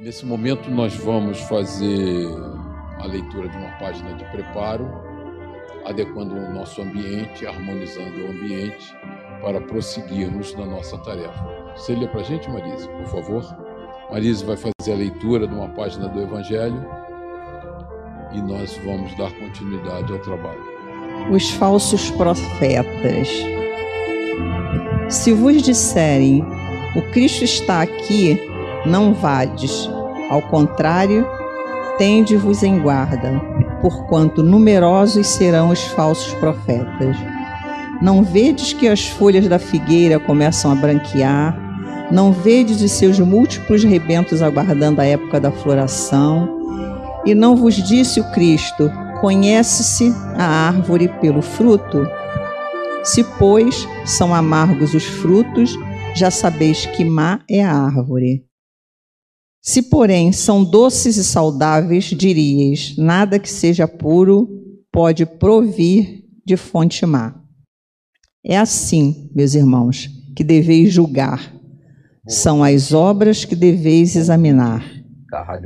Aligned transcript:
Nesse 0.00 0.24
momento, 0.24 0.70
nós 0.70 0.94
vamos 0.94 1.40
fazer 1.40 2.28
a 3.00 3.06
leitura 3.06 3.48
de 3.48 3.56
uma 3.56 3.70
página 3.78 4.14
de 4.14 4.24
preparo, 4.26 4.88
adequando 5.84 6.36
o 6.36 6.54
nosso 6.54 6.80
ambiente, 6.80 7.44
harmonizando 7.44 8.24
o 8.24 8.30
ambiente 8.30 8.94
para 9.42 9.60
prosseguirmos 9.60 10.54
na 10.54 10.66
nossa 10.66 10.96
tarefa. 10.98 11.44
Você 11.74 11.96
lê 11.96 12.06
para 12.06 12.20
a 12.20 12.22
gente, 12.22 12.48
Marise, 12.48 12.88
por 12.88 13.06
favor? 13.06 13.44
Marise 14.12 14.44
vai 14.44 14.56
fazer 14.56 14.92
a 14.92 14.96
leitura 14.96 15.48
de 15.48 15.54
uma 15.54 15.68
página 15.70 16.08
do 16.08 16.22
Evangelho 16.22 16.86
e 18.32 18.40
nós 18.40 18.78
vamos 18.84 19.12
dar 19.16 19.32
continuidade 19.32 20.12
ao 20.12 20.20
trabalho. 20.20 20.62
Os 21.32 21.50
falsos 21.50 22.08
profetas. 22.12 23.28
Se 25.08 25.32
vos 25.32 25.60
disserem, 25.60 26.44
o 26.94 27.02
Cristo 27.10 27.42
está 27.42 27.82
aqui, 27.82 28.40
não 28.88 29.14
vades. 29.14 29.88
Ao 30.30 30.42
contrário, 30.42 31.26
tende-vos 31.96 32.62
em 32.62 32.80
guarda, 32.80 33.40
porquanto 33.80 34.42
numerosos 34.42 35.26
serão 35.26 35.70
os 35.70 35.82
falsos 35.84 36.32
profetas. 36.34 37.16
Não 38.00 38.22
vedes 38.22 38.72
que 38.72 38.86
as 38.86 39.06
folhas 39.06 39.48
da 39.48 39.58
figueira 39.58 40.18
começam 40.20 40.70
a 40.70 40.74
branquear? 40.74 41.58
Não 42.10 42.32
vedes 42.32 42.80
os 42.80 42.92
seus 42.92 43.18
múltiplos 43.18 43.84
rebentos 43.84 44.40
aguardando 44.40 45.00
a 45.00 45.04
época 45.04 45.40
da 45.40 45.50
floração? 45.50 46.56
E 47.26 47.34
não 47.34 47.56
vos 47.56 47.74
disse 47.74 48.20
o 48.20 48.30
Cristo: 48.32 48.90
Conhece-se 49.20 50.14
a 50.36 50.68
árvore 50.68 51.08
pelo 51.20 51.42
fruto? 51.42 52.06
Se, 53.02 53.24
pois, 53.38 53.86
são 54.04 54.34
amargos 54.34 54.94
os 54.94 55.04
frutos, 55.04 55.74
já 56.14 56.30
sabeis 56.30 56.86
que 56.86 57.04
má 57.04 57.40
é 57.50 57.64
a 57.64 57.72
árvore. 57.72 58.47
Se, 59.60 59.82
porém, 59.82 60.32
são 60.32 60.64
doces 60.64 61.16
e 61.16 61.24
saudáveis, 61.24 62.04
diríeis: 62.04 62.96
nada 62.96 63.38
que 63.38 63.50
seja 63.50 63.86
puro 63.86 64.48
pode 64.92 65.26
provir 65.26 66.24
de 66.44 66.56
fonte 66.56 67.04
má. 67.04 67.34
É 68.44 68.56
assim, 68.56 69.30
meus 69.34 69.54
irmãos, 69.54 70.08
que 70.34 70.42
deveis 70.42 70.92
julgar. 70.92 71.54
São 72.26 72.62
as 72.62 72.92
obras 72.92 73.44
que 73.44 73.56
deveis 73.56 74.16
examinar. 74.16 74.98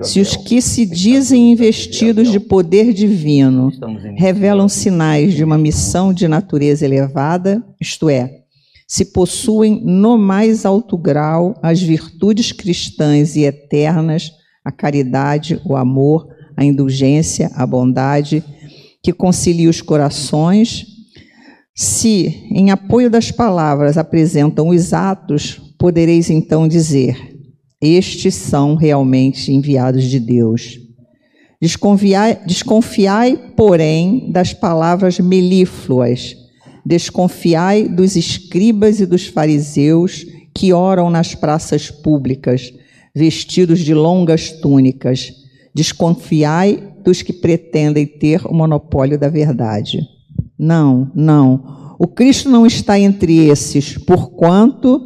Se 0.02 0.20
os 0.20 0.36
que 0.36 0.61
se 0.61 0.84
dizem 0.84 1.52
investidos 1.52 2.33
de 2.33 2.41
poder 2.41 2.92
divino 2.92 3.70
revelam 4.17 4.69
sinais 4.69 5.34
de 5.34 5.45
uma 5.45 5.56
missão 5.56 6.12
de 6.12 6.27
natureza 6.27 6.84
elevada, 6.84 7.64
isto 7.80 8.11
é, 8.11 8.42
se 8.93 9.07
possuem 9.07 9.81
no 9.83 10.19
mais 10.19 10.67
alto 10.67 10.98
grau 10.98 11.59
as 11.62 11.81
virtudes 11.81 12.53
cristãs 12.53 13.37
e 13.37 13.41
eternas, 13.41 14.31
a 14.62 14.71
caridade, 14.71 15.59
o 15.65 15.75
amor, 15.75 16.29
a 16.55 16.62
indulgência, 16.62 17.51
a 17.55 17.67
bondade, 17.67 18.45
que 19.03 19.11
concilia 19.11 19.70
os 19.70 19.81
corações, 19.81 20.85
se, 21.75 22.47
em 22.51 22.70
apoio 22.70 23.09
das 23.09 23.31
palavras, 23.31 23.97
apresentam 23.97 24.69
os 24.69 24.93
atos, 24.93 25.59
podereis 25.79 26.29
então 26.29 26.69
dizer: 26.69 27.17
Estes 27.81 28.35
são 28.35 28.75
realmente 28.75 29.51
enviados 29.51 30.05
de 30.05 30.20
Deus. 30.20 30.79
Desconfiai, 31.59 32.41
desconfiai 32.45 33.55
porém, 33.57 34.31
das 34.31 34.53
palavras 34.53 35.19
melífluas 35.19 36.42
Desconfiai 36.84 37.88
dos 37.88 38.16
escribas 38.16 39.00
e 39.00 39.06
dos 39.06 39.27
fariseus 39.27 40.27
que 40.55 40.72
oram 40.72 41.08
nas 41.08 41.34
praças 41.34 41.91
públicas, 41.91 42.72
vestidos 43.14 43.80
de 43.80 43.94
longas 43.94 44.50
túnicas. 44.50 45.33
Desconfiai 45.74 46.92
dos 47.05 47.22
que 47.22 47.33
pretendem 47.33 48.06
ter 48.06 48.47
o 48.47 48.55
monopólio 48.55 49.19
da 49.19 49.28
verdade. 49.28 50.00
Não, 50.58 51.11
não. 51.14 51.97
O 51.98 52.07
Cristo 52.07 52.48
não 52.48 52.67
está 52.67 52.98
entre 52.98 53.46
esses, 53.46 53.96
porquanto 53.96 55.01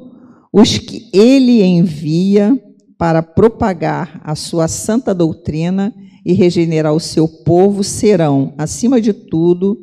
os 0.53 0.78
que 0.78 1.11
ele 1.12 1.62
envia 1.62 2.59
para 2.99 3.22
propagar 3.22 4.21
a 4.25 4.34
sua 4.34 4.69
santa 4.69 5.15
doutrina 5.15 5.95
e 6.25 6.33
regenerar 6.33 6.95
o 6.95 7.01
seu 7.01 7.28
povo 7.28 7.84
serão, 7.84 8.55
acima 8.56 9.01
de 9.01 9.12
tudo, 9.12 9.78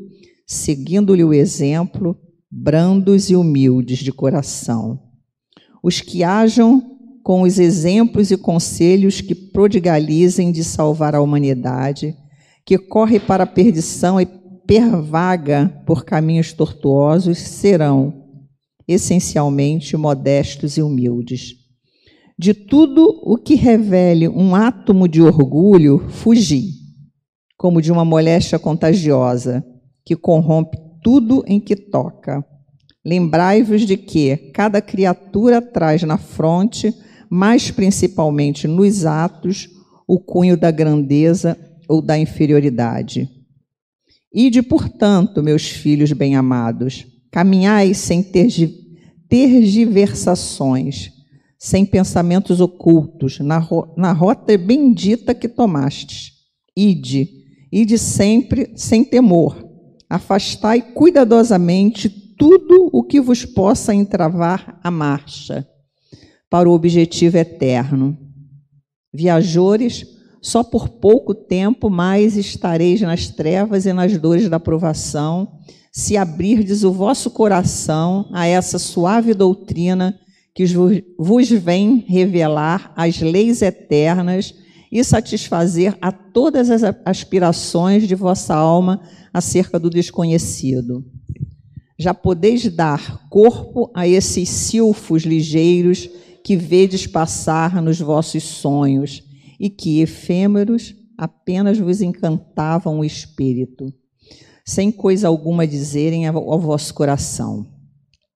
seguindo-lhe 0.46 1.24
o 1.24 1.34
exemplo, 1.34 2.18
brandos 2.52 3.30
e 3.30 3.36
humildes 3.36 4.00
de 4.00 4.12
coração. 4.12 5.00
Os 5.82 6.02
que 6.02 6.24
hajam 6.24 6.82
com 7.24 7.42
os 7.42 7.58
exemplos 7.58 8.32
e 8.32 8.38
conselhos 8.38 9.22
que 9.22 9.34
prodigalizem 9.34 10.52
de 10.52 10.64
salvar 10.64 11.16
a 11.16 11.22
humanidade, 11.22 12.16
que 12.66 12.78
corre 12.78 13.20
para 13.20 13.44
a 13.44 13.48
perdição 13.48 14.20
e 14.20 14.26
pervaga 14.26 15.82
por 15.86 16.04
caminhos 16.04 16.54
tortuosos, 16.54 17.38
serão 17.38 18.22
essencialmente 18.88 19.96
modestos 19.96 20.78
e 20.78 20.82
humildes. 20.82 21.56
De 22.38 22.54
tudo 22.54 23.22
o 23.24 23.38
que 23.38 23.56
revele 23.56 24.28
um 24.28 24.56
átomo 24.56 25.08
de 25.08 25.22
orgulho, 25.22 26.06
fugi, 26.10 26.72
como 27.58 27.82
de 27.82 27.92
uma 27.92 28.04
moléstia 28.04 28.60
contagiosa, 28.60 29.64
que 30.06 30.16
corrompe 30.16 30.78
tudo 31.02 31.44
em 31.48 31.60
que 31.60 31.76
toca. 31.76 32.44
Lembrai-vos 33.06 33.82
de 33.86 33.98
que 33.98 34.38
cada 34.54 34.82
criatura 34.82 35.62
traz 35.62 36.04
na 36.04 36.18
fronte, 36.18 36.94
mais 37.30 37.70
principalmente 37.70 38.68
nos 38.68 39.06
atos, 39.06 39.70
o 40.08 40.20
cunho 40.20 40.56
da 40.56 40.72
grandeza 40.72 41.58
ou 41.88 42.02
da 42.02 42.18
inferioridade. 42.18 43.30
Ide, 44.34 44.62
portanto, 44.62 45.44
meus 45.44 45.68
filhos 45.68 46.12
bem-amados, 46.12 47.06
caminhai 47.32 47.94
sem 47.94 48.24
tergiversações, 49.30 51.12
sem 51.60 51.86
pensamentos 51.86 52.60
ocultos, 52.60 53.40
na, 53.40 53.58
ro 53.58 53.94
na 53.96 54.12
rota 54.12 54.58
bendita 54.58 55.36
que 55.36 55.48
tomastes. 55.48 56.32
Ide, 56.76 57.30
ide 57.72 57.98
sempre 57.98 58.74
sem 58.76 59.06
temor, 59.06 59.63
Afastai 60.14 60.80
cuidadosamente 60.80 62.08
tudo 62.08 62.88
o 62.94 63.02
que 63.02 63.20
vos 63.20 63.46
possa 63.46 63.96
entravar 63.96 64.80
a 64.84 64.92
marcha 64.92 65.68
para 66.52 66.70
o 66.70 66.72
objetivo 66.72 67.36
eterno. 67.36 68.16
Viajores, 69.12 70.06
só 70.40 70.64
por 70.64 70.88
pouco 70.88 71.34
tempo 71.34 71.90
mais 71.90 72.38
estareis 72.38 73.02
nas 73.02 73.28
trevas 73.28 73.88
e 73.88 73.94
nas 73.94 74.16
dores 74.16 74.48
da 74.48 74.60
provação, 74.60 75.54
se 75.92 76.16
abrirdes 76.16 76.84
o 76.84 76.92
vosso 76.92 77.32
coração 77.32 78.30
a 78.32 78.46
essa 78.46 78.78
suave 78.78 79.34
doutrina 79.34 80.16
que 80.54 80.64
vos 81.18 81.50
vem 81.50 82.06
revelar 82.08 82.94
as 82.96 83.20
leis 83.20 83.64
eternas 83.64 84.54
e 84.92 85.04
satisfazer 85.04 85.98
a 86.00 86.12
todas 86.12 86.70
as 86.70 86.84
aspirações 87.04 88.08
de 88.08 88.14
vossa 88.14 88.54
alma 88.54 89.02
acerca 89.34 89.80
do 89.80 89.90
desconhecido. 89.90 91.04
Já 91.98 92.14
podeis 92.14 92.68
dar 92.74 93.28
corpo 93.30 93.90
a 93.94 94.08
esses 94.08 94.48
silfos 94.50 95.24
ligeiros 95.24 96.10
que 96.44 96.56
vedes 96.56 97.08
passar 97.08 97.82
nos 97.82 98.00
vossos 98.00 98.44
sonhos 98.44 99.24
e 99.60 99.70
que, 99.70 100.02
efêmeros, 100.02 100.96
apenas 101.18 101.80
vos 101.80 102.02
encantavam 102.02 103.00
o 103.00 103.06
espírito, 103.06 103.94
sem 104.66 104.92
coisa 104.92 105.28
alguma 105.28 105.66
dizerem 105.66 106.28
ao 106.28 106.60
vosso 106.60 106.94
coração. 106.94 107.66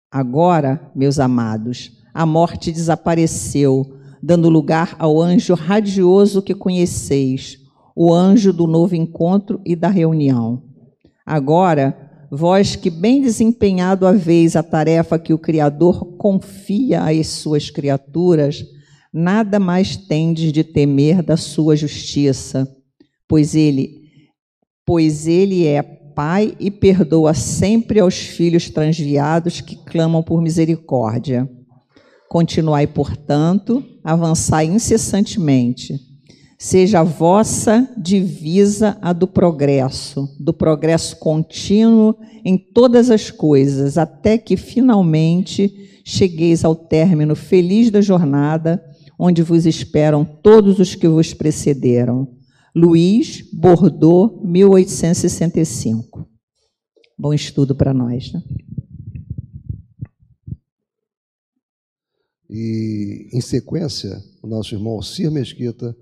Agora, 0.09 0.89
meus 0.95 1.19
amados, 1.19 1.91
a 2.13 2.25
morte 2.25 2.71
desapareceu, 2.71 3.97
dando 4.23 4.49
lugar 4.49 4.95
ao 4.97 5.21
anjo 5.21 5.53
radioso 5.53 6.41
que 6.41 6.55
conheceis, 6.55 7.59
o 7.95 8.13
anjo 8.13 8.53
do 8.53 8.65
novo 8.65 8.95
encontro 8.95 9.59
e 9.65 9.75
da 9.75 9.89
reunião. 9.89 10.66
Agora, 11.27 11.93
vós 12.31 12.77
que 12.77 12.89
bem 12.89 13.21
desempenhado 13.21 14.07
haveis 14.07 14.55
a 14.55 14.63
tarefa 14.63 15.19
que 15.19 15.33
o 15.33 15.37
Criador 15.37 16.15
confia 16.15 17.01
às 17.01 17.27
suas 17.27 17.69
criaturas, 17.69 18.63
nada 19.11 19.59
mais 19.59 19.97
tendes 19.97 20.53
de 20.53 20.63
temer 20.63 21.21
da 21.21 21.35
sua 21.35 21.75
justiça, 21.75 22.65
pois 23.27 23.55
ele, 23.55 24.03
pois 24.85 25.27
ele 25.27 25.67
é 25.67 25.83
Pai 25.83 26.55
e 26.59 26.71
perdoa 26.71 27.35
sempre 27.35 27.99
aos 27.99 28.15
filhos 28.15 28.71
transviados 28.71 29.61
que 29.61 29.75
clamam 29.75 30.23
por 30.23 30.41
misericórdia. 30.41 31.47
Continuai, 32.27 32.87
portanto, 32.87 33.83
avançai 34.03 34.65
incessantemente 34.65 36.06
seja 36.57 37.01
a 37.01 37.03
vossa 37.03 37.87
divisa 37.95 38.97
a 38.99 39.13
do 39.13 39.27
progresso, 39.27 40.27
do 40.39 40.51
progresso 40.51 41.17
contínuo 41.17 42.15
em 42.43 42.57
todas 42.57 43.11
as 43.11 43.29
coisas, 43.29 43.97
até 43.97 44.37
que 44.37 44.57
finalmente 44.57 46.01
chegueis 46.03 46.65
ao 46.65 46.75
término 46.75 47.35
feliz 47.35 47.91
da 47.91 48.01
jornada, 48.01 48.83
onde 49.19 49.43
vos 49.43 49.65
esperam 49.65 50.25
todos 50.25 50.79
os 50.79 50.95
que 50.95 51.07
vos 51.07 51.33
precederam. 51.33 52.27
Luiz 52.75 53.43
Bordeaux, 53.51 54.39
1865. 54.43 56.27
Bom 57.17 57.33
estudo 57.33 57.75
para 57.75 57.93
nós. 57.93 58.31
Né? 58.31 58.41
E, 62.49 63.29
em 63.33 63.41
sequência, 63.41 64.23
o 64.41 64.47
nosso 64.47 64.73
irmão 64.73 65.01
Cir 65.01 65.29
Mesquita 65.31 65.95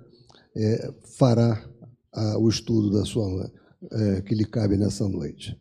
é, 0.55 0.93
fará 1.17 1.67
a, 2.13 2.37
o 2.39 2.47
estudo 2.47 2.91
da 2.91 3.03
sua, 3.03 3.51
é, 3.91 4.21
que 4.21 4.33
lhe 4.33 4.45
cabe 4.45 4.77
nessa 4.77 5.07
noite. 5.07 5.59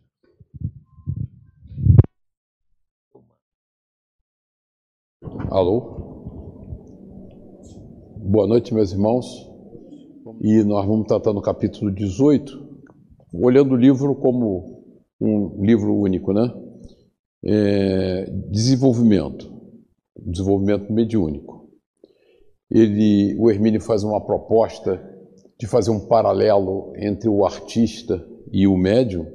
Alô? 5.49 6.03
Boa 8.17 8.47
noite, 8.47 8.73
meus 8.73 8.91
irmãos. 8.91 9.25
E 10.41 10.63
nós 10.63 10.85
vamos 10.85 11.07
tratar 11.07 11.33
no 11.33 11.41
capítulo 11.41 11.91
18, 11.91 12.81
olhando 13.33 13.73
o 13.73 13.77
livro 13.77 14.15
como 14.15 14.83
um 15.21 15.63
livro 15.63 15.95
único, 15.95 16.33
né? 16.33 16.51
É, 17.43 18.25
desenvolvimento, 18.49 19.49
desenvolvimento 20.17 20.91
mediúnico. 20.91 21.54
Ele, 22.77 23.37
o 23.39 23.49
Hermínio 23.49 23.79
faz 23.79 24.03
uma 24.03 24.19
proposta 24.19 25.01
de 25.57 25.65
fazer 25.65 25.91
um 25.91 26.07
paralelo 26.07 26.91
entre 26.97 27.29
o 27.29 27.45
artista 27.45 28.21
e 28.51 28.67
o 28.67 28.75
médium, 28.75 29.25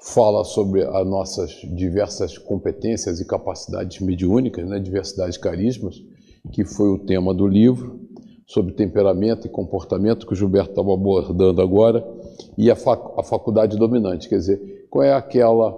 fala 0.00 0.44
sobre 0.44 0.84
as 0.84 1.04
nossas 1.04 1.50
diversas 1.74 2.38
competências 2.38 3.18
e 3.18 3.26
capacidades 3.26 4.00
mediúnicas, 4.00 4.64
né, 4.68 4.78
diversidade 4.78 5.32
de 5.32 5.40
carismas, 5.40 5.96
que 6.52 6.64
foi 6.64 6.90
o 6.90 7.04
tema 7.04 7.34
do 7.34 7.44
livro, 7.44 7.98
sobre 8.46 8.74
temperamento 8.74 9.48
e 9.48 9.50
comportamento 9.50 10.28
que 10.28 10.32
o 10.32 10.36
Gilberto 10.36 10.70
estava 10.70 10.94
abordando 10.94 11.60
agora, 11.60 12.06
e 12.56 12.70
a, 12.70 12.76
fac 12.76 13.18
a 13.18 13.24
faculdade 13.24 13.76
dominante, 13.76 14.28
quer 14.28 14.36
dizer, 14.36 14.86
qual 14.88 15.02
é 15.02 15.12
aquela 15.12 15.74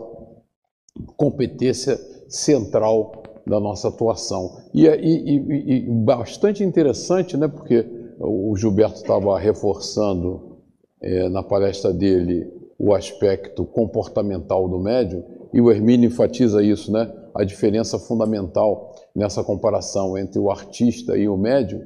competência 1.17 1.99
central 2.29 3.23
da 3.49 3.59
nossa 3.59 3.89
atuação. 3.89 4.57
E, 4.75 4.87
e, 4.87 5.39
e, 5.39 5.73
e 5.73 5.91
bastante 5.91 6.63
interessante, 6.63 7.37
né, 7.37 7.49
porque 7.49 7.87
o 8.21 8.55
Gilberto 8.57 8.97
estava 8.97 9.39
reforçando 9.39 10.59
é, 11.01 11.29
na 11.29 11.43
palestra 11.43 11.93
dele 11.93 12.47
o 12.79 12.95
aspecto 12.95 13.65
comportamental 13.65 14.69
do 14.69 14.79
médium, 14.79 15.23
e 15.53 15.61
o 15.61 15.71
Hermínio 15.71 16.09
enfatiza 16.09 16.63
isso, 16.63 16.93
né? 16.93 17.11
a 17.35 17.45
diferença 17.45 17.99
fundamental 17.99 18.95
nessa 19.15 19.45
comparação 19.45 20.19
entre 20.19 20.39
o 20.41 20.51
artista 20.51 21.17
e 21.17 21.29
o 21.29 21.37
médium 21.37 21.81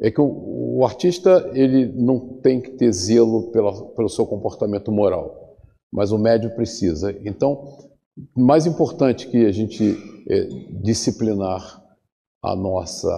é 0.00 0.10
que 0.10 0.20
o, 0.20 0.78
o 0.78 0.84
artista 0.84 1.50
ele 1.54 1.92
não 1.92 2.40
tem 2.40 2.60
que 2.60 2.70
ter 2.70 2.92
zelo 2.92 3.50
pela, 3.52 3.72
pelo 3.90 4.08
seu 4.08 4.26
comportamento 4.26 4.90
moral, 4.90 5.56
mas 5.92 6.10
o 6.10 6.18
médium 6.18 6.50
precisa. 6.50 7.14
Então, 7.24 7.62
mais 8.36 8.66
importante 8.66 9.28
que 9.28 9.46
a 9.46 9.52
gente 9.52 9.96
é, 10.28 10.44
disciplinar 10.82 11.82
a 12.42 12.56
nossa 12.56 13.08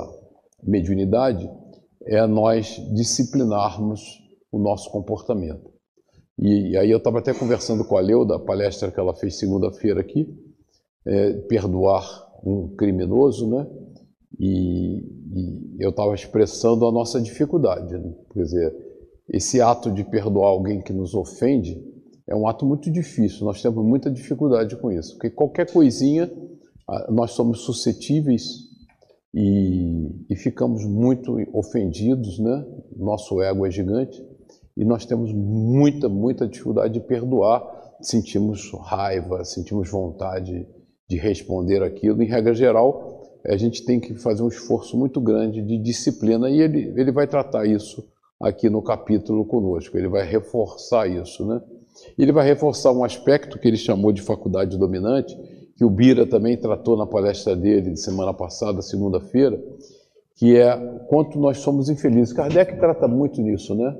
mediunidade 0.62 1.48
é 2.04 2.26
nós 2.26 2.80
disciplinarmos 2.94 4.20
o 4.50 4.58
nosso 4.58 4.90
comportamento. 4.90 5.70
E, 6.38 6.70
e 6.70 6.76
aí 6.76 6.90
eu 6.90 6.98
estava 6.98 7.18
até 7.18 7.32
conversando 7.32 7.84
com 7.84 7.96
a 7.96 8.00
Leuda, 8.00 8.36
a 8.36 8.40
palestra 8.40 8.90
que 8.90 8.98
ela 8.98 9.14
fez 9.14 9.38
segunda-feira 9.38 10.00
aqui, 10.00 10.28
é, 11.06 11.32
perdoar 11.42 12.04
um 12.44 12.74
criminoso, 12.76 13.48
né? 13.48 13.66
E, 14.38 14.98
e 15.34 15.76
eu 15.78 15.90
estava 15.90 16.14
expressando 16.14 16.86
a 16.86 16.92
nossa 16.92 17.20
dificuldade. 17.20 17.96
Né? 17.96 18.12
Quer 18.32 18.42
dizer, 18.42 18.76
esse 19.28 19.60
ato 19.60 19.90
de 19.90 20.04
perdoar 20.04 20.48
alguém 20.48 20.80
que 20.80 20.92
nos 20.92 21.14
ofende 21.14 21.80
é 22.28 22.34
um 22.34 22.46
ato 22.46 22.64
muito 22.64 22.90
difícil. 22.90 23.44
Nós 23.44 23.60
temos 23.60 23.84
muita 23.84 24.10
dificuldade 24.10 24.76
com 24.76 24.90
isso, 24.90 25.14
porque 25.14 25.30
qualquer 25.30 25.70
coisinha 25.70 26.30
nós 27.08 27.32
somos 27.32 27.60
suscetíveis 27.60 28.70
e, 29.34 30.24
e 30.28 30.36
ficamos 30.36 30.84
muito 30.84 31.36
ofendidos, 31.52 32.38
né? 32.38 32.64
Nosso 32.96 33.40
ego 33.40 33.66
é 33.66 33.70
gigante 33.70 34.22
e 34.76 34.84
nós 34.84 35.04
temos 35.06 35.32
muita, 35.32 36.08
muita 36.08 36.46
dificuldade 36.46 36.94
de 36.94 37.00
perdoar. 37.00 37.62
Sentimos 38.00 38.70
raiva, 38.82 39.44
sentimos 39.44 39.90
vontade 39.90 40.66
de 41.08 41.16
responder 41.16 41.82
aquilo. 41.82 42.22
Em 42.22 42.26
regra 42.26 42.52
geral, 42.52 43.22
a 43.46 43.56
gente 43.56 43.84
tem 43.84 44.00
que 44.00 44.14
fazer 44.14 44.42
um 44.42 44.48
esforço 44.48 44.98
muito 44.98 45.20
grande 45.20 45.62
de 45.62 45.78
disciplina 45.78 46.50
e 46.50 46.60
ele, 46.60 46.92
ele 46.96 47.12
vai 47.12 47.26
tratar 47.26 47.66
isso 47.66 48.04
aqui 48.40 48.68
no 48.68 48.82
capítulo 48.82 49.46
conosco. 49.46 49.96
Ele 49.96 50.08
vai 50.08 50.26
reforçar 50.26 51.06
isso, 51.08 51.46
né? 51.46 51.60
Ele 52.18 52.32
vai 52.32 52.46
reforçar 52.46 52.92
um 52.92 53.04
aspecto 53.04 53.58
que 53.58 53.68
ele 53.68 53.76
chamou 53.76 54.12
de 54.12 54.22
faculdade 54.22 54.78
dominante, 54.78 55.36
que 55.76 55.84
o 55.84 55.90
Bira 55.90 56.26
também 56.26 56.56
tratou 56.56 56.96
na 56.96 57.06
palestra 57.06 57.56
dele 57.56 57.90
de 57.90 58.00
semana 58.00 58.32
passada, 58.32 58.82
segunda-feira, 58.82 59.62
que 60.36 60.56
é 60.56 60.76
quanto 61.08 61.38
nós 61.38 61.58
somos 61.58 61.88
infelizes. 61.88 62.32
Kardec 62.32 62.78
trata 62.78 63.08
muito 63.08 63.40
nisso, 63.40 63.74
né? 63.74 63.96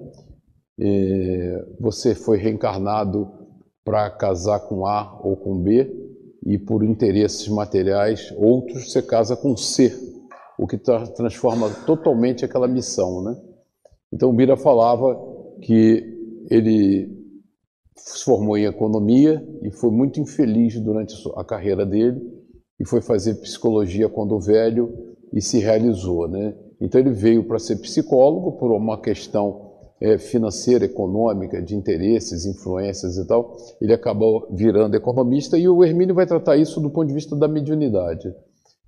É, 0.81 1.67
você 1.81 2.15
foi 2.15 2.39
reencarnado 2.39 3.31
para 3.85 4.11
casar 4.11 4.61
com 4.61 4.87
A 4.87 5.21
ou 5.23 5.37
com 5.37 5.59
B, 5.59 6.03
e 6.45 6.59
por 6.59 6.83
interesses 6.83 7.47
materiais, 7.49 8.33
outros 8.37 8.91
você 8.91 9.01
casa 9.01 9.37
com 9.37 9.57
C, 9.57 9.93
o 10.59 10.67
que 10.67 10.77
tra 10.77 11.07
transforma 11.07 11.71
totalmente 11.87 12.45
aquela 12.45 12.67
missão, 12.67 13.23
né? 13.23 13.37
Então 14.13 14.29
o 14.29 14.33
Bira 14.33 14.57
falava 14.57 15.17
que 15.63 16.05
ele 16.51 17.22
se 17.97 18.25
formou 18.25 18.57
em 18.57 18.65
economia 18.65 19.47
e 19.63 19.71
foi 19.71 19.91
muito 19.91 20.21
infeliz 20.21 20.79
durante 20.81 21.15
a 21.37 21.45
carreira 21.45 21.85
dele 21.85 22.21
e 22.81 22.85
foi 22.85 23.01
fazer 23.01 23.35
psicologia 23.37 24.09
quando 24.09 24.41
velho 24.41 25.15
e 25.33 25.41
se 25.41 25.59
realizou, 25.59 26.29
né? 26.29 26.55
Então 26.81 27.01
ele 27.01 27.11
veio 27.11 27.45
para 27.45 27.59
ser 27.59 27.77
psicólogo 27.77 28.53
por 28.53 28.73
uma 28.73 29.01
questão 29.01 29.73
é, 30.03 30.19
financeira, 30.19 30.85
econômica, 30.85 31.63
de 31.63 31.77
interesses, 31.77 32.45
influências 32.45 33.17
e 33.17 33.25
tal, 33.25 33.57
ele 33.81 33.93
acabou 33.93 34.49
virando 34.51 34.97
economista 34.97 35.57
e 35.57 35.69
o 35.69 35.85
Hermínio 35.85 36.13
vai 36.13 36.27
tratar 36.27 36.57
isso 36.57 36.81
do 36.81 36.91
ponto 36.91 37.07
de 37.07 37.15
vista 37.15 37.37
da 37.37 37.47
mediunidade, 37.47 38.35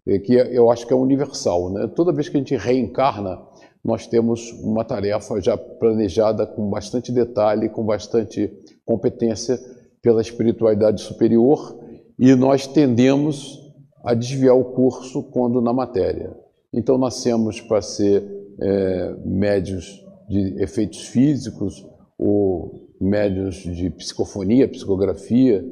é, 0.08 0.18
que 0.18 0.36
é, 0.36 0.58
eu 0.58 0.68
acho 0.72 0.84
que 0.84 0.92
é 0.92 0.96
universal. 0.96 1.70
Né? 1.70 1.86
Toda 1.94 2.12
vez 2.12 2.28
que 2.28 2.36
a 2.36 2.40
gente 2.40 2.56
reencarna, 2.56 3.40
nós 3.84 4.06
temos 4.06 4.50
uma 4.62 4.84
tarefa 4.84 5.40
já 5.40 5.56
planejada 5.56 6.46
com 6.46 6.70
bastante 6.70 7.12
detalhe, 7.12 7.68
com 7.68 7.84
bastante 7.84 8.50
competência 8.84 9.58
pela 10.00 10.22
espiritualidade 10.22 11.02
superior 11.02 11.78
e 12.18 12.34
nós 12.34 12.66
tendemos 12.66 13.60
a 14.02 14.14
desviar 14.14 14.56
o 14.56 14.64
curso 14.64 15.22
quando 15.24 15.60
na 15.60 15.72
matéria. 15.72 16.34
Então 16.72 16.96
nascemos 16.96 17.60
para 17.60 17.82
ser 17.82 18.22
é, 18.60 19.14
médios 19.24 20.02
de 20.28 20.62
efeitos 20.62 21.08
físicos 21.08 21.86
ou 22.18 22.88
médios 23.00 23.56
de 23.56 23.90
psicofonia, 23.90 24.68
psicografia, 24.68 25.64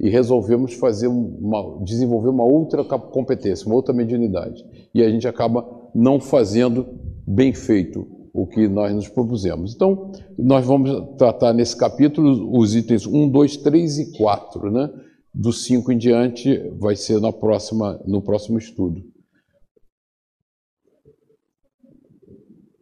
e 0.00 0.08
resolvemos 0.08 0.74
fazer 0.74 1.08
uma, 1.08 1.82
desenvolver 1.82 2.28
uma 2.28 2.44
outra 2.44 2.84
competência, 2.84 3.66
uma 3.66 3.74
outra 3.74 3.92
mediunidade. 3.92 4.64
E 4.94 5.02
a 5.02 5.10
gente 5.10 5.26
acaba 5.26 5.66
não 5.94 6.20
fazendo 6.20 6.86
bem 7.28 7.52
feito 7.52 8.06
o 8.32 8.46
que 8.46 8.66
nós 8.68 8.94
nos 8.94 9.08
propusemos. 9.08 9.74
Então, 9.74 10.12
nós 10.38 10.64
vamos 10.64 11.16
tratar 11.16 11.52
nesse 11.52 11.76
capítulo 11.76 12.56
os 12.58 12.74
itens 12.74 13.06
1, 13.06 13.28
2, 13.28 13.56
3 13.58 13.98
e 13.98 14.16
4, 14.16 14.70
né? 14.70 14.90
Do 15.34 15.52
5 15.52 15.92
em 15.92 15.98
diante 15.98 16.58
vai 16.78 16.96
ser 16.96 17.20
na 17.20 17.32
próxima, 17.32 18.00
no 18.06 18.22
próximo 18.22 18.58
estudo. 18.58 19.02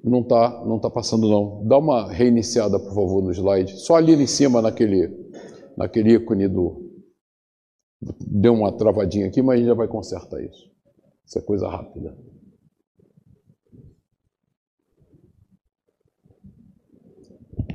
Não 0.03 0.21
está 0.21 0.65
não 0.65 0.79
tá 0.79 0.89
passando 0.89 1.29
não. 1.29 1.67
Dá 1.67 1.79
uma 1.79 2.13
reiniciada, 2.13 2.79
por 2.79 2.95
favor, 2.95 3.23
no 3.23 3.33
slide. 3.33 3.81
Só 3.81 3.97
ali 3.97 4.13
em 4.13 4.27
cima, 4.27 4.63
naquele, 4.63 5.11
naquele 5.77 6.15
ícone 6.15 6.47
do... 6.47 6.87
Deu 8.21 8.55
uma 8.55 8.71
travadinha 8.71 9.27
aqui, 9.27 9.43
mas 9.43 9.55
a 9.55 9.59
gente 9.59 9.67
já 9.67 9.75
vai 9.75 9.89
consertar 9.89 10.41
isso. 10.45 10.71
Isso 11.27 11.39
é 11.39 11.43
coisa 11.43 11.69
rápida. 11.69 12.17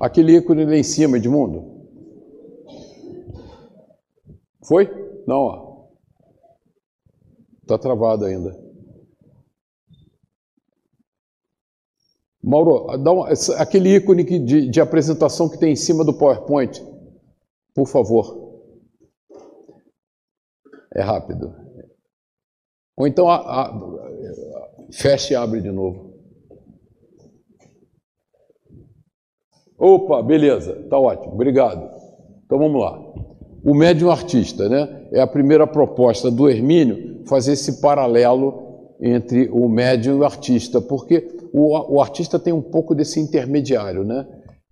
Aquele 0.02 0.36
ícone 0.36 0.66
lá 0.66 0.76
em 0.76 0.84
cima, 0.84 1.18
Edmundo. 1.18 1.88
Foi? 4.64 4.90
Não, 5.28 5.38
ó. 5.38 5.88
Está 7.62 7.78
travado 7.78 8.26
ainda. 8.26 8.60
Mauro, 12.44 12.98
dá 12.98 13.12
uma, 13.12 13.30
aquele 13.60 13.96
ícone 13.96 14.24
de, 14.24 14.68
de 14.68 14.82
apresentação 14.82 15.48
que 15.48 15.60
tem 15.60 15.74
em 15.74 15.76
cima 15.76 16.04
do 16.04 16.18
PowerPoint, 16.18 16.84
por 17.76 17.88
favor. 17.88 18.60
É 20.96 21.02
rápido. 21.04 21.56
Ou 22.98 23.06
então, 23.06 23.30
a, 23.30 23.36
a, 23.36 23.92
Fecha 24.92 25.34
e 25.34 25.36
abre 25.36 25.62
de 25.62 25.72
novo. 25.72 26.11
Opa, 29.82 30.22
beleza, 30.22 30.76
tá 30.92 31.00
ótimo, 31.00 31.34
obrigado. 31.34 31.90
Então 32.46 32.60
vamos 32.60 32.80
lá. 32.80 33.02
O 33.66 33.74
médium 33.74 34.12
artista, 34.12 34.70
né? 34.70 35.08
É 35.12 35.20
a 35.20 35.26
primeira 35.26 35.66
proposta 35.66 36.30
do 36.30 36.48
Hermínio 36.48 37.24
fazer 37.26 37.54
esse 37.54 37.82
paralelo 37.82 38.94
entre 39.02 39.50
o 39.52 39.68
médium 39.68 40.18
e 40.18 40.20
o 40.20 40.24
artista, 40.24 40.80
porque 40.80 41.28
o, 41.52 41.96
o 41.96 42.00
artista 42.00 42.38
tem 42.38 42.54
um 42.54 42.62
pouco 42.62 42.94
desse 42.94 43.20
intermediário, 43.20 44.04
né? 44.04 44.28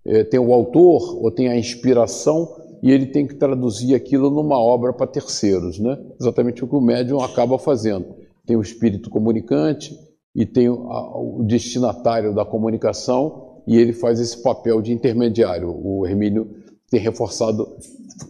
É, 0.06 0.22
tem 0.22 0.38
o 0.38 0.54
autor 0.54 1.18
ou 1.20 1.28
tem 1.32 1.48
a 1.48 1.56
inspiração 1.56 2.48
e 2.80 2.92
ele 2.92 3.06
tem 3.06 3.26
que 3.26 3.34
traduzir 3.34 3.96
aquilo 3.96 4.30
numa 4.30 4.60
obra 4.60 4.92
para 4.92 5.08
terceiros, 5.08 5.80
né? 5.80 5.98
Exatamente 6.20 6.62
o 6.62 6.68
que 6.68 6.76
o 6.76 6.80
médium 6.80 7.20
acaba 7.20 7.58
fazendo. 7.58 8.06
Tem 8.46 8.56
o 8.56 8.62
espírito 8.62 9.10
comunicante 9.10 9.92
e 10.36 10.46
tem 10.46 10.68
o, 10.68 10.88
a, 10.88 11.18
o 11.20 11.42
destinatário 11.42 12.32
da 12.32 12.44
comunicação 12.44 13.49
e 13.66 13.76
ele 13.76 13.92
faz 13.92 14.20
esse 14.20 14.42
papel 14.42 14.80
de 14.80 14.92
intermediário. 14.92 15.70
O 15.70 16.06
Hermínio 16.06 16.50
tem 16.90 17.00
reforçado 17.00 17.76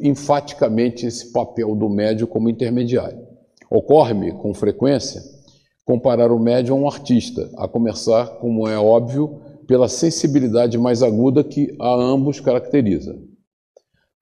enfaticamente 0.01 1.07
esse 1.07 1.33
papel 1.33 1.75
do 1.75 1.89
médium 1.89 2.27
como 2.27 2.49
intermediário. 2.49 3.19
Ocorre-me 3.71 4.33
com 4.33 4.53
frequência 4.53 5.23
comparar 5.91 6.31
o 6.31 6.39
médium 6.39 6.77
a 6.77 6.81
um 6.83 6.87
artista, 6.87 7.51
a 7.57 7.67
começar, 7.67 8.39
como 8.39 8.69
é 8.69 8.79
óbvio, 8.79 9.41
pela 9.67 9.89
sensibilidade 9.89 10.79
mais 10.79 11.03
aguda 11.03 11.43
que 11.43 11.75
a 11.81 11.93
ambos 11.93 12.39
caracteriza. 12.39 13.19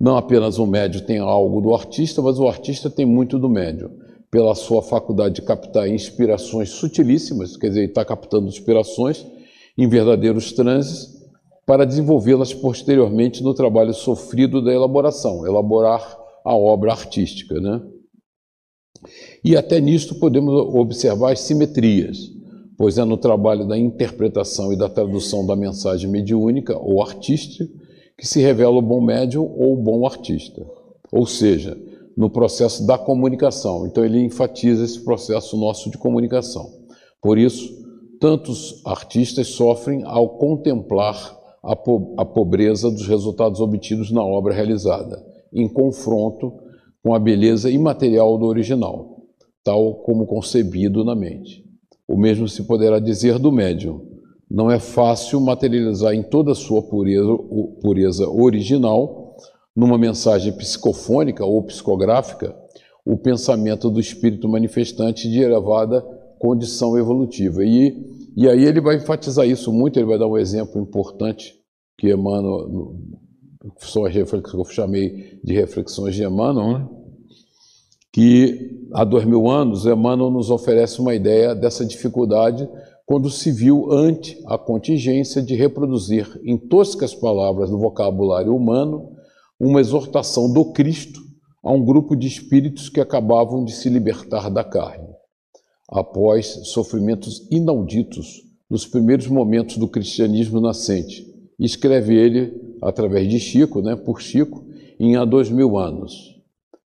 Não 0.00 0.16
apenas 0.16 0.58
o 0.58 0.66
médium 0.66 1.04
tem 1.04 1.18
algo 1.18 1.60
do 1.60 1.74
artista, 1.74 2.22
mas 2.22 2.38
o 2.38 2.48
artista 2.48 2.88
tem 2.88 3.04
muito 3.04 3.38
do 3.38 3.50
médium, 3.50 3.90
pela 4.30 4.54
sua 4.54 4.80
faculdade 4.82 5.36
de 5.36 5.42
captar 5.42 5.88
inspirações 5.88 6.70
sutilíssimas, 6.70 7.54
quer 7.54 7.68
dizer, 7.68 7.84
está 7.84 8.02
captando 8.02 8.48
inspirações 8.48 9.26
em 9.78 9.88
verdadeiros 9.88 10.52
transes, 10.52 11.16
para 11.64 11.86
desenvolvê-las 11.86 12.52
posteriormente 12.52 13.42
no 13.42 13.54
trabalho 13.54 13.94
sofrido 13.94 14.60
da 14.60 14.72
elaboração, 14.72 15.46
elaborar 15.46 16.18
a 16.44 16.56
obra 16.56 16.90
artística, 16.90 17.60
né? 17.60 17.80
E 19.44 19.56
até 19.56 19.80
nisto 19.80 20.18
podemos 20.18 20.52
observar 20.74 21.32
as 21.32 21.40
simetrias, 21.40 22.18
pois 22.76 22.98
é 22.98 23.04
no 23.04 23.16
trabalho 23.16 23.66
da 23.68 23.78
interpretação 23.78 24.72
e 24.72 24.76
da 24.76 24.88
tradução 24.88 25.46
da 25.46 25.54
mensagem 25.54 26.10
mediúnica 26.10 26.76
ou 26.76 27.00
artística 27.00 27.64
que 28.16 28.26
se 28.26 28.40
revela 28.40 28.76
o 28.76 28.82
bom 28.82 29.00
médium 29.00 29.44
ou 29.44 29.74
o 29.74 29.82
bom 29.82 30.04
artista. 30.04 30.66
Ou 31.12 31.24
seja, 31.24 31.78
no 32.16 32.28
processo 32.28 32.84
da 32.84 32.98
comunicação. 32.98 33.86
Então 33.86 34.04
ele 34.04 34.20
enfatiza 34.20 34.84
esse 34.84 35.04
processo 35.04 35.56
nosso 35.56 35.88
de 35.88 35.96
comunicação. 35.96 36.68
Por 37.22 37.38
isso, 37.38 37.77
tantos 38.20 38.82
artistas 38.84 39.48
sofrem 39.48 40.02
ao 40.04 40.30
contemplar 40.38 41.36
a, 41.62 41.76
po 41.76 42.14
a 42.16 42.24
pobreza 42.24 42.90
dos 42.90 43.06
resultados 43.06 43.60
obtidos 43.60 44.10
na 44.10 44.24
obra 44.24 44.54
realizada, 44.54 45.24
em 45.52 45.68
confronto 45.68 46.52
com 47.02 47.14
a 47.14 47.18
beleza 47.18 47.70
imaterial 47.70 48.36
do 48.38 48.46
original, 48.46 49.22
tal 49.62 49.94
como 50.02 50.26
concebido 50.26 51.04
na 51.04 51.14
mente. 51.14 51.64
O 52.06 52.16
mesmo 52.16 52.48
se 52.48 52.64
poderá 52.64 52.98
dizer 52.98 53.38
do 53.38 53.52
médium. 53.52 54.06
Não 54.50 54.70
é 54.70 54.78
fácil 54.78 55.40
materializar 55.40 56.14
em 56.14 56.22
toda 56.22 56.52
a 56.52 56.54
sua 56.54 56.82
pureza, 56.82 57.36
pureza 57.82 58.28
original, 58.28 59.36
numa 59.76 59.98
mensagem 59.98 60.52
psicofônica 60.54 61.44
ou 61.44 61.62
psicográfica, 61.62 62.56
o 63.04 63.16
pensamento 63.16 63.90
do 63.90 64.00
espírito 64.00 64.48
manifestante 64.48 65.30
de 65.30 65.40
elevada 65.40 66.04
condição 66.38 66.96
evolutiva. 66.98 67.64
E, 67.64 67.94
e 68.36 68.48
aí 68.48 68.64
ele 68.64 68.80
vai 68.80 68.96
enfatizar 68.96 69.46
isso 69.46 69.72
muito, 69.72 69.98
ele 69.98 70.06
vai 70.06 70.18
dar 70.18 70.26
um 70.26 70.38
exemplo 70.38 70.80
importante 70.80 71.54
que 71.98 72.12
Emmanuel, 72.12 72.94
são 73.78 74.04
as 74.04 74.14
reflexões 74.14 74.52
que 74.52 74.56
eu 74.56 74.64
chamei 74.64 75.40
de 75.42 75.52
reflexões 75.52 76.14
de 76.14 76.24
Emmanuel, 76.24 76.78
né? 76.78 76.88
que 78.12 78.88
há 78.92 79.04
dois 79.04 79.24
mil 79.24 79.48
anos 79.48 79.84
Emmanuel 79.84 80.30
nos 80.30 80.50
oferece 80.50 81.00
uma 81.00 81.14
ideia 81.14 81.54
dessa 81.54 81.84
dificuldade 81.84 82.68
quando 83.04 83.30
se 83.30 83.50
viu 83.50 83.92
ante 83.92 84.38
a 84.46 84.58
contingência 84.58 85.42
de 85.42 85.54
reproduzir 85.54 86.28
em 86.44 86.56
toscas 86.56 87.14
palavras 87.14 87.70
do 87.70 87.78
vocabulário 87.78 88.54
humano 88.54 89.12
uma 89.58 89.80
exortação 89.80 90.52
do 90.52 90.72
Cristo 90.72 91.20
a 91.62 91.72
um 91.72 91.84
grupo 91.84 92.14
de 92.14 92.26
espíritos 92.26 92.88
que 92.88 93.00
acabavam 93.00 93.64
de 93.64 93.72
se 93.72 93.88
libertar 93.88 94.50
da 94.50 94.62
carne. 94.62 95.07
Após 95.88 96.46
sofrimentos 96.64 97.46
inauditos 97.50 98.42
nos 98.68 98.86
primeiros 98.86 99.26
momentos 99.26 99.78
do 99.78 99.88
cristianismo 99.88 100.60
nascente, 100.60 101.26
escreve 101.58 102.14
ele 102.14 102.76
através 102.82 103.28
de 103.28 103.40
Chico, 103.40 103.80
né, 103.80 103.96
por 103.96 104.20
Chico, 104.20 104.64
em 105.00 105.16
há 105.16 105.24
dois 105.24 105.50
mil 105.50 105.78
anos. 105.78 106.36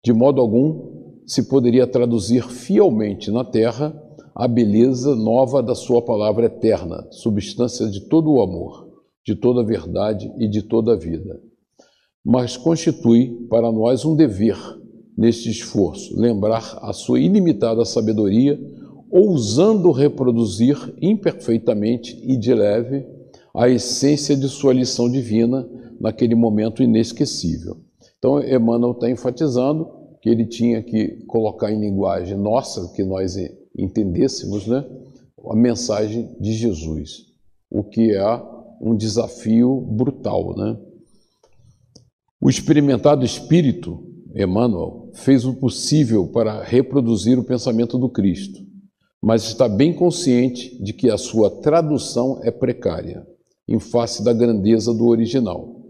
De 0.04 0.12
modo 0.12 0.40
algum 0.40 0.96
se 1.26 1.42
poderia 1.48 1.86
traduzir 1.86 2.48
fielmente 2.48 3.30
na 3.30 3.44
Terra 3.44 3.94
a 4.34 4.46
beleza 4.46 5.14
nova 5.16 5.62
da 5.62 5.74
Sua 5.74 6.02
palavra 6.02 6.46
eterna, 6.46 7.06
substância 7.10 7.88
de 7.88 8.02
todo 8.02 8.30
o 8.30 8.42
amor, 8.42 8.86
de 9.26 9.34
toda 9.34 9.62
a 9.62 9.64
verdade 9.64 10.32
e 10.38 10.46
de 10.46 10.62
toda 10.62 10.92
a 10.92 10.96
vida. 10.96 11.40
Mas 12.24 12.56
constitui 12.56 13.46
para 13.48 13.72
nós 13.72 14.04
um 14.04 14.14
dever 14.14 14.56
neste 15.16 15.50
esforço 15.50 16.14
lembrar 16.20 16.78
a 16.82 16.92
Sua 16.92 17.18
ilimitada 17.18 17.84
sabedoria, 17.84 18.60
ousando 19.10 19.90
reproduzir 19.90 20.76
imperfeitamente 21.00 22.18
e 22.22 22.36
de 22.36 22.52
leve 22.54 23.06
a 23.54 23.68
essência 23.68 24.36
de 24.36 24.48
sua 24.48 24.72
lição 24.72 25.10
divina 25.10 25.68
naquele 25.98 26.34
momento 26.34 26.82
inesquecível. 26.82 27.78
Então, 28.18 28.42
Emmanuel 28.42 28.92
está 28.92 29.10
enfatizando 29.10 29.88
que 30.20 30.28
ele 30.28 30.44
tinha 30.44 30.82
que 30.82 31.24
colocar 31.26 31.70
em 31.70 31.80
linguagem 31.80 32.36
nossa, 32.36 32.92
que 32.94 33.04
nós 33.04 33.36
entendêssemos, 33.78 34.66
né, 34.66 34.84
a 35.48 35.54
mensagem 35.54 36.34
de 36.40 36.52
Jesus, 36.52 37.26
o 37.70 37.84
que 37.84 38.12
é 38.12 38.42
um 38.80 38.96
desafio 38.96 39.80
brutal. 39.80 40.56
Né? 40.56 40.76
O 42.40 42.50
experimentado 42.50 43.24
espírito, 43.24 44.04
Emmanuel, 44.34 45.10
fez 45.14 45.44
o 45.44 45.54
possível 45.54 46.26
para 46.26 46.62
reproduzir 46.62 47.38
o 47.38 47.44
pensamento 47.44 47.96
do 47.96 48.08
Cristo, 48.08 48.65
mas 49.26 49.42
está 49.42 49.68
bem 49.68 49.92
consciente 49.92 50.80
de 50.80 50.92
que 50.92 51.10
a 51.10 51.18
sua 51.18 51.50
tradução 51.50 52.38
é 52.44 52.50
precária 52.52 53.26
em 53.66 53.80
face 53.80 54.22
da 54.22 54.32
grandeza 54.32 54.94
do 54.94 55.04
original. 55.08 55.80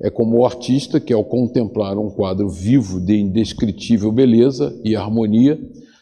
É 0.00 0.08
como 0.08 0.38
o 0.38 0.46
artista 0.46 1.00
que, 1.00 1.12
ao 1.12 1.24
contemplar 1.24 1.98
um 1.98 2.08
quadro 2.08 2.48
vivo 2.48 3.00
de 3.00 3.18
indescritível 3.18 4.12
beleza 4.12 4.80
e 4.84 4.94
harmonia, 4.94 5.58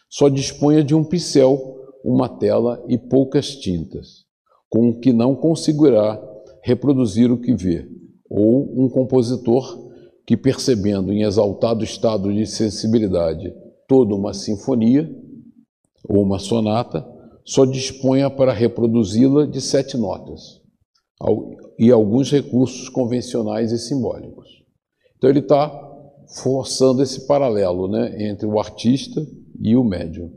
só 0.07 0.29
disponha 0.29 0.83
de 0.83 0.93
um 0.93 1.03
pincel, 1.03 1.57
uma 2.05 2.29
tela 2.29 2.79
e 2.87 2.95
poucas 2.95 3.55
tintas, 3.55 4.25
com 4.69 4.89
o 4.89 4.99
que 4.99 5.11
não 5.11 5.35
conseguirá 5.35 6.21
reproduzir 6.61 7.31
o 7.31 7.41
que 7.41 7.55
vê, 7.55 7.87
ou 8.29 8.71
um 8.79 8.87
compositor 8.87 9.89
que, 10.27 10.37
percebendo 10.37 11.11
em 11.11 11.23
exaltado 11.23 11.83
estado 11.83 12.31
de 12.31 12.45
sensibilidade 12.45 13.51
toda 13.87 14.13
uma 14.13 14.31
sinfonia 14.31 15.09
ou 16.03 16.23
uma 16.23 16.39
sonata, 16.39 17.05
só 17.45 17.65
disponha 17.65 18.29
para 18.29 18.53
reproduzi-la 18.53 19.45
de 19.45 19.61
sete 19.61 19.97
notas 19.97 20.61
e 21.77 21.91
alguns 21.91 22.31
recursos 22.31 22.89
convencionais 22.89 23.71
e 23.71 23.79
simbólicos. 23.79 24.63
Então 25.17 25.29
ele 25.29 25.39
está 25.39 25.71
forçando 26.41 27.01
esse 27.01 27.27
paralelo 27.27 27.87
né, 27.87 28.29
entre 28.29 28.45
o 28.45 28.59
artista 28.59 29.25
e 29.59 29.75
o 29.75 29.83
médium, 29.83 30.31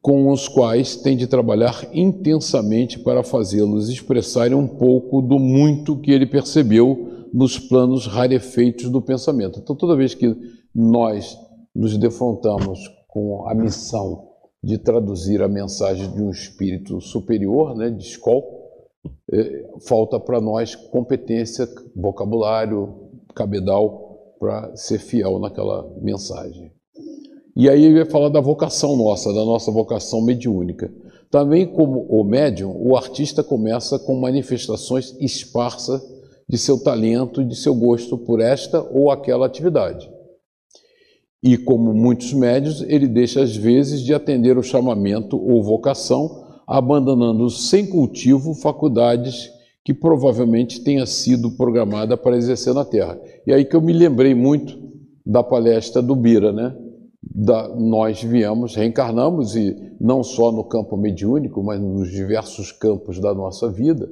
com 0.00 0.30
os 0.30 0.48
quais 0.48 0.96
tem 0.96 1.16
de 1.16 1.26
trabalhar 1.26 1.88
intensamente 1.92 2.98
para 2.98 3.22
fazê-los 3.22 3.88
expressarem 3.88 4.54
um 4.54 4.68
pouco 4.68 5.20
do 5.22 5.38
muito 5.38 5.98
que 5.98 6.10
ele 6.10 6.26
percebeu 6.26 7.28
nos 7.32 7.58
planos 7.58 8.06
rarefeitos 8.06 8.88
do 8.90 9.02
pensamento. 9.02 9.58
Então, 9.58 9.74
toda 9.74 9.96
vez 9.96 10.14
que 10.14 10.34
nós 10.74 11.36
nos 11.74 11.96
defrontamos 11.96 12.78
com 13.14 13.48
a 13.48 13.54
missão 13.54 14.30
de 14.60 14.76
traduzir 14.76 15.40
a 15.40 15.46
mensagem 15.46 16.10
de 16.10 16.20
um 16.20 16.30
espírito 16.30 17.00
superior, 17.00 17.76
né, 17.76 17.90
de 17.90 18.02
escola, 18.02 18.42
é, 19.32 19.64
falta 19.86 20.18
para 20.18 20.40
nós 20.40 20.74
competência, 20.74 21.68
vocabulário, 21.94 23.08
cabedal 23.32 24.34
para 24.40 24.74
ser 24.74 24.98
fiel 24.98 25.38
naquela 25.38 25.88
mensagem. 26.02 26.72
E 27.56 27.68
aí 27.68 27.84
ele 27.84 28.02
vai 28.02 28.10
falar 28.10 28.30
da 28.30 28.40
vocação 28.40 28.96
nossa, 28.96 29.32
da 29.32 29.44
nossa 29.44 29.70
vocação 29.70 30.20
mediúnica. 30.20 30.92
Também 31.30 31.66
como 31.66 32.00
o 32.08 32.24
médium, 32.24 32.74
o 32.76 32.96
artista 32.96 33.44
começa 33.44 33.96
com 33.96 34.16
manifestações 34.16 35.16
esparsas 35.20 36.02
de 36.48 36.58
seu 36.58 36.82
talento 36.82 37.44
de 37.44 37.54
seu 37.54 37.74
gosto 37.74 38.18
por 38.18 38.40
esta 38.40 38.82
ou 38.82 39.10
aquela 39.10 39.46
atividade. 39.46 40.10
E 41.44 41.58
como 41.58 41.92
muitos 41.92 42.32
médios, 42.32 42.82
ele 42.88 43.06
deixa 43.06 43.42
às 43.42 43.54
vezes 43.54 44.00
de 44.00 44.14
atender 44.14 44.56
o 44.56 44.62
chamamento 44.62 45.36
ou 45.36 45.62
vocação, 45.62 46.42
abandonando 46.66 47.50
sem 47.50 47.86
cultivo 47.86 48.54
faculdades 48.54 49.50
que 49.84 49.92
provavelmente 49.92 50.80
tenha 50.82 51.04
sido 51.04 51.50
programada 51.50 52.16
para 52.16 52.38
exercer 52.38 52.72
na 52.72 52.82
Terra. 52.82 53.20
E 53.46 53.52
aí 53.52 53.66
que 53.66 53.76
eu 53.76 53.82
me 53.82 53.92
lembrei 53.92 54.34
muito 54.34 54.78
da 55.24 55.42
palestra 55.42 56.00
do 56.00 56.16
Bira, 56.16 56.50
né? 56.50 56.74
Da, 57.22 57.68
nós 57.76 58.22
viemos, 58.22 58.74
reencarnamos, 58.74 59.54
e 59.54 59.76
não 60.00 60.22
só 60.22 60.50
no 60.50 60.64
campo 60.64 60.96
mediúnico, 60.96 61.62
mas 61.62 61.78
nos 61.78 62.10
diversos 62.10 62.72
campos 62.72 63.20
da 63.20 63.34
nossa 63.34 63.70
vida, 63.70 64.10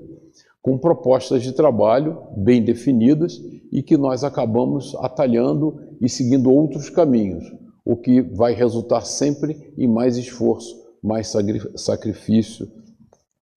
com 0.63 0.79
propostas 0.79 1.43
de 1.43 1.53
trabalho 1.53 2.23
bem 2.37 2.63
definidas 2.63 3.43
e 3.73 3.83
que 3.83 3.97
nós 3.97 4.23
acabamos 4.23 4.95
atalhando 5.01 5.81
e 6.01 6.09
seguindo 6.09 6.53
outros 6.53 6.89
caminhos, 6.89 7.45
o 7.85 7.97
que 7.97 8.23
vai 8.23 8.55
resultar 8.55 9.01
sempre 9.01 9.75
em 9.77 9.89
mais 9.89 10.17
esforço, 10.17 10.81
mais 11.03 11.33
sacrifício, 11.75 12.71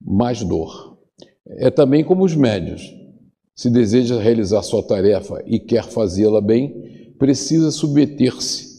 mais 0.01 0.43
dor. 0.43 0.97
É 1.47 1.69
também 1.69 2.03
como 2.03 2.25
os 2.25 2.35
médios. 2.35 2.91
Se 3.55 3.69
deseja 3.69 4.19
realizar 4.19 4.63
sua 4.63 4.81
tarefa 4.81 5.43
e 5.45 5.59
quer 5.59 5.83
fazê-la 5.83 6.41
bem, 6.41 7.13
precisa 7.19 7.69
submeter-se 7.71 8.75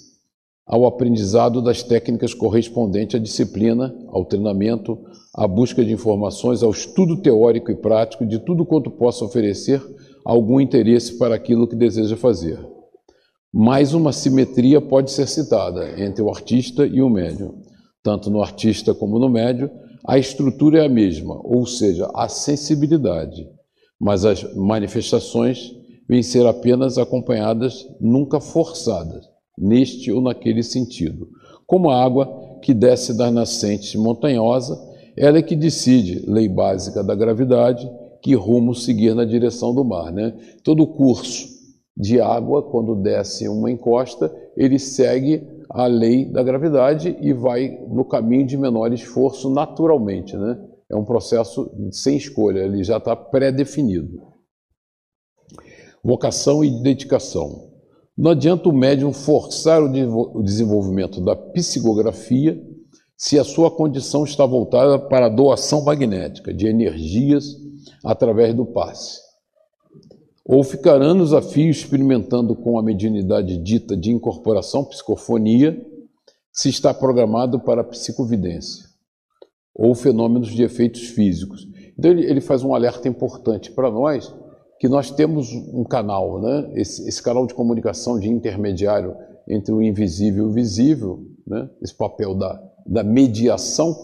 ao 0.66 0.85
aprendizado 0.85 1.62
das 1.62 1.83
técnicas 1.83 2.35
correspondentes 2.35 3.14
à 3.14 3.23
disciplina, 3.23 3.95
ao 4.09 4.25
treinamento, 4.25 4.99
à 5.37 5.47
busca 5.47 5.85
de 5.85 5.93
informações, 5.93 6.62
ao 6.62 6.71
estudo 6.71 7.21
teórico 7.21 7.71
e 7.71 7.76
prático 7.76 8.25
de 8.25 8.38
tudo 8.38 8.64
quanto 8.64 8.90
possa 8.90 9.25
oferecer 9.25 9.83
algum 10.25 10.61
interesse 10.61 11.19
para 11.19 11.35
aquilo 11.35 11.69
que 11.69 11.76
deseja 11.76 12.16
fazer. 12.16 12.59
Mais 13.52 13.95
uma 13.95 14.12
simetria 14.12 14.81
pode 14.81 15.11
ser 15.11 15.28
citada 15.28 16.00
entre 16.00 16.23
o 16.23 16.31
artista 16.31 16.87
e 16.87 17.02
o 17.02 17.11
médium. 17.11 17.62
Tanto 18.02 18.31
no 18.31 18.43
artista 18.43 18.95
como 18.95 19.19
no 19.19 19.28
médium, 19.28 19.69
a 20.07 20.19
estrutura 20.19 20.83
é 20.83 20.87
a 20.87 20.88
mesma, 20.88 21.40
ou 21.45 21.66
seja, 21.66 22.09
a 22.14 22.28
sensibilidade, 22.28 23.49
mas 24.00 24.25
as 24.25 24.55
manifestações 24.55 25.73
vêm 26.09 26.23
ser 26.23 26.47
apenas 26.47 26.99
acompanhadas, 26.99 27.87
nunca 28.00 28.40
forçadas, 28.40 29.26
neste 29.59 30.12
ou 30.12 30.21
naquele 30.21 30.62
sentido. 30.62 31.28
Como 31.66 31.90
a 31.90 32.02
água 32.02 32.59
que 32.62 32.73
desce 32.73 33.16
das 33.16 33.33
nascentes 33.33 33.95
montanhosa, 33.97 34.78
ela 35.16 35.38
é 35.38 35.42
que 35.42 35.56
decide, 35.56 36.23
lei 36.26 36.49
básica 36.49 37.02
da 37.02 37.14
gravidade, 37.14 37.90
que 38.20 38.35
rumo 38.35 38.75
seguir 38.75 39.14
na 39.14 39.25
direção 39.25 39.75
do 39.75 39.85
mar. 39.85 40.12
Né? 40.12 40.37
Todo 40.62 40.87
curso 40.87 41.49
de 41.96 42.20
água, 42.20 42.62
quando 42.62 42.94
desce 42.94 43.49
uma 43.49 43.70
encosta, 43.70 44.35
ele 44.56 44.78
segue 44.78 45.46
a 45.70 45.87
lei 45.87 46.26
da 46.26 46.42
gravidade 46.42 47.16
e 47.20 47.32
vai 47.32 47.78
no 47.88 48.04
caminho 48.04 48.46
de 48.46 48.58
menor 48.58 48.92
esforço 48.92 49.49
naturalmente. 49.49 50.37
Né? 50.37 50.58
É 50.90 50.96
um 50.96 51.04
processo 51.04 51.70
sem 51.90 52.16
escolha, 52.16 52.61
ele 52.61 52.85
já 52.85 52.99
está 52.99 53.16
pré-definido. 53.16 54.23
Vocação 56.04 56.62
e 56.62 56.82
dedicação. 56.82 57.70
Não 58.16 58.30
adianta 58.30 58.68
o 58.68 58.73
médium 58.73 59.12
forçar 59.12 59.82
o 59.82 60.42
desenvolvimento 60.42 61.20
da 61.20 61.35
psicografia 61.35 62.58
se 63.16 63.38
a 63.38 63.44
sua 63.44 63.70
condição 63.70 64.25
está 64.25 64.44
voltada 64.44 64.99
para 64.99 65.26
a 65.26 65.30
doação 65.30 65.82
magnética 65.82 66.52
de 66.52 66.66
energias 66.66 67.56
através 68.04 68.54
do 68.54 68.66
passe. 68.66 69.20
Ou 70.44 70.62
ficar 70.62 71.02
anos 71.02 71.32
a 71.32 71.42
fio 71.42 71.70
experimentando 71.70 72.54
com 72.54 72.78
a 72.78 72.82
mediunidade 72.82 73.56
dita 73.58 73.96
de 73.96 74.12
incorporação 74.12 74.85
psicofonia, 74.85 75.85
se 76.52 76.68
está 76.68 76.94
programado 76.94 77.58
para 77.61 77.80
a 77.80 77.85
psicovidência, 77.85 78.85
ou 79.75 79.94
fenômenos 79.94 80.49
de 80.49 80.62
efeitos 80.62 81.08
físicos. 81.08 81.66
Então 81.99 82.11
ele, 82.11 82.40
faz 82.40 82.62
um 82.62 82.75
alerta 82.75 83.08
importante 83.08 83.73
para 83.73 83.90
nós 83.90 84.32
que 84.78 84.88
nós 84.88 85.11
temos 85.11 85.52
um 85.52 85.85
canal, 85.85 86.40
né? 86.40 86.70
esse, 86.74 87.09
esse, 87.09 87.22
canal 87.22 87.46
de 87.46 87.55
comunicação 87.55 88.20
de 88.20 88.29
intermediário 88.29 89.16
entre 89.48 89.72
o 89.72 89.83
invisível 89.83 90.44
e 90.44 90.46
o 90.48 90.52
visível, 90.52 91.26
né? 91.46 91.68
esse 91.83 91.94
papel 91.94 92.35
da, 92.35 92.62
da 92.87 93.03
mediação, 93.03 93.94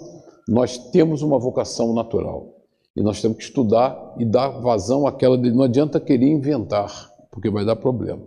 nós 0.49 0.77
temos 0.90 1.23
uma 1.23 1.38
vocação 1.38 1.95
natural. 1.95 2.57
E 2.95 3.03
nós 3.03 3.21
temos 3.23 3.38
que 3.38 3.45
estudar 3.45 4.14
e 4.18 4.25
dar 4.25 4.49
vazão 4.61 5.07
àquela 5.07 5.38
de 5.38 5.51
não 5.51 5.64
adianta 5.64 5.99
querer 5.99 6.27
inventar, 6.27 7.11
porque 7.31 7.49
vai 7.49 7.64
dar 7.64 7.77
problema. 7.77 8.23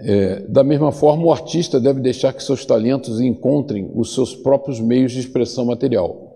É, 0.00 0.40
da 0.40 0.62
mesma 0.62 0.92
forma, 0.92 1.24
o 1.24 1.32
artista 1.32 1.80
deve 1.80 2.00
deixar 2.00 2.32
que 2.32 2.42
seus 2.42 2.64
talentos 2.64 3.20
encontrem 3.20 3.90
os 3.94 4.14
seus 4.14 4.34
próprios 4.34 4.78
meios 4.78 5.12
de 5.12 5.20
expressão 5.20 5.64
material 5.64 6.28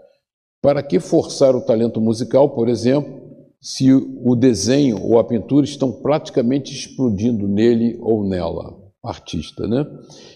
para 0.63 0.83
que 0.83 1.01
forçar 1.01 1.57
o 1.57 1.61
talento 1.61 2.01
musical, 2.01 2.51
por 2.51 2.69
exemplo, 2.69 3.21
se 3.61 3.93
o 3.93 4.35
desenho 4.35 5.01
ou 5.05 5.19
a 5.19 5.25
pintura 5.25 5.65
estão 5.65 5.93
praticamente 5.93 6.73
explodindo 6.73 7.47
nele 7.47 7.99
ou 8.01 8.25
nela, 8.25 8.82
artista, 9.03 9.67
né? 9.67 9.85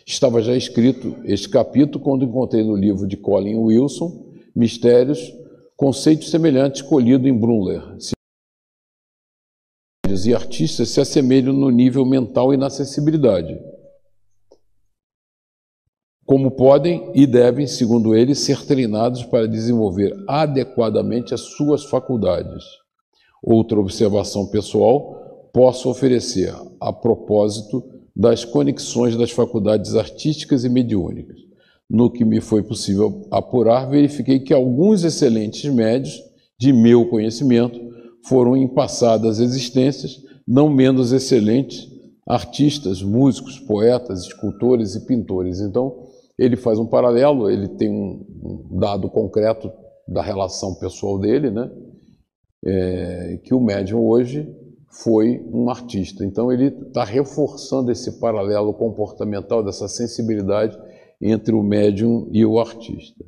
Estava 0.06 0.42
já 0.42 0.54
escrito 0.56 1.16
este 1.24 1.48
capítulo 1.48 2.02
quando 2.02 2.24
encontrei 2.24 2.64
no 2.64 2.74
livro 2.74 3.06
de 3.06 3.16
Colin 3.16 3.56
Wilson, 3.56 4.34
Mistérios, 4.54 5.32
conceitos 5.76 6.30
semelhantes 6.30 6.82
colhido 6.82 7.28
em 7.28 7.38
Brunner. 7.38 7.96
E 10.24 10.34
artistas 10.34 10.88
se 10.88 11.00
assemelham 11.00 11.52
no 11.52 11.70
nível 11.70 12.04
mental 12.04 12.52
e 12.52 12.56
na 12.56 12.66
acessibilidade 12.66 13.56
como 16.26 16.50
podem 16.50 17.12
e 17.14 17.24
devem, 17.24 17.68
segundo 17.68 18.14
ele, 18.14 18.34
ser 18.34 18.66
treinados 18.66 19.22
para 19.22 19.46
desenvolver 19.46 20.12
adequadamente 20.26 21.32
as 21.32 21.40
suas 21.40 21.84
faculdades. 21.84 22.64
Outra 23.40 23.78
observação 23.78 24.48
pessoal 24.48 25.50
posso 25.54 25.88
oferecer 25.88 26.52
a 26.80 26.92
propósito 26.92 27.95
das 28.16 28.44
conexões 28.44 29.14
das 29.14 29.30
faculdades 29.30 29.94
artísticas 29.94 30.64
e 30.64 30.70
mediúnicas. 30.70 31.36
No 31.88 32.10
que 32.10 32.24
me 32.24 32.40
foi 32.40 32.62
possível 32.62 33.28
apurar, 33.30 33.90
verifiquei 33.90 34.40
que 34.40 34.54
alguns 34.54 35.04
excelentes 35.04 35.70
médios, 35.72 36.18
de 36.58 36.72
meu 36.72 37.08
conhecimento, 37.10 37.78
foram 38.26 38.56
em 38.56 38.66
passadas 38.66 39.38
existências 39.38 40.16
não 40.48 40.70
menos 40.70 41.12
excelentes 41.12 41.86
artistas, 42.26 43.02
músicos, 43.02 43.58
poetas, 43.60 44.26
escultores 44.26 44.94
e 44.94 45.06
pintores. 45.06 45.60
Então, 45.60 46.06
ele 46.38 46.56
faz 46.56 46.78
um 46.78 46.86
paralelo, 46.86 47.50
ele 47.50 47.68
tem 47.68 47.90
um 47.90 48.78
dado 48.78 49.08
concreto 49.10 49.70
da 50.08 50.22
relação 50.22 50.74
pessoal 50.76 51.18
dele, 51.18 51.50
né? 51.50 51.70
É, 52.64 53.40
que 53.44 53.54
o 53.54 53.60
médium 53.60 54.00
hoje 54.00 54.48
foi 55.02 55.42
um 55.52 55.68
artista. 55.68 56.24
Então 56.24 56.52
ele 56.52 56.68
está 56.68 57.04
reforçando 57.04 57.90
esse 57.90 58.18
paralelo 58.18 58.72
comportamental, 58.72 59.62
dessa 59.62 59.88
sensibilidade 59.88 60.78
entre 61.20 61.54
o 61.54 61.62
médium 61.62 62.28
e 62.32 62.44
o 62.44 62.58
artista. 62.58 63.24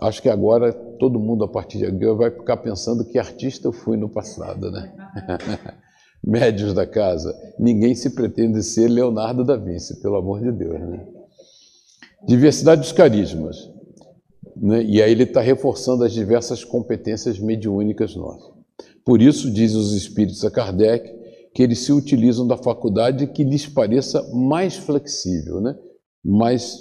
Acho 0.00 0.22
que 0.22 0.28
agora 0.28 0.72
todo 0.72 1.20
mundo, 1.20 1.44
a 1.44 1.48
partir 1.48 1.78
de 1.78 1.86
agora, 1.86 2.14
vai 2.14 2.30
ficar 2.30 2.56
pensando 2.58 3.04
que 3.04 3.18
artista 3.18 3.68
eu 3.68 3.72
fui 3.72 3.96
no 3.96 4.08
passado, 4.08 4.70
né? 4.70 4.94
Médios 6.24 6.72
da 6.74 6.86
casa. 6.86 7.34
Ninguém 7.58 7.94
se 7.94 8.10
pretende 8.10 8.62
ser 8.62 8.88
Leonardo 8.88 9.44
da 9.44 9.56
Vinci, 9.56 10.00
pelo 10.00 10.16
amor 10.16 10.40
de 10.40 10.52
Deus, 10.52 10.80
né? 10.80 11.06
Diversidade 12.26 12.82
dos 12.82 12.92
carismas. 12.92 13.56
Né? 14.56 14.82
E 14.84 15.02
aí 15.02 15.12
ele 15.12 15.24
está 15.24 15.40
reforçando 15.40 16.04
as 16.04 16.12
diversas 16.12 16.64
competências 16.64 17.38
mediúnicas 17.38 18.14
nossas. 18.14 18.59
Por 19.10 19.20
isso, 19.20 19.50
diz 19.50 19.74
os 19.74 19.92
espíritos 19.92 20.44
a 20.44 20.52
Kardec, 20.52 21.12
que 21.52 21.64
eles 21.64 21.80
se 21.80 21.92
utilizam 21.92 22.46
da 22.46 22.56
faculdade 22.56 23.26
que 23.26 23.42
lhes 23.42 23.66
pareça 23.66 24.22
mais 24.32 24.76
flexível, 24.76 25.60
né? 25.60 25.74
mais 26.24 26.78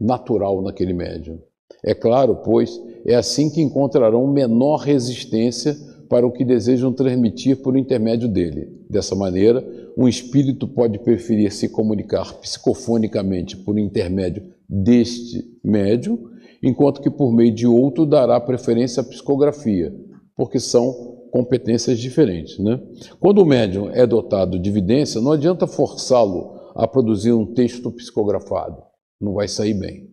natural 0.00 0.60
naquele 0.60 0.92
médium. 0.92 1.38
É 1.84 1.94
claro, 1.94 2.34
pois, 2.44 2.82
é 3.06 3.14
assim 3.14 3.48
que 3.48 3.60
encontrarão 3.60 4.26
menor 4.26 4.78
resistência 4.78 5.76
para 6.08 6.26
o 6.26 6.32
que 6.32 6.44
desejam 6.44 6.92
transmitir 6.92 7.62
por 7.62 7.78
intermédio 7.78 8.26
dele. 8.26 8.76
Dessa 8.90 9.14
maneira, 9.14 9.64
um 9.96 10.08
espírito 10.08 10.66
pode 10.66 10.98
preferir 10.98 11.52
se 11.52 11.68
comunicar 11.68 12.40
psicofonicamente 12.40 13.56
por 13.56 13.78
intermédio 13.78 14.42
deste 14.68 15.44
médium, 15.62 16.18
enquanto 16.60 17.00
que 17.00 17.08
por 17.08 17.32
meio 17.32 17.54
de 17.54 17.68
outro 17.68 18.04
dará 18.04 18.40
preferência 18.40 19.00
à 19.00 19.04
psicografia, 19.04 19.94
porque 20.34 20.58
são 20.58 21.17
competências 21.30 21.98
diferentes. 21.98 22.58
Né? 22.58 22.80
Quando 23.20 23.42
o 23.42 23.46
médium 23.46 23.90
é 23.90 24.06
dotado 24.06 24.58
de 24.58 24.68
evidência, 24.68 25.20
não 25.20 25.32
adianta 25.32 25.66
forçá-lo 25.66 26.72
a 26.74 26.86
produzir 26.86 27.32
um 27.32 27.54
texto 27.54 27.90
psicografado, 27.90 28.82
não 29.20 29.34
vai 29.34 29.48
sair 29.48 29.74
bem. 29.74 30.08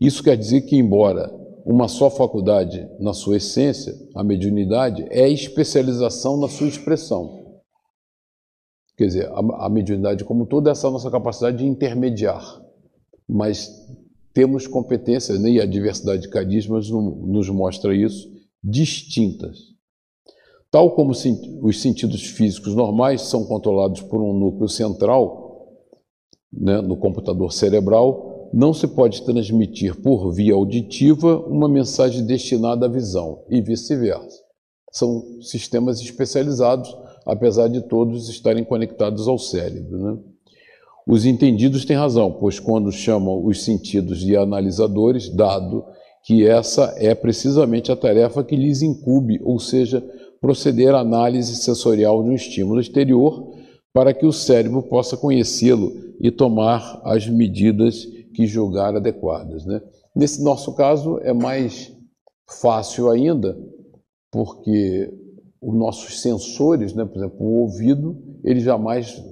Isso 0.00 0.22
quer 0.22 0.36
dizer 0.36 0.62
que, 0.62 0.76
embora 0.76 1.30
uma 1.64 1.88
só 1.88 2.10
faculdade 2.10 2.88
na 2.98 3.12
sua 3.12 3.36
essência, 3.36 3.94
a 4.14 4.24
mediunidade, 4.24 5.06
é 5.10 5.28
especialização 5.28 6.38
na 6.38 6.48
sua 6.48 6.68
expressão. 6.68 7.40
Quer 8.96 9.06
dizer, 9.06 9.30
a, 9.30 9.66
a 9.66 9.70
mediunidade 9.70 10.24
como 10.24 10.46
todo 10.46 10.68
é 10.68 10.72
essa 10.72 10.90
nossa 10.90 11.10
capacidade 11.10 11.58
de 11.58 11.66
intermediar, 11.66 12.60
mas 13.26 13.70
temos 14.32 14.66
competências, 14.66 15.40
né, 15.40 15.50
e 15.50 15.60
a 15.60 15.66
diversidade 15.66 16.22
de 16.22 16.28
carismas 16.28 16.90
nos 16.90 17.48
mostra 17.48 17.94
isso, 17.94 18.30
distintas. 18.62 19.69
Tal 20.70 20.94
como 20.94 21.10
os 21.10 21.80
sentidos 21.80 22.22
físicos 22.22 22.74
normais 22.74 23.22
são 23.22 23.44
controlados 23.44 24.02
por 24.02 24.22
um 24.22 24.32
núcleo 24.32 24.68
central 24.68 25.68
né, 26.52 26.80
no 26.80 26.96
computador 26.96 27.52
cerebral, 27.52 28.50
não 28.52 28.72
se 28.72 28.86
pode 28.86 29.22
transmitir 29.22 30.00
por 30.00 30.32
via 30.32 30.54
auditiva 30.54 31.38
uma 31.46 31.68
mensagem 31.68 32.24
destinada 32.24 32.86
à 32.86 32.88
visão 32.88 33.44
e 33.48 33.60
vice-versa. 33.60 34.42
São 34.92 35.40
sistemas 35.40 36.00
especializados 36.00 36.96
apesar 37.24 37.68
de 37.68 37.80
todos 37.82 38.28
estarem 38.28 38.64
conectados 38.64 39.28
ao 39.28 39.38
cérebro. 39.38 39.98
Né? 39.98 40.18
Os 41.06 41.24
entendidos 41.24 41.84
têm 41.84 41.96
razão, 41.96 42.32
pois 42.32 42.58
quando 42.58 42.90
chamam 42.92 43.44
os 43.44 43.64
sentidos 43.64 44.18
de 44.18 44.36
analisadores, 44.36 45.28
dado 45.28 45.84
que 46.24 46.46
essa 46.46 46.94
é 46.96 47.14
precisamente 47.14 47.90
a 47.90 47.96
tarefa 47.96 48.44
que 48.44 48.56
lhes 48.56 48.82
incube, 48.82 49.40
ou 49.42 49.58
seja, 49.58 50.04
proceder 50.40 50.94
à 50.94 51.00
análise 51.00 51.56
sensorial 51.56 52.22
de 52.22 52.30
um 52.30 52.34
estímulo 52.34 52.80
exterior 52.80 53.54
para 53.92 54.14
que 54.14 54.24
o 54.24 54.32
cérebro 54.32 54.82
possa 54.82 55.16
conhecê-lo 55.16 55.92
e 56.20 56.30
tomar 56.30 57.00
as 57.04 57.28
medidas 57.28 58.06
que 58.34 58.46
julgar 58.46 58.94
adequadas. 58.96 59.64
Né? 59.66 59.80
Nesse 60.14 60.42
nosso 60.42 60.74
caso 60.74 61.18
é 61.18 61.32
mais 61.32 61.92
fácil 62.60 63.10
ainda, 63.10 63.58
porque 64.30 65.12
os 65.60 65.74
nossos 65.74 66.20
sensores, 66.20 66.94
né, 66.94 67.04
por 67.04 67.18
exemplo, 67.18 67.46
o 67.46 67.60
ouvido, 67.60 68.16
ele 68.42 68.60
jamais 68.60 69.22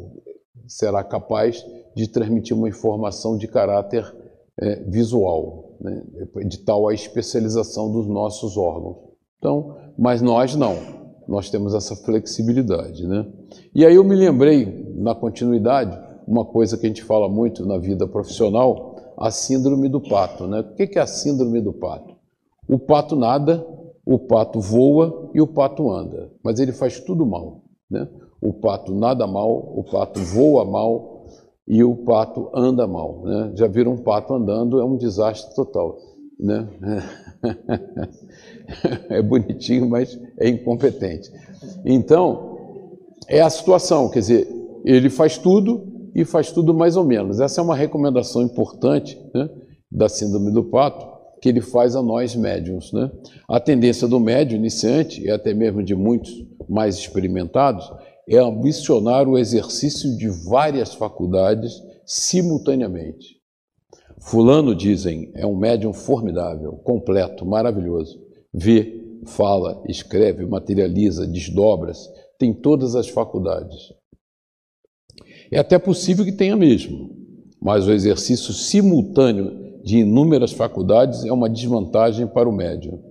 será 0.66 1.02
capaz 1.02 1.64
de 1.96 2.06
transmitir 2.08 2.56
uma 2.56 2.68
informação 2.68 3.36
de 3.36 3.48
caráter 3.48 4.04
é, 4.60 4.76
visual, 4.84 5.76
né, 5.80 6.02
de 6.46 6.58
tal 6.58 6.88
a 6.88 6.94
especialização 6.94 7.90
dos 7.90 8.06
nossos 8.06 8.56
órgãos. 8.56 8.96
Então, 9.38 9.76
mas 9.96 10.20
nós 10.20 10.54
não, 10.54 10.76
nós 11.28 11.50
temos 11.50 11.74
essa 11.74 11.94
flexibilidade. 11.94 13.06
Né? 13.06 13.26
E 13.74 13.84
aí 13.84 13.94
eu 13.94 14.02
me 14.02 14.16
lembrei, 14.16 14.92
na 14.96 15.14
continuidade, 15.14 15.96
uma 16.26 16.44
coisa 16.44 16.76
que 16.78 16.86
a 16.86 16.88
gente 16.88 17.04
fala 17.04 17.28
muito 17.28 17.66
na 17.66 17.78
vida 17.78 18.08
profissional, 18.08 18.96
a 19.16 19.30
síndrome 19.30 19.88
do 19.88 20.00
pato. 20.00 20.46
Né? 20.46 20.60
O 20.60 20.74
que 20.74 20.98
é 20.98 21.02
a 21.02 21.06
síndrome 21.06 21.60
do 21.60 21.72
pato? 21.72 22.16
O 22.68 22.78
pato 22.78 23.14
nada, 23.14 23.64
o 24.04 24.18
pato 24.18 24.60
voa 24.60 25.30
e 25.34 25.40
o 25.40 25.46
pato 25.46 25.90
anda, 25.90 26.32
mas 26.42 26.58
ele 26.58 26.72
faz 26.72 26.98
tudo 27.00 27.26
mal. 27.26 27.62
Né? 27.90 28.08
O 28.40 28.52
pato 28.52 28.94
nada 28.94 29.26
mal, 29.26 29.50
o 29.50 29.84
pato 29.84 30.20
voa 30.20 30.64
mal 30.64 31.26
e 31.66 31.84
o 31.84 31.94
pato 31.94 32.50
anda 32.54 32.86
mal. 32.86 33.22
Né? 33.24 33.52
Já 33.54 33.66
viram 33.66 33.92
um 33.92 34.02
pato 34.02 34.32
andando, 34.32 34.80
é 34.80 34.84
um 34.84 34.96
desastre 34.96 35.54
total. 35.54 35.96
Né? 36.38 36.68
É 39.08 39.22
bonitinho, 39.22 39.88
mas 39.88 40.20
é 40.38 40.46
incompetente. 40.46 41.32
Então, 41.86 42.58
é 43.26 43.40
a 43.40 43.48
situação, 43.48 44.10
quer 44.10 44.18
dizer, 44.18 44.48
ele 44.84 45.08
faz 45.08 45.38
tudo 45.38 46.10
e 46.14 46.24
faz 46.24 46.52
tudo 46.52 46.74
mais 46.74 46.96
ou 46.96 47.04
menos. 47.04 47.40
Essa 47.40 47.60
é 47.60 47.64
uma 47.64 47.74
recomendação 47.74 48.42
importante 48.42 49.18
né, 49.34 49.48
da 49.90 50.08
síndrome 50.08 50.52
do 50.52 50.64
pato, 50.64 51.06
que 51.40 51.48
ele 51.48 51.60
faz 51.60 51.96
a 51.96 52.02
nós 52.02 52.34
médiums. 52.34 52.92
Né? 52.92 53.10
A 53.48 53.58
tendência 53.58 54.06
do 54.06 54.20
médium 54.20 54.58
iniciante, 54.58 55.22
e 55.22 55.30
até 55.30 55.54
mesmo 55.54 55.82
de 55.82 55.94
muitos 55.94 56.30
mais 56.68 56.96
experimentados, 56.96 57.90
é 58.28 58.36
ambicionar 58.36 59.26
o 59.26 59.38
exercício 59.38 60.16
de 60.16 60.28
várias 60.28 60.94
faculdades 60.94 61.82
simultaneamente. 62.04 63.37
Fulano, 64.20 64.74
dizem, 64.74 65.30
é 65.34 65.46
um 65.46 65.56
médium 65.56 65.92
formidável, 65.92 66.72
completo, 66.84 67.46
maravilhoso. 67.46 68.20
Vê, 68.52 69.20
fala, 69.26 69.82
escreve, 69.86 70.44
materializa, 70.46 71.26
desdobra-se, 71.26 72.08
tem 72.38 72.52
todas 72.52 72.94
as 72.94 73.08
faculdades. 73.08 73.92
É 75.50 75.58
até 75.58 75.78
possível 75.78 76.24
que 76.24 76.32
tenha 76.32 76.56
mesmo, 76.56 77.10
mas 77.60 77.86
o 77.86 77.92
exercício 77.92 78.52
simultâneo 78.52 79.80
de 79.82 79.98
inúmeras 79.98 80.52
faculdades 80.52 81.24
é 81.24 81.32
uma 81.32 81.48
desvantagem 81.48 82.26
para 82.26 82.48
o 82.48 82.52
médium. 82.52 83.02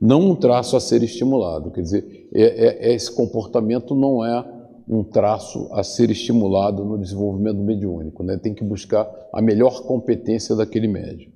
Não 0.00 0.30
um 0.30 0.34
traço 0.34 0.76
a 0.76 0.80
ser 0.80 1.02
estimulado, 1.02 1.70
quer 1.70 1.82
dizer, 1.82 2.28
é, 2.34 2.42
é, 2.42 2.88
é, 2.90 2.94
esse 2.94 3.14
comportamento 3.14 3.94
não 3.94 4.24
é 4.24 4.61
um 4.88 5.04
traço 5.04 5.68
a 5.72 5.82
ser 5.82 6.10
estimulado 6.10 6.84
no 6.84 6.98
desenvolvimento 6.98 7.58
mediúnico, 7.58 8.22
né? 8.22 8.36
tem 8.36 8.54
que 8.54 8.64
buscar 8.64 9.08
a 9.32 9.40
melhor 9.40 9.82
competência 9.82 10.54
daquele 10.54 10.88
médium. 10.88 11.30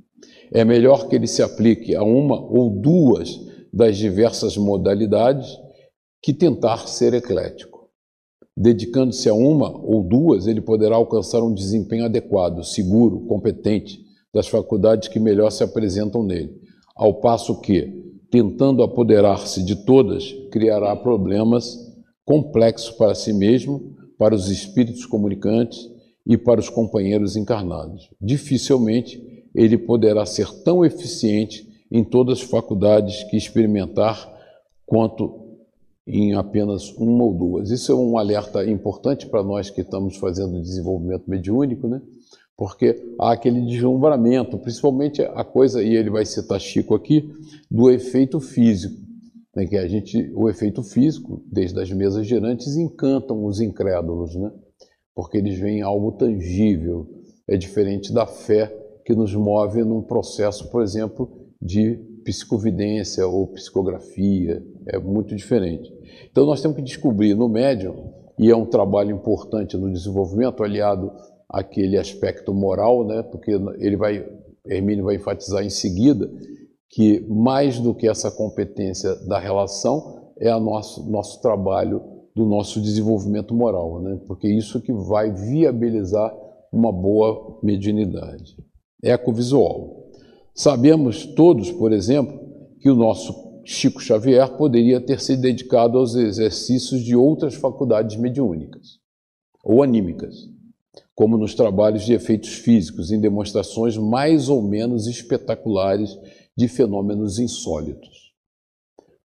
É 0.52 0.64
melhor 0.64 1.08
que 1.08 1.16
ele 1.16 1.26
se 1.26 1.42
aplique 1.42 1.94
a 1.94 2.02
uma 2.02 2.40
ou 2.40 2.70
duas 2.70 3.40
das 3.72 3.96
diversas 3.96 4.56
modalidades 4.56 5.58
que 6.22 6.32
tentar 6.32 6.88
ser 6.88 7.14
eclético. 7.14 7.88
Dedicando-se 8.56 9.28
a 9.28 9.34
uma 9.34 9.70
ou 9.70 10.02
duas, 10.02 10.46
ele 10.46 10.62
poderá 10.62 10.96
alcançar 10.96 11.42
um 11.42 11.52
desempenho 11.52 12.06
adequado, 12.06 12.64
seguro, 12.64 13.26
competente, 13.26 14.00
das 14.32 14.48
faculdades 14.48 15.08
que 15.08 15.18
melhor 15.18 15.50
se 15.50 15.62
apresentam 15.62 16.22
nele, 16.22 16.54
ao 16.94 17.20
passo 17.20 17.60
que, 17.60 17.92
tentando 18.30 18.82
apoderar-se 18.82 19.62
de 19.62 19.84
todas, 19.84 20.32
criará 20.50 20.94
problemas 20.96 21.85
complexos 22.26 22.90
para 22.90 23.14
si 23.14 23.32
mesmo, 23.32 23.96
para 24.18 24.34
os 24.34 24.50
espíritos 24.50 25.06
comunicantes 25.06 25.88
e 26.26 26.36
para 26.36 26.60
os 26.60 26.68
companheiros 26.68 27.36
encarnados. 27.36 28.10
Dificilmente 28.20 29.22
ele 29.54 29.78
poderá 29.78 30.26
ser 30.26 30.52
tão 30.62 30.84
eficiente 30.84 31.66
em 31.90 32.04
todas 32.04 32.40
as 32.40 32.44
faculdades 32.44 33.22
que 33.30 33.36
experimentar 33.36 34.30
quanto 34.84 35.46
em 36.06 36.34
apenas 36.34 36.92
uma 36.98 37.24
ou 37.24 37.32
duas. 37.32 37.70
Isso 37.70 37.90
é 37.90 37.94
um 37.94 38.18
alerta 38.18 38.68
importante 38.68 39.26
para 39.26 39.42
nós 39.42 39.70
que 39.70 39.80
estamos 39.80 40.16
fazendo 40.16 40.60
desenvolvimento 40.60 41.24
mediúnico, 41.28 41.88
né? 41.88 42.02
porque 42.56 43.14
há 43.20 43.32
aquele 43.32 43.60
deslumbramento, 43.60 44.58
principalmente 44.58 45.22
a 45.22 45.44
coisa, 45.44 45.82
e 45.82 45.94
ele 45.94 46.10
vai 46.10 46.24
citar 46.24 46.58
Chico 46.58 46.94
aqui, 46.94 47.30
do 47.70 47.90
efeito 47.90 48.40
físico. 48.40 49.05
Né, 49.56 49.66
que 49.66 49.76
a 49.78 49.88
gente, 49.88 50.30
o 50.34 50.50
efeito 50.50 50.82
físico, 50.82 51.42
desde 51.50 51.80
as 51.80 51.90
mesas 51.90 52.26
girantes, 52.26 52.76
encantam 52.76 53.42
os 53.42 53.58
incrédulos, 53.58 54.36
né? 54.36 54.52
porque 55.14 55.38
eles 55.38 55.58
veem 55.58 55.80
algo 55.80 56.12
tangível, 56.12 57.08
é 57.48 57.56
diferente 57.56 58.12
da 58.12 58.26
fé 58.26 58.70
que 59.02 59.14
nos 59.14 59.34
move 59.34 59.82
num 59.82 60.02
processo, 60.02 60.70
por 60.70 60.82
exemplo, 60.82 61.30
de 61.62 61.96
psicovidência 62.22 63.26
ou 63.26 63.46
psicografia, 63.46 64.62
é 64.88 64.98
muito 64.98 65.34
diferente. 65.34 65.90
Então 66.30 66.44
nós 66.44 66.60
temos 66.60 66.76
que 66.76 66.82
descobrir 66.82 67.34
no 67.34 67.48
médium, 67.48 68.12
e 68.38 68.50
é 68.50 68.56
um 68.56 68.66
trabalho 68.66 69.12
importante 69.12 69.78
no 69.78 69.90
desenvolvimento, 69.90 70.62
aliado 70.62 71.10
aquele 71.48 71.96
aspecto 71.96 72.52
moral, 72.52 73.06
né? 73.06 73.22
porque 73.22 73.52
ele 73.78 73.96
vai, 73.96 74.28
Hermínio 74.66 75.04
vai 75.04 75.14
enfatizar 75.14 75.64
em 75.64 75.70
seguida 75.70 76.30
que 76.90 77.26
mais 77.28 77.78
do 77.78 77.94
que 77.94 78.08
essa 78.08 78.30
competência 78.30 79.14
da 79.26 79.38
relação 79.38 80.32
é 80.38 80.50
a 80.50 80.60
nosso, 80.60 81.08
nosso 81.10 81.40
trabalho 81.40 82.02
do 82.34 82.44
nosso 82.44 82.80
desenvolvimento 82.80 83.54
moral, 83.54 84.00
né? 84.02 84.20
porque 84.26 84.48
isso 84.48 84.80
que 84.80 84.92
vai 84.92 85.32
viabilizar 85.32 86.34
uma 86.72 86.92
boa 86.92 87.58
mediunidade. 87.62 88.56
Ecovisual. 89.02 90.10
Sabemos 90.54 91.26
todos, 91.26 91.70
por 91.70 91.92
exemplo, 91.92 92.38
que 92.80 92.90
o 92.90 92.94
nosso 92.94 93.62
Chico 93.64 94.00
Xavier 94.00 94.56
poderia 94.56 95.00
ter 95.00 95.20
se 95.20 95.36
dedicado 95.36 95.98
aos 95.98 96.14
exercícios 96.14 97.02
de 97.02 97.16
outras 97.16 97.54
faculdades 97.54 98.16
mediúnicas 98.16 98.98
ou 99.64 99.82
anímicas 99.82 100.34
como 101.16 101.38
nos 101.38 101.54
trabalhos 101.54 102.04
de 102.04 102.12
efeitos 102.12 102.56
físicos, 102.56 103.10
em 103.10 103.18
demonstrações 103.18 103.96
mais 103.96 104.50
ou 104.50 104.62
menos 104.62 105.06
espetaculares 105.06 106.14
de 106.56 106.68
fenômenos 106.68 107.38
insólitos. 107.38 108.32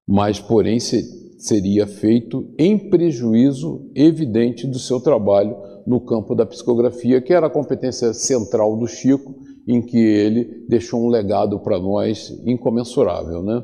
Mas, 0.07 0.41
porém, 0.41 0.79
seria 0.81 1.87
feito 1.87 2.53
em 2.59 2.91
prejuízo 2.91 3.91
evidente 3.95 4.67
do 4.67 4.79
seu 4.79 5.01
trabalho 5.01 5.57
no 5.87 6.01
campo 6.01 6.35
da 6.35 6.45
psicografia, 6.45 7.21
que 7.21 7.33
era 7.33 7.47
a 7.47 7.51
competência 7.51 8.13
central 8.13 8.77
do 8.77 8.87
Chico, 8.87 9.35
em 9.67 9.81
que 9.81 9.99
ele 9.99 10.65
deixou 10.69 11.05
um 11.05 11.09
legado 11.09 11.61
para 11.61 11.79
nós 11.79 12.31
incomensurável, 12.45 13.43
né? 13.43 13.63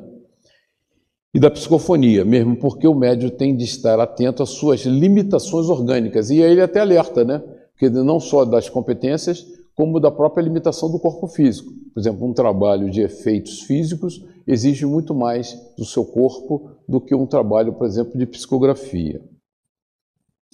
E 1.34 1.40
da 1.40 1.50
psicofonia, 1.50 2.24
mesmo 2.24 2.56
porque 2.56 2.86
o 2.86 2.94
médio 2.94 3.30
tem 3.30 3.54
de 3.54 3.64
estar 3.64 4.00
atento 4.00 4.42
às 4.42 4.50
suas 4.50 4.80
limitações 4.86 5.68
orgânicas. 5.68 6.30
E 6.30 6.42
aí 6.42 6.52
ele 6.52 6.62
até 6.62 6.80
alerta, 6.80 7.24
né? 7.24 7.42
porque 7.76 7.90
não 7.90 8.18
só 8.18 8.44
das 8.46 8.70
competências, 8.70 9.46
como 9.74 10.00
da 10.00 10.10
própria 10.10 10.42
limitação 10.42 10.90
do 10.90 10.98
corpo 10.98 11.28
físico. 11.28 11.70
Por 11.96 12.00
exemplo, 12.00 12.28
um 12.28 12.34
trabalho 12.34 12.90
de 12.90 13.00
efeitos 13.00 13.62
físicos 13.62 14.22
exige 14.46 14.84
muito 14.84 15.14
mais 15.14 15.58
do 15.78 15.84
seu 15.86 16.04
corpo 16.04 16.72
do 16.86 17.00
que 17.00 17.14
um 17.14 17.24
trabalho, 17.24 17.72
por 17.72 17.86
exemplo, 17.86 18.18
de 18.18 18.26
psicografia. 18.26 19.18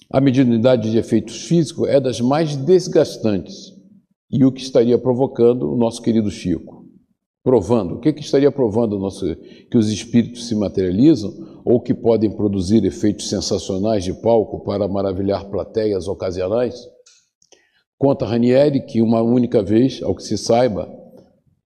A 0.09 0.21
mediunidade 0.21 0.89
de 0.89 0.97
efeitos 0.97 1.43
físicos 1.43 1.89
é 1.89 1.99
das 1.99 2.21
mais 2.21 2.55
desgastantes 2.55 3.73
e 4.31 4.45
o 4.45 4.53
que 4.53 4.61
estaria 4.61 4.97
provocando 4.97 5.69
o 5.69 5.75
nosso 5.75 6.01
querido 6.01 6.31
Chico. 6.31 6.85
Provando. 7.43 7.95
O 7.95 7.99
que, 7.99 8.13
que 8.13 8.21
estaria 8.21 8.49
provando 8.49 8.97
nosso, 8.97 9.35
que 9.69 9.77
os 9.77 9.91
espíritos 9.91 10.47
se 10.47 10.55
materializam 10.55 11.61
ou 11.65 11.81
que 11.81 11.93
podem 11.93 12.31
produzir 12.31 12.85
efeitos 12.85 13.27
sensacionais 13.27 14.05
de 14.05 14.13
palco 14.13 14.63
para 14.63 14.87
maravilhar 14.87 15.49
plateias 15.49 16.07
ocasionais? 16.07 16.87
Conta 17.97 18.25
Ranieri 18.25 18.85
que 18.85 19.01
uma 19.01 19.21
única 19.21 19.61
vez, 19.61 20.01
ao 20.01 20.15
que 20.15 20.23
se 20.23 20.37
saiba, 20.37 21.02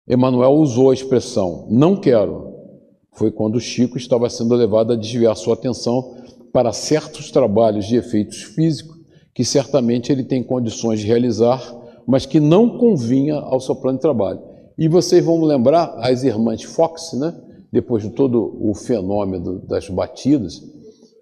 Emmanuel 0.08 0.54
usou 0.54 0.92
a 0.92 0.94
expressão 0.94 1.68
não 1.70 1.96
quero. 1.96 2.56
Foi 3.14 3.32
quando 3.32 3.60
Chico 3.60 3.98
estava 3.98 4.30
sendo 4.30 4.56
levado 4.56 4.94
a 4.94 4.96
desviar 4.96 5.36
sua 5.36 5.56
atenção 5.56 6.16
para 6.54 6.72
certos 6.72 7.32
trabalhos 7.32 7.86
de 7.86 7.96
efeitos 7.96 8.44
físicos 8.44 8.98
que 9.38 9.46
certamente 9.46 10.12
ele 10.12 10.24
tem 10.24 10.42
condições 10.42 11.00
de 11.00 11.06
realizar, 11.06 11.62
mas 12.08 12.26
que 12.26 12.40
não 12.40 12.80
convinha 12.80 13.36
ao 13.36 13.60
seu 13.60 13.76
plano 13.76 14.00
de 14.00 14.02
trabalho. 14.02 14.40
E 14.76 14.88
vocês 14.88 15.24
vão 15.24 15.40
lembrar 15.44 15.94
as 16.00 16.24
irmãs 16.24 16.64
Fox, 16.64 17.14
né? 17.14 17.40
depois 17.72 18.02
de 18.02 18.10
todo 18.10 18.58
o 18.60 18.74
fenômeno 18.74 19.60
das 19.60 19.88
batidas, 19.90 20.60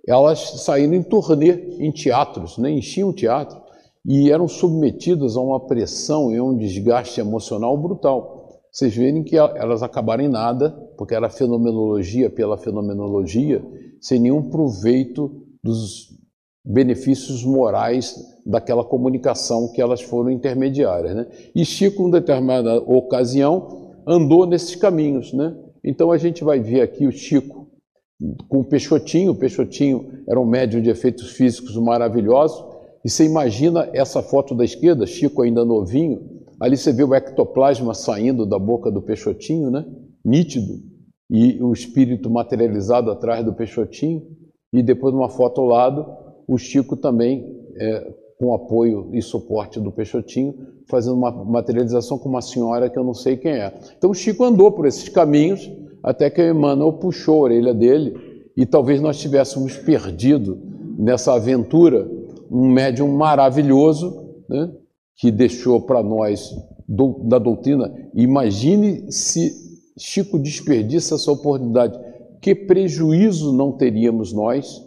elas 0.08 0.62
saíram 0.62 0.94
em 0.94 1.04
turnê 1.04 1.76
em 1.78 1.92
teatros, 1.92 2.58
né? 2.58 2.72
enchiam 2.72 3.10
o 3.10 3.14
teatro 3.14 3.60
e 4.06 4.32
eram 4.32 4.48
submetidas 4.48 5.36
a 5.36 5.42
uma 5.42 5.60
pressão 5.60 6.32
e 6.32 6.38
a 6.38 6.44
um 6.44 6.56
desgaste 6.56 7.20
emocional 7.20 7.76
brutal. 7.78 8.35
Vocês 8.76 8.94
verem 8.94 9.24
que 9.24 9.38
elas 9.38 9.82
acabaram 9.82 10.26
em 10.26 10.28
nada, 10.28 10.70
porque 10.98 11.16
era 11.16 11.30
fenomenologia 11.30 12.30
pela 12.30 12.58
fenomenologia, 12.58 13.64
sem 14.02 14.20
nenhum 14.20 14.50
proveito 14.50 15.32
dos 15.64 16.10
benefícios 16.62 17.46
morais 17.46 18.18
daquela 18.46 18.84
comunicação 18.84 19.72
que 19.72 19.82
elas 19.82 20.02
foram 20.02 20.30
intermediárias. 20.30 21.16
Né? 21.16 21.26
E 21.56 21.64
Chico, 21.64 22.06
em 22.06 22.12
determinada 22.12 22.76
ocasião, 22.82 23.94
andou 24.06 24.46
nesses 24.46 24.76
caminhos. 24.76 25.32
Né? 25.32 25.56
Então 25.82 26.12
a 26.12 26.18
gente 26.18 26.44
vai 26.44 26.60
ver 26.60 26.82
aqui 26.82 27.08
o 27.08 27.14
Chico 27.14 27.70
com 28.50 28.60
o 28.60 28.66
Peixotinho. 28.66 29.32
O 29.32 29.38
Peixotinho 29.38 30.22
era 30.28 30.38
um 30.38 30.46
médium 30.46 30.82
de 30.82 30.90
efeitos 30.90 31.32
físicos 31.32 31.78
maravilhoso. 31.78 32.76
E 33.06 33.10
você 33.10 33.24
imagina 33.24 33.90
essa 33.94 34.22
foto 34.22 34.54
da 34.54 34.66
esquerda, 34.66 35.08
Chico 35.08 35.44
ainda 35.44 35.64
novinho. 35.64 36.35
Ali 36.60 36.78
você 36.78 36.94
vê 36.94 37.04
o 37.04 37.14
ectoplasma 37.14 37.94
saindo 37.94 38.46
da 38.46 38.58
boca 38.58 38.92
do 38.92 39.02
Peixotinho, 39.02 39.70
né? 39.70 39.86
nítido 40.24 40.80
e 41.30 41.62
o 41.62 41.74
espírito 41.74 42.30
materializado 42.30 43.10
atrás 43.12 43.44
do 43.44 43.54
Peixotinho, 43.54 44.24
e 44.72 44.84
depois 44.84 45.14
numa 45.14 45.30
foto 45.30 45.62
ao 45.62 45.68
lado, 45.68 46.06
o 46.48 46.58
Chico 46.58 46.96
também, 46.96 47.46
é, 47.78 48.14
com 48.38 48.54
apoio 48.54 49.10
e 49.14 49.22
suporte 49.22 49.80
do 49.80 49.92
Peixotinho, 49.92 50.54
fazendo 50.90 51.16
uma 51.16 51.32
materialização 51.32 52.18
com 52.18 52.30
uma 52.30 52.42
senhora 52.42 52.90
que 52.90 53.00
eu 53.00 53.04
não 53.04 53.14
sei 53.14 53.38
quem 53.38 53.54
é. 53.54 53.74
Então 53.98 54.12
o 54.12 54.14
Chico 54.14 54.44
andou 54.44 54.72
por 54.72 54.86
esses 54.86 55.10
caminhos 55.10 55.72
até 56.04 56.30
que 56.30 56.48
Emmanuel 56.48 56.94
puxou 56.94 57.38
a 57.38 57.44
orelha 57.44 57.74
dele 57.74 58.14
e 58.56 58.66
talvez 58.66 59.02
nós 59.02 59.18
tivéssemos 59.18 59.78
perdido 59.78 60.60
nessa 60.98 61.34
aventura 61.34 62.08
um 62.52 62.70
médium 62.70 63.08
maravilhoso, 63.08 64.14
né, 64.48 64.72
que 65.16 65.32
deixou 65.32 65.82
para 65.82 66.04
nós 66.04 66.54
do, 66.88 67.20
da 67.24 67.40
doutrina. 67.40 67.94
Imagine 68.14 69.12
se 69.12 69.64
Chico 69.98 70.38
desperdiça 70.38 71.16
essa 71.16 71.32
oportunidade. 71.32 71.98
Que 72.42 72.54
prejuízo 72.54 73.54
não 73.54 73.72
teríamos 73.72 74.34
nós 74.34 74.84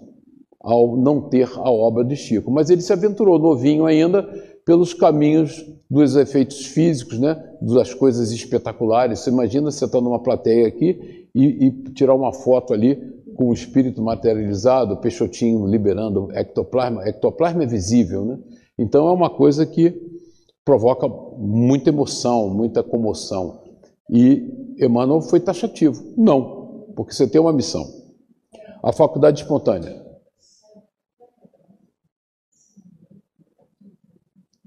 ao 0.60 0.96
não 0.96 1.28
ter 1.28 1.48
a 1.56 1.70
obra 1.70 2.04
de 2.04 2.14
Chico? 2.14 2.50
Mas 2.50 2.68
ele 2.68 2.82
se 2.82 2.92
aventurou 2.92 3.38
novinho 3.38 3.86
ainda 3.86 4.22
pelos 4.66 4.92
caminhos 4.92 5.64
dos 5.90 6.14
efeitos 6.14 6.66
físicos, 6.66 7.18
né? 7.18 7.42
das 7.62 7.94
coisas 7.94 8.30
espetaculares. 8.30 9.20
Você 9.20 9.30
imagina 9.30 9.70
você 9.70 9.86
estar 9.86 9.98
tá 9.98 10.04
numa 10.04 10.22
plateia 10.22 10.68
aqui 10.68 11.26
e, 11.34 11.66
e 11.66 11.70
tirar 11.94 12.14
uma 12.14 12.32
foto 12.34 12.74
ali 12.74 12.96
com 13.34 13.48
o 13.48 13.54
espírito 13.54 14.02
materializado, 14.02 14.98
Peixotinho 14.98 15.66
liberando 15.66 16.28
ectoplasma. 16.32 17.08
Ectoplasma 17.08 17.62
é 17.62 17.66
visível, 17.66 18.24
né? 18.24 18.38
Então 18.78 19.08
é 19.08 19.12
uma 19.12 19.30
coisa 19.30 19.64
que 19.64 19.94
provoca 20.68 21.08
muita 21.08 21.88
emoção, 21.88 22.50
muita 22.50 22.82
comoção. 22.82 23.62
E 24.10 24.76
Emmanuel 24.78 25.22
foi 25.22 25.40
taxativo. 25.40 26.12
Não, 26.14 26.84
porque 26.94 27.14
você 27.14 27.26
tem 27.26 27.40
uma 27.40 27.54
missão. 27.54 27.86
A 28.82 28.92
faculdade 28.92 29.40
espontânea. 29.40 30.04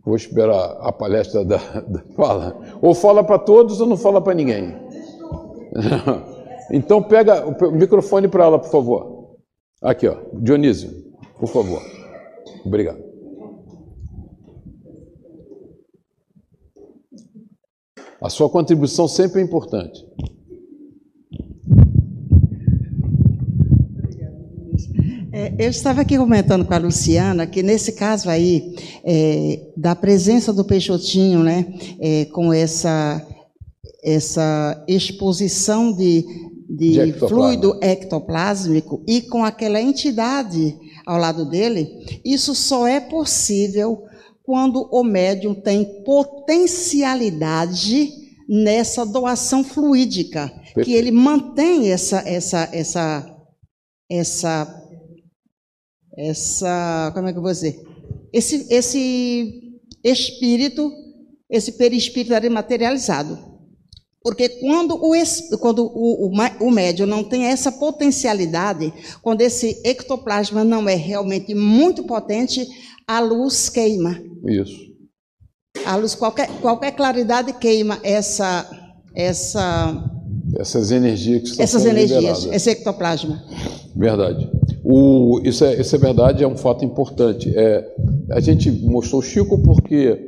Vou 0.04 0.16
esperar 0.16 0.78
a 0.80 0.92
palestra 0.92 1.46
da, 1.46 1.58
da 1.58 2.00
fala. 2.16 2.60
Ou 2.82 2.96
fala 2.96 3.24
para 3.24 3.38
todos 3.38 3.80
ou 3.80 3.86
não 3.86 3.96
fala 3.96 4.20
para 4.20 4.34
ninguém. 4.34 4.76
Então 6.74 7.04
pega 7.04 7.46
o 7.46 7.72
microfone 7.74 8.30
para 8.30 8.46
ela, 8.46 8.58
por 8.58 8.72
favor. 8.72 9.36
Aqui, 9.82 10.08
ó, 10.08 10.16
Dionísio, 10.36 10.90
por 11.38 11.50
favor. 11.50 11.82
Obrigado. 12.64 13.12
A 18.21 18.21
sua 18.32 18.50
contribuição 18.50 19.08
sempre 19.08 19.42
é 19.42 19.44
importante. 19.44 20.06
É, 25.34 25.54
eu 25.58 25.70
estava 25.70 26.02
aqui 26.02 26.18
comentando 26.18 26.66
com 26.66 26.74
a 26.74 26.78
Luciana 26.78 27.48
que 27.48 27.64
nesse 27.64 27.94
caso 27.94 28.30
aí 28.30 28.76
é, 29.04 29.62
da 29.78 29.96
presença 29.96 30.52
do 30.52 30.66
Peixotinho, 30.66 31.42
né, 31.42 31.74
é, 32.00 32.26
com 32.26 32.52
essa 32.52 33.26
essa 34.04 34.84
exposição 34.88 35.94
de, 35.94 36.26
de, 36.68 37.06
de 37.06 37.14
fluido 37.14 37.78
ectoplásmico 37.82 39.04
e 39.08 39.22
com 39.22 39.46
aquela 39.46 39.80
entidade 39.80 40.76
ao 41.06 41.20
lado 41.20 41.46
dele, 41.46 41.88
isso 42.26 42.56
só 42.56 42.88
é 42.88 43.00
possível 43.00 44.02
quando 44.44 44.90
o 44.92 45.04
médium 45.04 45.54
tem 45.54 45.86
potencialidade 46.04 48.21
nessa 48.52 49.06
doação 49.06 49.64
fluídica, 49.64 50.50
Perfeito. 50.50 50.84
que 50.84 50.94
ele 50.94 51.10
mantém 51.10 51.90
essa 51.90 52.22
essa 52.28 52.70
essa 52.74 53.38
essa 54.10 54.84
essa 56.18 57.12
como 57.14 57.30
é 57.30 57.32
que 57.32 57.38
eu 57.38 57.42
vou 57.42 57.52
dizer? 57.52 57.82
Esse 58.34 58.68
esse 58.70 59.72
espírito, 60.04 60.92
esse 61.50 61.72
perispírito 61.74 62.34
era 62.34 62.50
materializado. 62.50 63.40
Porque 64.22 64.50
quando 64.50 64.96
o, 64.96 65.14
quando 65.58 65.84
o, 65.86 66.28
o, 66.28 66.32
o 66.60 66.72
médium 66.72 67.08
não 67.08 67.24
tem 67.24 67.46
essa 67.46 67.72
potencialidade, 67.72 68.94
quando 69.22 69.42
esse 69.42 69.82
ectoplasma 69.84 70.64
não 70.64 70.88
é 70.90 70.94
realmente 70.94 71.56
muito 71.56 72.04
potente, 72.04 72.68
a 73.08 73.20
luz 73.20 73.70
queima. 73.70 74.22
Isso. 74.46 74.91
A 75.86 75.96
luz, 75.96 76.16
qualquer, 76.16 76.48
qualquer 76.62 76.92
claridade 76.92 77.54
queima 77.54 78.00
essa, 78.04 78.70
essa, 79.16 80.04
essas 80.58 80.92
energias 80.92 81.42
que 81.42 81.50
estão 81.50 81.64
essas 81.64 81.86
energias, 81.86 82.20
liberadas. 82.20 82.46
esse 82.46 82.70
ectoplasma. 82.70 83.44
Verdade. 83.96 84.50
O, 84.84 85.40
isso, 85.44 85.64
é, 85.66 85.80
isso 85.80 85.96
é 85.96 86.00
verdade, 86.00 86.44
é 86.44 86.48
um 86.48 86.58
fato 86.58 86.84
importante. 86.86 87.52
É, 87.56 87.88
a 88.32 88.40
gente 88.40 88.72
mostrou 88.72 89.22
o 89.22 89.24
Chico 89.24 89.62
porque 89.62 90.20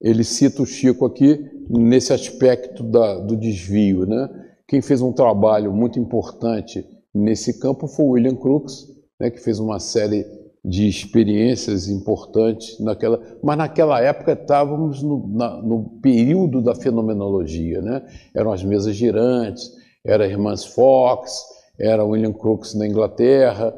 ele 0.00 0.24
cita 0.24 0.62
o 0.62 0.66
Chico 0.66 1.04
aqui 1.06 1.38
nesse 1.68 2.12
aspecto 2.12 2.82
da, 2.82 3.18
do 3.18 3.36
desvio. 3.36 4.06
Né? 4.06 4.28
Quem 4.66 4.80
fez 4.80 5.00
um 5.00 5.12
trabalho 5.12 5.72
muito 5.72 5.98
importante 5.98 6.84
nesse 7.14 7.58
campo 7.58 7.88
foi 7.88 8.04
o 8.04 8.10
William 8.10 8.36
Crookes, 8.36 8.86
né, 9.18 9.30
que 9.30 9.40
fez 9.40 9.58
uma 9.58 9.80
série 9.80 10.24
de 10.68 10.86
experiências 10.86 11.88
importantes 11.88 12.78
naquela, 12.78 13.18
mas 13.42 13.56
naquela 13.56 14.00
época 14.02 14.32
estávamos 14.32 15.02
no, 15.02 15.26
na, 15.28 15.62
no 15.62 15.98
período 16.02 16.60
da 16.60 16.74
fenomenologia, 16.74 17.80
né? 17.80 18.02
Eram 18.34 18.52
as 18.52 18.62
mesas 18.62 18.94
girantes, 18.94 19.72
era 20.04 20.26
Irmãs 20.26 20.66
Fox, 20.66 21.42
era 21.80 22.04
William 22.04 22.34
Crookes 22.34 22.74
na 22.74 22.86
Inglaterra, 22.86 23.74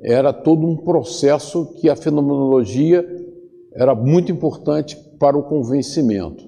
era 0.00 0.32
todo 0.32 0.64
um 0.64 0.76
processo 0.76 1.74
que 1.74 1.90
a 1.90 1.96
fenomenologia 1.96 3.04
era 3.74 3.94
muito 3.94 4.30
importante 4.30 4.96
para 5.18 5.36
o 5.36 5.42
convencimento. 5.42 6.47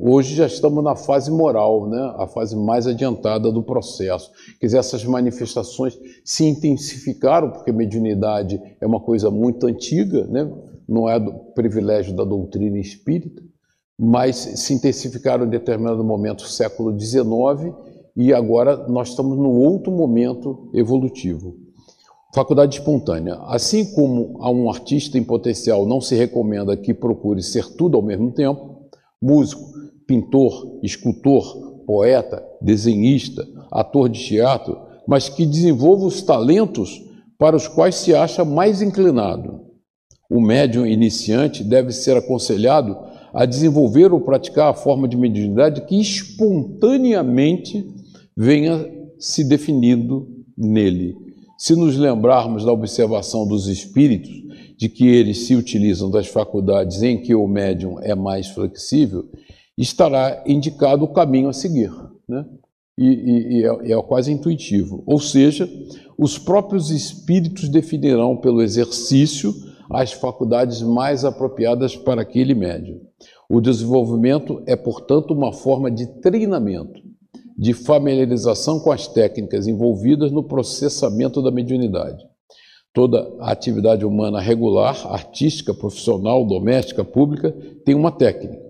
Hoje 0.00 0.34
já 0.34 0.46
estamos 0.46 0.82
na 0.82 0.96
fase 0.96 1.30
moral, 1.30 1.88
né? 1.88 2.14
a 2.16 2.26
fase 2.26 2.56
mais 2.56 2.86
adiantada 2.86 3.50
do 3.52 3.62
processo. 3.62 4.30
Quer 4.58 4.66
dizer, 4.66 4.78
essas 4.78 5.04
manifestações 5.04 5.98
se 6.24 6.44
intensificaram, 6.44 7.50
porque 7.50 7.70
mediunidade 7.70 8.60
é 8.80 8.86
uma 8.86 9.00
coisa 9.00 9.30
muito 9.30 9.66
antiga, 9.66 10.26
né? 10.26 10.50
não 10.88 11.08
é 11.08 11.18
do 11.18 11.32
privilégio 11.54 12.14
da 12.14 12.24
doutrina 12.24 12.78
espírita, 12.78 13.42
mas 13.98 14.36
se 14.36 14.74
intensificaram 14.74 15.46
em 15.46 15.50
determinado 15.50 16.02
momento, 16.02 16.48
século 16.48 16.98
XIX, 16.98 17.72
e 18.16 18.32
agora 18.32 18.88
nós 18.88 19.10
estamos 19.10 19.36
num 19.36 19.58
outro 19.60 19.92
momento 19.92 20.70
evolutivo. 20.74 21.56
Faculdade 22.34 22.78
espontânea. 22.78 23.36
Assim 23.46 23.84
como 23.94 24.38
a 24.40 24.50
um 24.50 24.68
artista 24.68 25.16
em 25.16 25.22
potencial 25.22 25.86
não 25.86 26.00
se 26.00 26.16
recomenda 26.16 26.76
que 26.76 26.92
procure 26.92 27.40
ser 27.42 27.68
tudo 27.76 27.96
ao 27.96 28.02
mesmo 28.02 28.32
tempo, 28.32 28.73
músico, 29.24 29.72
pintor, 30.06 30.78
escultor, 30.82 31.82
poeta, 31.86 32.44
desenhista, 32.60 33.46
ator 33.72 34.08
de 34.08 34.22
teatro, 34.22 34.76
mas 35.08 35.28
que 35.30 35.46
desenvolva 35.46 36.04
os 36.04 36.20
talentos 36.20 37.02
para 37.38 37.56
os 37.56 37.66
quais 37.66 37.94
se 37.94 38.14
acha 38.14 38.44
mais 38.44 38.82
inclinado. 38.82 39.62
O 40.30 40.40
médium 40.40 40.86
iniciante 40.86 41.64
deve 41.64 41.92
ser 41.92 42.16
aconselhado 42.16 42.96
a 43.32 43.46
desenvolver 43.46 44.12
ou 44.12 44.20
praticar 44.20 44.70
a 44.70 44.74
forma 44.74 45.08
de 45.08 45.16
mediunidade 45.16 45.86
que 45.86 46.00
espontaneamente 46.00 47.86
venha 48.36 48.86
se 49.18 49.42
definindo 49.42 50.28
nele. 50.56 51.14
Se 51.58 51.74
nos 51.74 51.96
lembrarmos 51.96 52.64
da 52.64 52.72
observação 52.72 53.46
dos 53.46 53.68
espíritos, 53.68 54.43
de 54.76 54.88
que 54.88 55.06
eles 55.06 55.46
se 55.46 55.54
utilizam 55.54 56.10
das 56.10 56.26
faculdades 56.26 57.02
em 57.02 57.20
que 57.20 57.34
o 57.34 57.46
médium 57.46 57.98
é 58.00 58.14
mais 58.14 58.48
flexível, 58.48 59.28
estará 59.76 60.42
indicado 60.46 61.04
o 61.04 61.12
caminho 61.12 61.48
a 61.48 61.52
seguir. 61.52 61.92
Né? 62.28 62.44
E, 62.96 63.06
e, 63.06 63.58
e 63.58 63.64
é, 63.64 63.92
é 63.92 64.02
quase 64.02 64.32
intuitivo. 64.32 65.02
Ou 65.06 65.20
seja, 65.20 65.68
os 66.16 66.38
próprios 66.38 66.90
espíritos 66.90 67.68
definirão 67.68 68.36
pelo 68.36 68.62
exercício 68.62 69.52
as 69.90 70.12
faculdades 70.12 70.80
mais 70.82 71.24
apropriadas 71.24 71.96
para 71.96 72.22
aquele 72.22 72.54
médium. 72.54 73.00
O 73.48 73.60
desenvolvimento 73.60 74.62
é, 74.66 74.74
portanto, 74.74 75.32
uma 75.32 75.52
forma 75.52 75.90
de 75.90 76.06
treinamento, 76.20 77.00
de 77.56 77.74
familiarização 77.74 78.80
com 78.80 78.90
as 78.90 79.06
técnicas 79.06 79.66
envolvidas 79.66 80.32
no 80.32 80.42
processamento 80.42 81.42
da 81.42 81.50
mediunidade. 81.50 82.24
Toda 82.94 83.28
a 83.40 83.50
atividade 83.50 84.06
humana 84.06 84.40
regular, 84.40 85.12
artística, 85.12 85.74
profissional, 85.74 86.46
doméstica, 86.46 87.04
pública, 87.04 87.50
tem 87.84 87.92
uma 87.92 88.12
técnica. 88.12 88.62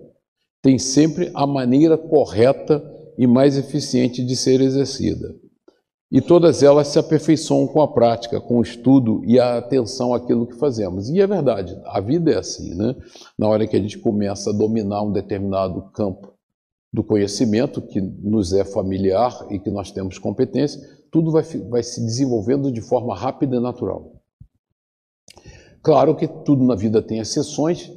Tem 0.63 0.79
sempre 0.79 1.29
a 1.35 1.45
maneira 1.45 1.95
correta 1.95 2.83
e 3.19 3.27
mais 3.27 3.55
eficiente 3.55 4.25
de 4.25 4.35
ser 4.35 4.61
exercida. 4.61 5.35
E 6.11 6.21
todas 6.21 6.63
elas 6.63 6.87
se 6.87 6.97
aperfeiçoam 6.97 7.67
com 7.67 7.81
a 7.81 7.87
prática, 7.87 8.41
com 8.41 8.57
o 8.57 8.63
estudo 8.63 9.21
e 9.25 9.39
a 9.39 9.59
atenção 9.59 10.11
àquilo 10.11 10.47
que 10.47 10.55
fazemos. 10.55 11.07
E 11.09 11.21
é 11.21 11.27
verdade, 11.27 11.79
a 11.85 12.01
vida 12.01 12.31
é 12.31 12.37
assim, 12.37 12.73
né? 12.73 12.95
Na 13.37 13.47
hora 13.47 13.67
que 13.67 13.75
a 13.75 13.79
gente 13.79 13.99
começa 13.99 14.49
a 14.49 14.53
dominar 14.53 15.03
um 15.03 15.11
determinado 15.11 15.83
campo 15.91 16.33
do 16.91 17.03
conhecimento 17.03 17.79
que 17.79 18.01
nos 18.01 18.53
é 18.53 18.63
familiar 18.63 19.45
e 19.51 19.59
que 19.59 19.69
nós 19.69 19.91
temos 19.91 20.17
competência, 20.17 20.81
tudo 21.11 21.31
vai, 21.31 21.43
vai 21.69 21.83
se 21.83 22.01
desenvolvendo 22.01 22.71
de 22.71 22.81
forma 22.81 23.15
rápida 23.15 23.57
e 23.57 23.59
natural. 23.59 24.14
Claro 25.85 26.15
que 26.15 26.27
tudo 26.27 26.65
na 26.65 26.73
vida 26.73 26.99
tem 26.99 27.19
exceções, 27.19 27.91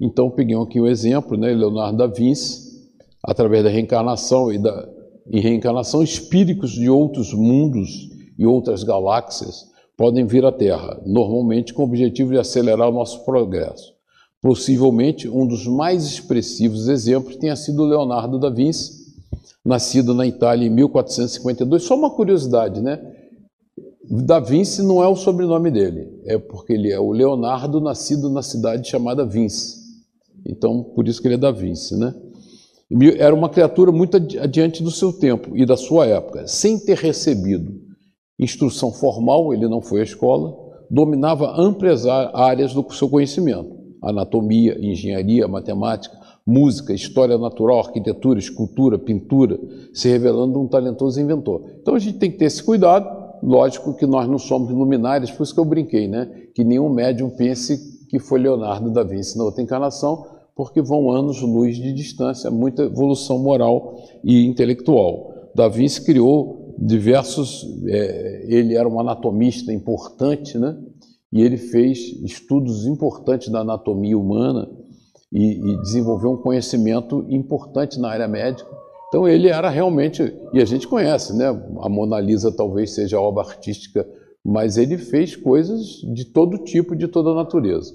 então 0.00 0.30
peguei 0.30 0.56
aqui 0.56 0.80
um 0.80 0.86
exemplo, 0.86 1.36
né? 1.36 1.52
Leonardo 1.52 1.98
da 1.98 2.06
Vinci, 2.06 2.88
através 3.22 3.62
da 3.62 3.68
reencarnação 3.68 4.50
e 4.50 4.56
da 4.56 4.88
em 5.30 5.40
reencarnação, 5.40 6.02
espíritos 6.02 6.72
de 6.72 6.88
outros 6.88 7.34
mundos 7.34 8.08
e 8.38 8.46
outras 8.46 8.82
galáxias 8.82 9.66
podem 9.94 10.24
vir 10.24 10.44
à 10.44 10.52
Terra, 10.52 10.98
normalmente 11.04 11.74
com 11.74 11.82
o 11.82 11.84
objetivo 11.84 12.32
de 12.32 12.38
acelerar 12.38 12.88
o 12.88 12.94
nosso 12.94 13.26
progresso. 13.26 13.92
Possivelmente, 14.40 15.28
um 15.28 15.46
dos 15.46 15.66
mais 15.66 16.04
expressivos 16.04 16.88
exemplos 16.88 17.36
tenha 17.36 17.56
sido 17.56 17.84
Leonardo 17.84 18.38
da 18.38 18.48
Vinci, 18.48 19.04
nascido 19.62 20.14
na 20.14 20.26
Itália 20.26 20.66
em 20.66 20.70
1452. 20.70 21.82
Só 21.82 21.94
uma 21.94 22.10
curiosidade, 22.10 22.80
né? 22.80 23.13
Da 24.10 24.38
Vinci 24.38 24.82
não 24.82 25.02
é 25.02 25.08
o 25.08 25.16
sobrenome 25.16 25.70
dele, 25.70 26.08
é 26.26 26.38
porque 26.38 26.72
ele 26.74 26.92
é 26.92 27.00
o 27.00 27.10
Leonardo, 27.10 27.80
nascido 27.80 28.28
na 28.28 28.42
cidade 28.42 28.88
chamada 28.88 29.24
Vinci. 29.24 29.76
Então, 30.46 30.82
por 30.82 31.08
isso 31.08 31.22
que 31.22 31.28
ele 31.28 31.36
é 31.36 31.38
da 31.38 31.50
Vinci, 31.50 31.96
né? 31.96 32.14
Era 33.18 33.34
uma 33.34 33.48
criatura 33.48 33.90
muito 33.90 34.16
adiante 34.16 34.82
do 34.82 34.90
seu 34.90 35.12
tempo 35.12 35.56
e 35.56 35.64
da 35.64 35.76
sua 35.76 36.06
época, 36.06 36.46
sem 36.46 36.78
ter 36.78 36.98
recebido 36.98 37.72
instrução 38.38 38.92
formal, 38.92 39.54
ele 39.54 39.66
não 39.68 39.80
foi 39.80 40.00
à 40.00 40.04
escola, 40.04 40.54
dominava 40.90 41.58
amplas 41.58 42.06
áreas 42.06 42.74
do 42.74 42.86
seu 42.92 43.08
conhecimento: 43.08 43.74
anatomia, 44.02 44.76
engenharia, 44.78 45.48
matemática, 45.48 46.16
música, 46.46 46.92
história 46.92 47.38
natural, 47.38 47.80
arquitetura, 47.80 48.38
escultura, 48.38 48.98
pintura, 48.98 49.58
se 49.94 50.08
revelando 50.08 50.60
um 50.60 50.68
talentoso 50.68 51.20
inventor. 51.20 51.64
Então 51.80 51.94
a 51.94 51.98
gente 51.98 52.18
tem 52.18 52.30
que 52.30 52.36
ter 52.38 52.44
esse 52.46 52.62
cuidado. 52.62 53.23
Lógico 53.44 53.92
que 53.92 54.06
nós 54.06 54.26
não 54.26 54.38
somos 54.38 54.70
luminares, 54.70 55.30
por 55.30 55.42
isso 55.42 55.52
que 55.52 55.60
eu 55.60 55.66
brinquei, 55.66 56.08
né? 56.08 56.24
Que 56.54 56.64
nenhum 56.64 56.88
médium 56.88 57.28
pense 57.28 58.06
que 58.08 58.18
foi 58.18 58.40
Leonardo 58.40 58.90
da 58.90 59.02
Vinci 59.02 59.36
na 59.36 59.44
outra 59.44 59.62
encarnação, 59.62 60.24
porque 60.56 60.80
vão 60.80 61.10
anos-luz 61.10 61.76
de 61.76 61.92
distância, 61.92 62.50
muita 62.50 62.84
evolução 62.84 63.38
moral 63.38 63.96
e 64.24 64.46
intelectual. 64.46 65.50
Da 65.54 65.68
Vinci 65.68 66.02
criou 66.02 66.74
diversos. 66.78 67.66
É, 67.86 68.46
ele 68.48 68.74
era 68.74 68.88
um 68.88 68.98
anatomista 68.98 69.70
importante, 69.72 70.56
né? 70.56 70.78
E 71.30 71.42
ele 71.42 71.58
fez 71.58 71.98
estudos 72.22 72.86
importantes 72.86 73.48
da 73.48 73.60
anatomia 73.60 74.16
humana 74.16 74.70
e, 75.30 75.72
e 75.72 75.76
desenvolveu 75.82 76.30
um 76.30 76.36
conhecimento 76.38 77.26
importante 77.28 78.00
na 78.00 78.08
área 78.08 78.28
médica. 78.28 78.70
Então 79.14 79.28
ele 79.28 79.46
era 79.46 79.70
realmente, 79.70 80.34
e 80.52 80.60
a 80.60 80.64
gente 80.64 80.88
conhece, 80.88 81.36
né? 81.36 81.46
A 81.46 81.88
Mona 81.88 82.18
Lisa 82.18 82.50
talvez 82.50 82.96
seja 82.96 83.20
obra 83.20 83.44
artística, 83.44 84.04
mas 84.44 84.76
ele 84.76 84.98
fez 84.98 85.36
coisas 85.36 86.00
de 86.12 86.24
todo 86.24 86.58
tipo, 86.58 86.96
de 86.96 87.06
toda 87.06 87.32
natureza. 87.32 87.94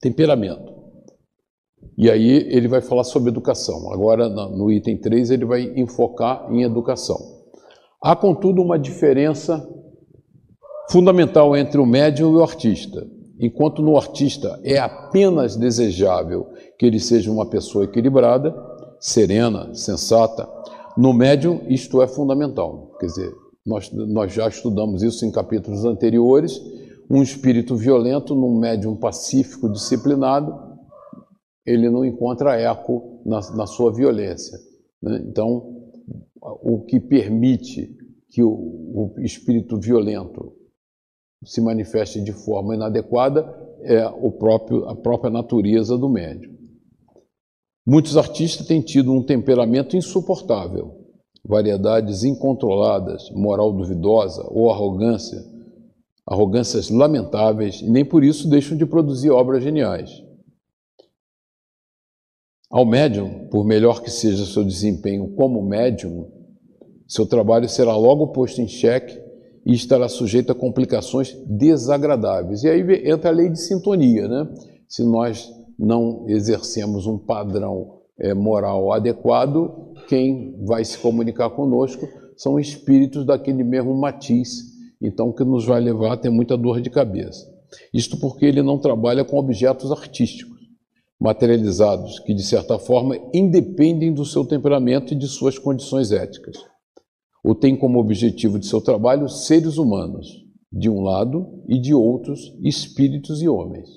Temperamento. 0.00 0.72
E 1.98 2.10
aí 2.10 2.48
ele 2.48 2.66
vai 2.66 2.80
falar 2.80 3.04
sobre 3.04 3.28
educação. 3.28 3.92
Agora, 3.92 4.26
no 4.30 4.72
item 4.72 4.96
3, 4.96 5.32
ele 5.32 5.44
vai 5.44 5.64
enfocar 5.76 6.50
em 6.50 6.62
educação. 6.62 7.18
Há, 8.02 8.16
contudo, 8.16 8.62
uma 8.62 8.78
diferença 8.78 9.68
fundamental 10.90 11.54
entre 11.54 11.78
o 11.78 11.84
médium 11.84 12.32
e 12.32 12.36
o 12.36 12.42
artista. 12.42 13.06
Enquanto 13.38 13.82
no 13.82 13.98
artista 13.98 14.58
é 14.64 14.78
apenas 14.78 15.56
desejável 15.56 16.46
que 16.78 16.86
ele 16.86 16.98
seja 16.98 17.30
uma 17.30 17.44
pessoa 17.44 17.84
equilibrada, 17.84 18.67
serena, 19.00 19.72
sensata, 19.74 20.48
no 20.96 21.12
médium 21.12 21.62
isto 21.68 22.02
é 22.02 22.08
fundamental. 22.08 22.96
Quer 22.98 23.06
dizer, 23.06 23.34
nós, 23.64 23.90
nós 23.92 24.32
já 24.32 24.48
estudamos 24.48 25.02
isso 25.02 25.24
em 25.24 25.30
capítulos 25.30 25.84
anteriores. 25.84 26.60
Um 27.10 27.22
espírito 27.22 27.76
violento 27.76 28.34
num 28.34 28.58
médium 28.58 28.96
pacífico, 28.96 29.70
disciplinado, 29.70 30.68
ele 31.64 31.90
não 31.90 32.04
encontra 32.04 32.58
eco 32.58 33.22
na, 33.24 33.40
na 33.54 33.66
sua 33.66 33.92
violência. 33.92 34.58
Né? 35.02 35.22
Então, 35.28 35.78
o 36.40 36.80
que 36.84 36.98
permite 36.98 37.94
que 38.30 38.42
o, 38.42 38.50
o, 38.50 39.14
espírito 39.20 39.78
violento 39.78 40.52
se 41.44 41.60
manifeste 41.60 42.22
de 42.22 42.32
forma 42.32 42.74
inadequada 42.74 43.54
é 43.82 44.06
o 44.06 44.32
próprio, 44.32 44.88
a 44.88 44.96
própria 44.96 45.30
natureza 45.30 45.96
do 45.96 46.08
médium. 46.08 46.57
Muitos 47.90 48.18
artistas 48.18 48.66
têm 48.66 48.82
tido 48.82 49.10
um 49.10 49.22
temperamento 49.22 49.96
insuportável, 49.96 51.06
variedades 51.42 52.22
incontroladas, 52.22 53.30
moral 53.30 53.72
duvidosa 53.72 54.46
ou 54.50 54.70
arrogância, 54.70 55.42
arrogâncias 56.26 56.90
lamentáveis, 56.90 57.80
e 57.80 57.88
nem 57.88 58.04
por 58.04 58.22
isso 58.22 58.46
deixam 58.46 58.76
de 58.76 58.84
produzir 58.84 59.30
obras 59.30 59.64
geniais. 59.64 60.22
Ao 62.70 62.84
médium, 62.84 63.48
por 63.48 63.64
melhor 63.64 64.02
que 64.02 64.10
seja 64.10 64.44
seu 64.44 64.62
desempenho 64.62 65.34
como 65.34 65.62
médium, 65.62 66.30
seu 67.06 67.24
trabalho 67.24 67.70
será 67.70 67.96
logo 67.96 68.26
posto 68.32 68.60
em 68.60 68.68
xeque 68.68 69.18
e 69.64 69.72
estará 69.72 70.10
sujeito 70.10 70.52
a 70.52 70.54
complicações 70.54 71.34
desagradáveis. 71.46 72.64
E 72.64 72.68
aí 72.68 72.82
entra 73.10 73.30
a 73.30 73.32
lei 73.32 73.48
de 73.48 73.58
sintonia, 73.58 74.28
né? 74.28 74.46
Se 74.86 75.02
nós 75.02 75.50
não 75.78 76.24
exercemos 76.28 77.06
um 77.06 77.16
padrão 77.16 78.00
é, 78.18 78.34
moral 78.34 78.92
adequado, 78.92 79.92
quem 80.08 80.56
vai 80.64 80.84
se 80.84 80.98
comunicar 80.98 81.50
conosco 81.50 82.08
são 82.36 82.58
espíritos 82.58 83.24
daquele 83.24 83.62
mesmo 83.62 83.94
matiz, 83.94 84.64
então 85.00 85.32
que 85.32 85.44
nos 85.44 85.64
vai 85.64 85.80
levar 85.80 86.14
a 86.14 86.16
ter 86.16 86.30
muita 86.30 86.56
dor 86.56 86.80
de 86.80 86.90
cabeça. 86.90 87.46
Isto 87.92 88.18
porque 88.18 88.46
ele 88.46 88.62
não 88.62 88.78
trabalha 88.78 89.24
com 89.24 89.38
objetos 89.38 89.92
artísticos 89.92 90.58
materializados 91.20 92.20
que, 92.20 92.32
de 92.32 92.42
certa 92.42 92.78
forma, 92.78 93.18
independem 93.34 94.12
do 94.12 94.24
seu 94.24 94.44
temperamento 94.44 95.12
e 95.12 95.16
de 95.16 95.26
suas 95.26 95.58
condições 95.58 96.12
éticas. 96.12 96.56
Ou 97.42 97.54
tem 97.54 97.76
como 97.76 97.98
objetivo 97.98 98.58
de 98.58 98.66
seu 98.66 98.80
trabalho 98.80 99.28
seres 99.28 99.78
humanos, 99.78 100.44
de 100.72 100.88
um 100.88 101.00
lado, 101.00 101.64
e 101.66 101.80
de 101.80 101.92
outros, 101.92 102.54
espíritos 102.62 103.42
e 103.42 103.48
homens. 103.48 103.88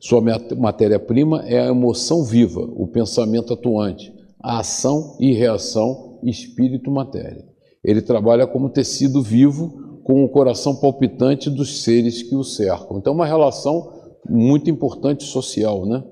Sua 0.00 0.22
matéria-prima 0.56 1.44
é 1.46 1.60
a 1.60 1.68
emoção 1.68 2.24
viva, 2.24 2.60
o 2.60 2.86
pensamento 2.86 3.52
atuante, 3.52 4.10
a 4.42 4.60
ação 4.60 5.16
e 5.20 5.34
reação 5.34 6.18
espírito-matéria. 6.24 7.44
Ele 7.84 8.00
trabalha 8.00 8.46
como 8.46 8.70
tecido 8.70 9.22
vivo 9.22 10.00
com 10.02 10.24
o 10.24 10.28
coração 10.28 10.74
palpitante 10.76 11.50
dos 11.50 11.82
seres 11.82 12.22
que 12.22 12.34
o 12.34 12.42
cercam. 12.42 12.96
Então, 12.96 13.12
uma 13.12 13.26
relação 13.26 13.92
muito 14.28 14.70
importante 14.70 15.24
social, 15.24 15.84
né? 15.84 16.02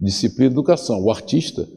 Disciplina 0.00 0.50
e 0.50 0.52
educação. 0.52 1.02
O 1.02 1.10
artista 1.10 1.68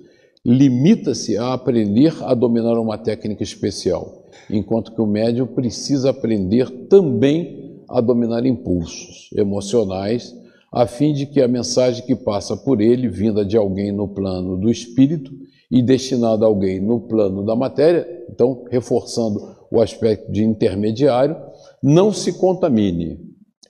limita-se 0.45 1.36
a 1.36 1.53
aprender 1.53 2.13
a 2.22 2.36
dominar 2.36 2.80
uma 2.80 2.97
técnica 2.97 3.41
especial, 3.41 4.28
enquanto 4.49 4.93
que 4.93 5.01
o 5.01 5.07
médium 5.07 5.47
precisa 5.47 6.11
aprender 6.11 6.70
também 6.88 7.82
a 7.89 7.99
dominar 7.99 8.45
impulsos 8.45 9.30
emocionais, 9.36 10.36
a 10.76 10.86
fim 10.86 11.13
de 11.13 11.26
que 11.26 11.41
a 11.41 11.47
mensagem 11.47 12.05
que 12.05 12.13
passa 12.13 12.57
por 12.57 12.82
ele, 12.82 13.07
vinda 13.07 13.45
de 13.45 13.55
alguém 13.55 13.93
no 13.93 14.09
plano 14.09 14.57
do 14.57 14.69
espírito 14.69 15.32
e 15.71 15.82
destinada 15.82 16.43
a 16.43 16.49
alguém 16.49 16.82
no 16.82 16.99
plano 16.99 17.45
da 17.45 17.55
matéria, 17.55 18.05
então 18.30 18.65
reforçando 18.69 19.39
o 19.71 19.80
aspecto 19.80 20.30
de 20.30 20.43
intermediário, 20.43 21.38
não 21.82 22.11
se 22.11 22.34
contamine 22.34 23.17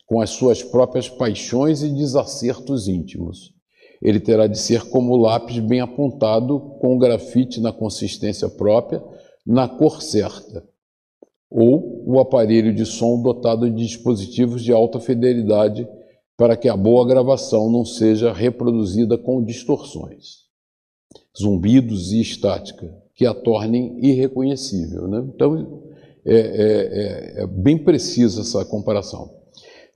com 0.08 0.20
as 0.20 0.32
suas 0.32 0.64
próprias 0.64 1.08
paixões 1.08 1.84
e 1.84 1.90
desacertos 1.90 2.88
íntimos. 2.88 3.54
Ele 4.02 4.20
terá 4.20 4.48
de 4.48 4.58
ser 4.58 4.90
como 4.90 5.14
o 5.14 5.18
lápis 5.18 5.60
bem 5.60 5.82
apontado, 5.82 6.60
com 6.82 6.96
o 6.96 6.98
grafite 6.98 7.62
na 7.62 7.72
consistência 7.72 8.50
própria, 8.50 9.00
na 9.46 9.68
cor 9.68 10.02
certa, 10.02 10.64
ou 11.52 12.04
o 12.04 12.20
aparelho 12.20 12.74
de 12.74 12.84
som 12.84 13.22
dotado 13.22 13.70
de 13.70 13.86
dispositivos 13.86 14.64
de 14.64 14.74
alta 14.74 15.00
fidelidade 15.00 15.88
para 16.38 16.58
que 16.58 16.68
a 16.68 16.76
boa 16.76 17.08
gravação 17.08 17.72
não 17.72 17.86
seja 17.86 18.34
reproduzida 18.34 19.18
com 19.18 19.44
distorções, 19.44 20.46
zumbidos 21.38 22.12
e 22.12 22.20
estática, 22.20 22.94
que 23.14 23.26
a 23.26 23.34
tornem 23.34 23.98
irreconhecível. 24.06 25.08
Né? 25.08 25.26
Então, 25.34 25.84
é, 26.26 26.36
é, 26.36 27.40
é, 27.40 27.44
é 27.44 27.48
bem 27.48 27.78
precisa 27.78 28.42
essa 28.42 28.66
comparação. 28.66 29.30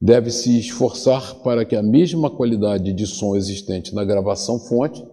Deve-se 0.01 0.57
esforçar 0.57 1.35
para 1.43 1.65
que 1.65 1.75
a 1.75 1.83
mesma 1.83 2.29
qualidade 2.29 2.93
de 2.93 3.05
som 3.05 3.35
existente 3.35 3.93
na 3.93 4.05
gravação 4.05 4.57
fonte, 4.57 5.03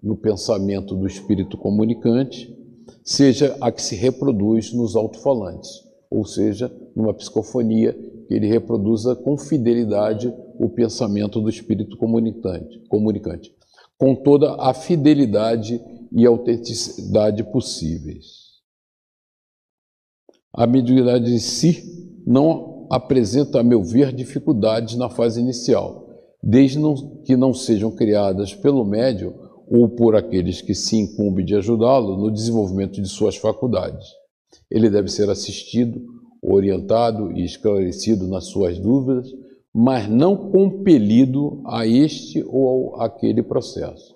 no 0.00 0.16
pensamento 0.16 0.94
do 0.94 1.06
espírito 1.06 1.56
comunicante, 1.58 2.54
seja 3.02 3.56
a 3.60 3.72
que 3.72 3.82
se 3.82 3.96
reproduz 3.96 4.72
nos 4.72 4.94
alto-falantes, 4.94 5.70
ou 6.08 6.24
seja, 6.24 6.70
numa 6.94 7.12
psicofonia 7.12 7.92
que 8.28 8.34
ele 8.34 8.46
reproduza 8.46 9.16
com 9.16 9.36
fidelidade 9.36 10.32
o 10.58 10.68
pensamento 10.68 11.40
do 11.40 11.48
espírito 11.48 11.96
comunicante, 11.96 12.78
comunicante 12.88 13.54
com 13.98 14.14
toda 14.14 14.56
a 14.60 14.74
fidelidade 14.74 15.80
e 16.12 16.26
autenticidade 16.26 17.42
possíveis. 17.44 18.44
A 20.52 20.66
mediunidade 20.66 21.32
em 21.32 21.38
si 21.38 21.82
não 22.26 22.86
apresenta, 22.90 23.60
a 23.60 23.62
meu 23.62 23.82
ver, 23.82 24.12
dificuldades 24.12 24.96
na 24.96 25.08
fase 25.08 25.40
inicial, 25.40 26.06
desde 26.42 26.78
que 27.24 27.36
não 27.36 27.52
sejam 27.52 27.90
criadas 27.90 28.54
pelo 28.54 28.84
médium 28.84 29.32
ou 29.66 29.88
por 29.88 30.14
aqueles 30.14 30.60
que 30.60 30.74
se 30.74 30.96
incumbem 30.96 31.44
de 31.44 31.56
ajudá-lo 31.56 32.16
no 32.16 32.30
desenvolvimento 32.30 33.00
de 33.00 33.08
suas 33.08 33.36
faculdades. 33.36 34.06
Ele 34.70 34.90
deve 34.90 35.08
ser 35.08 35.30
assistido, 35.30 36.04
orientado 36.42 37.32
e 37.32 37.44
esclarecido 37.44 38.28
nas 38.28 38.44
suas 38.44 38.78
dúvidas, 38.78 39.26
mas 39.74 40.08
não 40.08 40.36
compelido 40.36 41.60
a 41.66 41.84
este 41.84 42.44
ou 42.46 42.94
aquele 43.00 43.42
processo. 43.42 44.14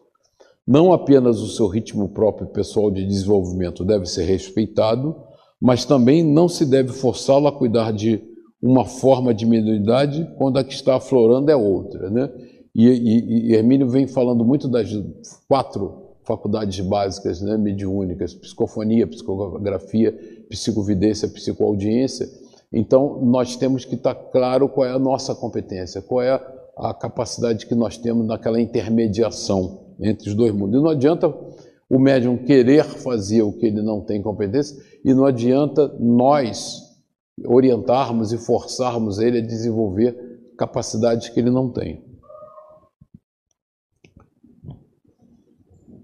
Não 0.65 0.93
apenas 0.93 1.41
o 1.41 1.49
seu 1.49 1.67
ritmo 1.67 2.11
próprio 2.11 2.47
pessoal 2.47 2.91
de 2.91 3.05
desenvolvimento 3.05 3.85
deve 3.85 4.07
ser 4.07 4.25
respeitado, 4.25 5.17
mas 5.61 5.85
também 5.85 6.23
não 6.23 6.49
se 6.49 6.65
deve 6.65 6.93
forçá-lo 6.93 7.49
a 7.49 7.53
cuidar 7.53 7.93
de 7.93 8.23
uma 8.63 8.85
forma 8.85 9.35
de 9.35 9.47
mediunidade 9.47 10.31
quando 10.37 10.59
a 10.59 10.65
que 10.65 10.75
está 10.75 10.97
aflorando 10.97 11.51
é 11.51 11.57
outra. 11.57 12.11
Né? 12.11 12.31
E, 12.75 12.87
e, 12.87 13.49
e 13.49 13.55
Hermínio 13.55 13.89
vem 13.89 14.07
falando 14.07 14.45
muito 14.45 14.69
das 14.69 14.89
quatro 15.49 16.09
faculdades 16.25 16.79
básicas 16.81 17.41
né, 17.41 17.57
mediúnicas, 17.57 18.35
psicofonia, 18.35 19.07
psicografia, 19.07 20.13
psicovidência, 20.51 21.27
psicoaudiência. 21.29 22.29
Então, 22.73 23.21
nós 23.23 23.57
temos 23.57 23.85
que 23.85 23.95
estar 23.95 24.15
claro 24.15 24.69
qual 24.69 24.87
é 24.87 24.93
a 24.93 24.99
nossa 24.99 25.35
competência, 25.35 26.03
qual 26.03 26.23
é 26.23 26.41
a 26.77 26.95
capacidade 26.95 27.67
que 27.67 27.75
nós 27.75 27.97
temos 27.97 28.27
naquela 28.27 28.61
intermediação 28.61 29.95
entre 30.01 30.29
os 30.29 30.35
dois 30.35 30.53
mundos. 30.53 30.79
E 30.79 30.83
não 30.83 30.91
adianta 30.91 31.35
o 31.89 31.99
médium 31.99 32.37
querer 32.37 32.85
fazer 32.85 33.43
o 33.43 33.53
que 33.53 33.67
ele 33.67 33.81
não 33.81 34.01
tem 34.03 34.23
competência, 34.23 34.77
e 35.05 35.15
não 35.15 35.25
adianta 35.25 35.89
nós 35.99 36.83
orientarmos 37.47 38.33
e 38.33 38.39
forçarmos 38.39 39.19
ele 39.19 39.39
a 39.39 39.47
desenvolver 39.47 40.15
capacidades 40.59 41.29
que 41.31 41.41
ele 41.41 41.51
não 41.51 41.71
tem. 41.71 42.05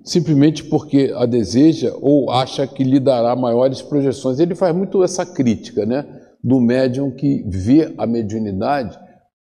Simplesmente 0.02 0.64
porque 0.64 1.12
a 1.16 1.24
deseja 1.24 1.94
ou 2.00 2.30
acha 2.30 2.66
que 2.66 2.84
lhe 2.84 3.00
dará 3.00 3.34
maiores 3.34 3.80
projeções. 3.80 4.38
Ele 4.38 4.54
faz 4.54 4.74
muito 4.74 5.02
essa 5.02 5.24
crítica, 5.24 5.86
né? 5.86 6.23
Do 6.44 6.60
médium 6.60 7.10
que 7.10 7.42
vê 7.48 7.94
a 7.96 8.06
mediunidade 8.06 8.98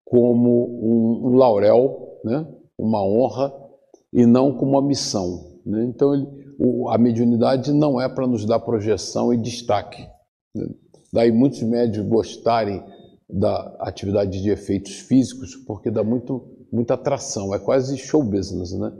como 0.03 0.65
um, 0.81 1.27
um 1.27 1.35
laurel, 1.35 2.19
né? 2.25 2.47
uma 2.77 3.03
honra, 3.03 3.53
e 4.11 4.25
não 4.25 4.57
como 4.57 4.71
uma 4.71 4.81
missão. 4.81 5.59
Né? 5.65 5.83
Então, 5.83 6.13
ele, 6.13 6.27
o, 6.57 6.89
a 6.89 6.97
mediunidade 6.97 7.71
não 7.71 8.01
é 8.01 8.09
para 8.09 8.25
nos 8.25 8.45
dar 8.45 8.59
projeção 8.59 9.31
e 9.31 9.37
destaque. 9.37 10.07
Né? 10.55 10.65
Daí 11.13 11.31
muitos 11.31 11.61
médios 11.61 12.05
gostarem 12.07 12.83
da 13.29 13.75
atividade 13.81 14.41
de 14.41 14.49
efeitos 14.49 14.93
físicos, 14.93 15.55
porque 15.55 15.91
dá 15.91 16.03
muito, 16.03 16.43
muita 16.71 16.95
atração, 16.95 17.53
é 17.53 17.59
quase 17.59 17.97
show 17.97 18.23
business, 18.23 18.71
né? 18.73 18.91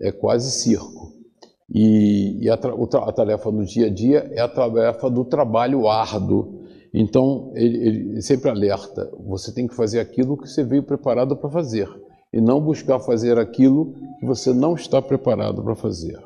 é 0.00 0.10
quase 0.10 0.50
circo. 0.50 1.12
E, 1.72 2.44
e 2.44 2.50
a, 2.50 2.54
a, 2.54 3.12
tarefa 3.12 3.50
no 3.52 3.64
dia 3.64 3.86
a 3.86 3.90
dia 3.90 4.28
é 4.32 4.40
a 4.40 4.48
tarefa 4.48 5.08
do 5.08 5.24
trabalho 5.24 5.86
árduo. 5.86 6.64
Então, 6.92 7.52
ele, 7.54 7.76
ele 7.86 8.22
sempre 8.22 8.50
alerta: 8.50 9.10
você 9.18 9.52
tem 9.52 9.66
que 9.66 9.74
fazer 9.74 10.00
aquilo 10.00 10.36
que 10.36 10.48
você 10.48 10.64
veio 10.64 10.82
preparado 10.82 11.36
para 11.36 11.50
fazer 11.50 11.88
e 12.32 12.40
não 12.40 12.60
buscar 12.60 13.00
fazer 13.00 13.38
aquilo 13.38 13.94
que 14.18 14.26
você 14.26 14.52
não 14.52 14.74
está 14.74 15.00
preparado 15.02 15.62
para 15.62 15.74
fazer. 15.74 16.18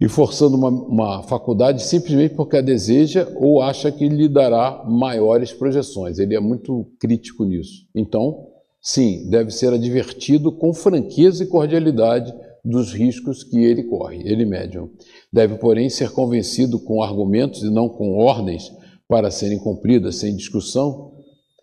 E 0.00 0.08
forçando 0.08 0.56
uma, 0.56 0.68
uma, 0.68 1.22
faculdade 1.22 1.80
simplesmente 1.84 2.34
porque 2.34 2.56
a 2.56 2.60
deseja 2.60 3.28
ou 3.36 3.62
acha 3.62 3.92
que 3.92 4.08
lhe 4.08 4.28
dará 4.28 4.82
maiores 4.84 5.52
projeções. 5.52 6.18
Ele 6.18 6.34
é 6.34 6.40
muito 6.40 6.90
crítico 6.98 7.44
nisso. 7.44 7.86
Então, 7.94 8.48
sim, 8.80 9.28
deve 9.30 9.52
ser 9.52 9.72
advertido 9.72 10.50
com 10.50 10.74
franqueza 10.74 11.44
e 11.44 11.46
cordialidade 11.46 12.34
dos 12.64 12.92
riscos 12.92 13.44
que 13.44 13.58
ele 13.58 13.84
corre, 13.84 14.22
ele 14.24 14.44
médium. 14.44 14.90
Deve, 15.32 15.56
porém, 15.56 15.88
ser 15.88 16.10
convencido 16.10 16.78
com 16.78 17.02
argumentos 17.02 17.62
e 17.62 17.70
não 17.70 17.88
com 17.88 18.18
ordens 18.18 18.70
para 19.08 19.30
serem 19.30 19.58
cumpridas 19.58 20.16
sem 20.16 20.36
discussão, 20.36 21.12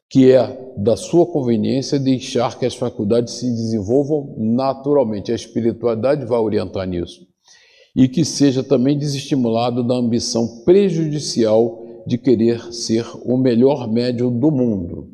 que 0.10 0.32
é 0.32 0.74
da 0.76 0.96
sua 0.98 1.26
conveniência 1.26 2.00
deixar 2.00 2.58
que 2.58 2.66
as 2.66 2.74
faculdades 2.74 3.36
se 3.36 3.46
desenvolvam 3.46 4.36
naturalmente. 4.38 5.32
A 5.32 5.36
espiritualidade 5.36 6.26
vai 6.26 6.40
orientar 6.40 6.88
nisso. 6.88 7.28
E 7.96 8.08
que 8.08 8.26
seja 8.26 8.64
também 8.64 8.98
desestimulado 8.98 9.84
da 9.84 9.96
ambição 9.96 10.64
prejudicial 10.64 11.84
de 12.08 12.18
querer 12.18 12.74
ser 12.74 13.06
o 13.24 13.38
melhor 13.38 13.92
médium 13.92 14.36
do 14.36 14.50
mundo, 14.50 15.10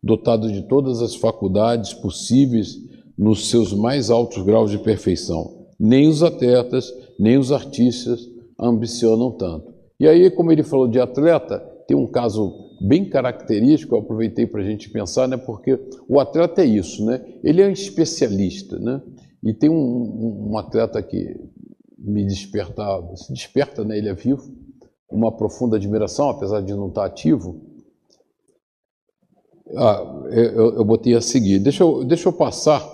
dotado 0.00 0.52
de 0.52 0.62
todas 0.68 1.02
as 1.02 1.16
faculdades 1.16 1.92
possíveis 1.92 2.76
nos 3.18 3.48
seus 3.48 3.72
mais 3.72 4.10
altos 4.10 4.44
graus 4.44 4.70
de 4.70 4.78
perfeição. 4.78 5.66
Nem 5.78 6.08
os 6.08 6.22
atletas, 6.22 6.92
nem 7.18 7.38
os 7.38 7.52
artistas 7.52 8.20
ambicionam 8.58 9.32
tanto. 9.32 9.74
E 9.98 10.06
aí, 10.06 10.30
como 10.30 10.52
ele 10.52 10.62
falou 10.62 10.88
de 10.88 11.00
atleta, 11.00 11.58
tem 11.86 11.96
um 11.96 12.06
caso 12.06 12.66
bem 12.80 13.08
característico, 13.08 13.94
eu 13.94 14.00
aproveitei 14.00 14.46
para 14.46 14.60
a 14.60 14.64
gente 14.64 14.90
pensar, 14.90 15.26
né, 15.26 15.36
porque 15.36 15.78
o 16.08 16.20
atleta 16.20 16.62
é 16.62 16.66
isso, 16.66 17.04
né? 17.04 17.24
ele 17.42 17.62
é 17.62 17.66
um 17.66 17.70
especialista. 17.70 18.78
Né? 18.78 19.00
E 19.44 19.54
tem 19.54 19.70
um, 19.70 20.50
um 20.50 20.58
atleta 20.58 21.02
que 21.02 21.34
me 21.98 22.24
desperta, 22.24 22.84
se 23.16 23.32
desperta, 23.32 23.84
né, 23.84 23.96
ele 23.96 24.08
é 24.08 24.14
vivo, 24.14 24.42
uma 25.10 25.34
profunda 25.34 25.76
admiração, 25.76 26.28
apesar 26.28 26.60
de 26.60 26.74
não 26.74 26.88
estar 26.88 27.06
ativo. 27.06 27.62
Ah, 29.76 30.22
eu, 30.30 30.76
eu 30.76 30.84
botei 30.84 31.14
a 31.14 31.20
seguir, 31.20 31.58
deixa 31.58 31.82
eu, 31.82 32.04
deixa 32.04 32.28
eu 32.28 32.32
passar, 32.32 32.86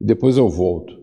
depois 0.00 0.36
eu 0.36 0.48
volto, 0.48 1.01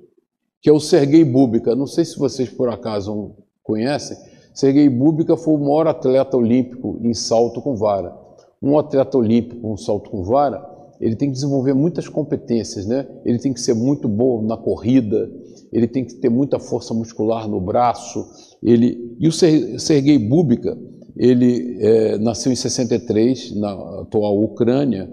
que 0.61 0.69
é 0.69 0.73
o 0.73 0.79
Sergei 0.79 1.23
Búbica, 1.23 1.75
não 1.75 1.87
sei 1.87 2.05
se 2.05 2.17
vocês 2.17 2.49
por 2.49 2.69
acaso 2.69 3.35
conhecem, 3.63 4.17
Sergei 4.53 4.89
Búbica 4.89 5.37
foi 5.37 5.53
o 5.53 5.57
maior 5.57 5.87
atleta 5.87 6.35
olímpico 6.35 6.99
em 7.01 7.13
salto 7.13 7.61
com 7.61 7.75
vara. 7.75 8.13
Um 8.61 8.77
atleta 8.77 9.17
olímpico 9.17 9.61
com 9.61 9.77
salto 9.77 10.09
com 10.09 10.23
vara, 10.23 10.61
ele 10.99 11.15
tem 11.15 11.29
que 11.29 11.35
desenvolver 11.35 11.73
muitas 11.73 12.09
competências, 12.09 12.85
né? 12.85 13.07
Ele 13.23 13.39
tem 13.39 13.53
que 13.53 13.61
ser 13.61 13.73
muito 13.73 14.07
bom 14.07 14.41
na 14.41 14.57
corrida, 14.57 15.31
ele 15.71 15.87
tem 15.87 16.03
que 16.03 16.15
ter 16.15 16.29
muita 16.29 16.59
força 16.59 16.93
muscular 16.93 17.47
no 17.47 17.61
braço. 17.61 18.25
Ele 18.61 19.15
e 19.17 19.27
o 19.27 19.31
Sergei 19.31 20.17
Búbica, 20.17 20.77
ele 21.15 21.77
é, 21.79 22.17
nasceu 22.17 22.51
em 22.51 22.55
63, 22.55 23.55
na 23.55 23.71
atual 24.01 24.41
Ucrânia, 24.43 25.09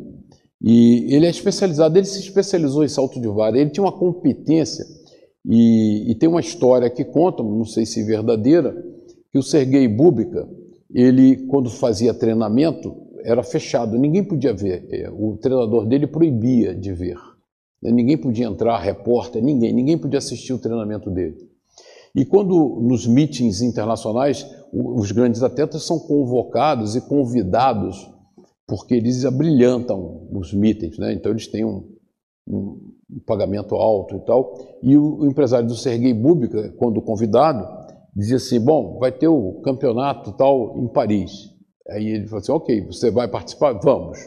e 0.61 1.07
ele 1.15 1.27
é 1.27 1.31
especializado, 1.31 1.97
ele 1.97 2.07
se 2.07 2.19
especializou 2.19 2.83
em 2.83 2.89
salto 2.89 3.21
de 3.21 3.29
vara, 3.29 3.59
ele 3.59 3.71
tinha 3.71 3.85
uma 3.85 3.97
competência, 3.97 4.85
e, 5.49 6.11
e 6.11 6.15
tem 6.17 6.29
uma 6.29 6.41
história 6.41 6.91
que 6.91 7.05
conta, 7.05 7.43
não 7.43 7.65
sei 7.65 7.87
se 7.87 8.03
verdadeira, 8.03 8.75
que 9.31 9.39
o 9.39 9.43
Sergei 9.43 9.87
Bubika, 9.87 10.49
ele, 10.93 11.47
quando 11.47 11.71
fazia 11.71 12.13
treinamento, 12.13 12.97
era 13.23 13.43
fechado, 13.43 13.99
ninguém 13.99 14.25
podia 14.25 14.53
ver, 14.53 14.87
é, 14.91 15.11
o 15.11 15.37
treinador 15.37 15.87
dele 15.87 16.07
proibia 16.07 16.75
de 16.75 16.93
ver. 16.93 17.17
Ninguém 17.83 18.17
podia 18.17 18.47
entrar, 18.47 18.79
repórter, 18.79 19.43
ninguém, 19.43 19.73
ninguém 19.73 19.99
podia 19.99 20.19
assistir 20.19 20.53
o 20.53 20.59
treinamento 20.59 21.11
dele. 21.11 21.37
E 22.15 22.25
quando 22.25 22.81
nos 22.81 23.07
meetings 23.07 23.61
internacionais, 23.61 24.47
os 24.73 25.13
grandes 25.13 25.43
atletas 25.43 25.85
são 25.85 25.99
convocados 25.99 26.97
e 26.97 27.01
convidados, 27.03 28.11
porque 28.67 28.95
eles 28.95 29.25
abrilhantam 29.25 30.27
os 30.33 30.53
meetings, 30.53 30.99
né? 30.99 31.13
então 31.13 31.31
eles 31.31 31.47
têm 31.47 31.65
um, 31.65 31.87
um, 32.49 32.79
pagamento 33.27 33.75
alto 33.75 34.17
e 34.17 34.21
tal. 34.21 34.79
E 34.83 34.97
o, 34.97 35.27
empresário 35.27 35.67
do 35.67 35.77
Sergei 35.77 36.13
Bubika, 36.13 36.73
quando 36.79 37.01
convidado, 37.01 37.67
dizia 38.15 38.37
assim: 38.37 38.61
Bom, 38.61 38.99
vai 38.99 39.13
ter 39.13 39.29
o 39.29 39.61
campeonato 39.63 40.33
tal 40.33 40.79
em 40.79 40.89
Paris. 40.89 41.51
Aí 41.89 42.07
ele 42.09 42.27
falou 42.27 42.41
assim: 42.41 42.53
Ok, 42.53 42.87
você 42.87 43.11
vai 43.11 43.29
participar? 43.29 43.73
Vamos. 43.75 44.19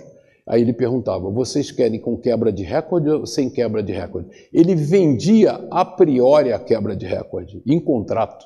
Aí 0.47 0.61
ele 0.61 0.73
perguntava: 0.73 1.29
vocês 1.29 1.71
querem 1.71 1.99
com 1.99 2.17
quebra 2.17 2.51
de 2.51 2.63
recorde 2.63 3.09
ou 3.09 3.25
sem 3.25 3.49
quebra 3.49 3.83
de 3.83 3.91
recorde? 3.91 4.29
Ele 4.51 4.73
vendia 4.75 5.51
a 5.69 5.85
priori 5.85 6.51
a 6.51 6.59
quebra 6.59 6.95
de 6.95 7.05
recorde, 7.05 7.61
em 7.67 7.79
contrato. 7.79 8.45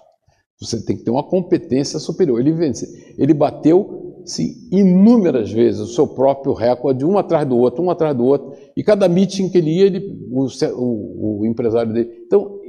Você 0.59 0.84
tem 0.86 0.97
que 0.97 1.03
ter 1.03 1.11
uma 1.11 1.23
competência 1.23 1.99
superior. 1.99 2.39
Ele, 2.39 2.51
vence. 2.51 3.15
ele 3.17 3.34
bateu 3.34 4.03
se 4.26 4.67
inúmeras 4.71 5.51
vezes 5.51 5.82
o 5.82 5.88
seu 5.88 6.07
próprio 6.07 6.53
recorde, 6.53 7.05
um 7.05 7.17
atrás 7.17 7.47
do 7.47 7.57
outro, 7.57 7.84
um 7.84 7.89
atrás 7.89 8.15
do 8.15 8.26
outro. 8.26 8.53
E 8.76 8.84
cada 8.84 9.07
meeting 9.07 9.49
que 9.49 9.57
ele 9.57 9.71
ia, 9.71 9.86
ele, 9.86 10.28
o, 10.32 10.47
o, 10.76 11.41
o 11.41 11.45
empresário 11.45 11.93
dele. 11.93 12.09
Então, 12.26 12.59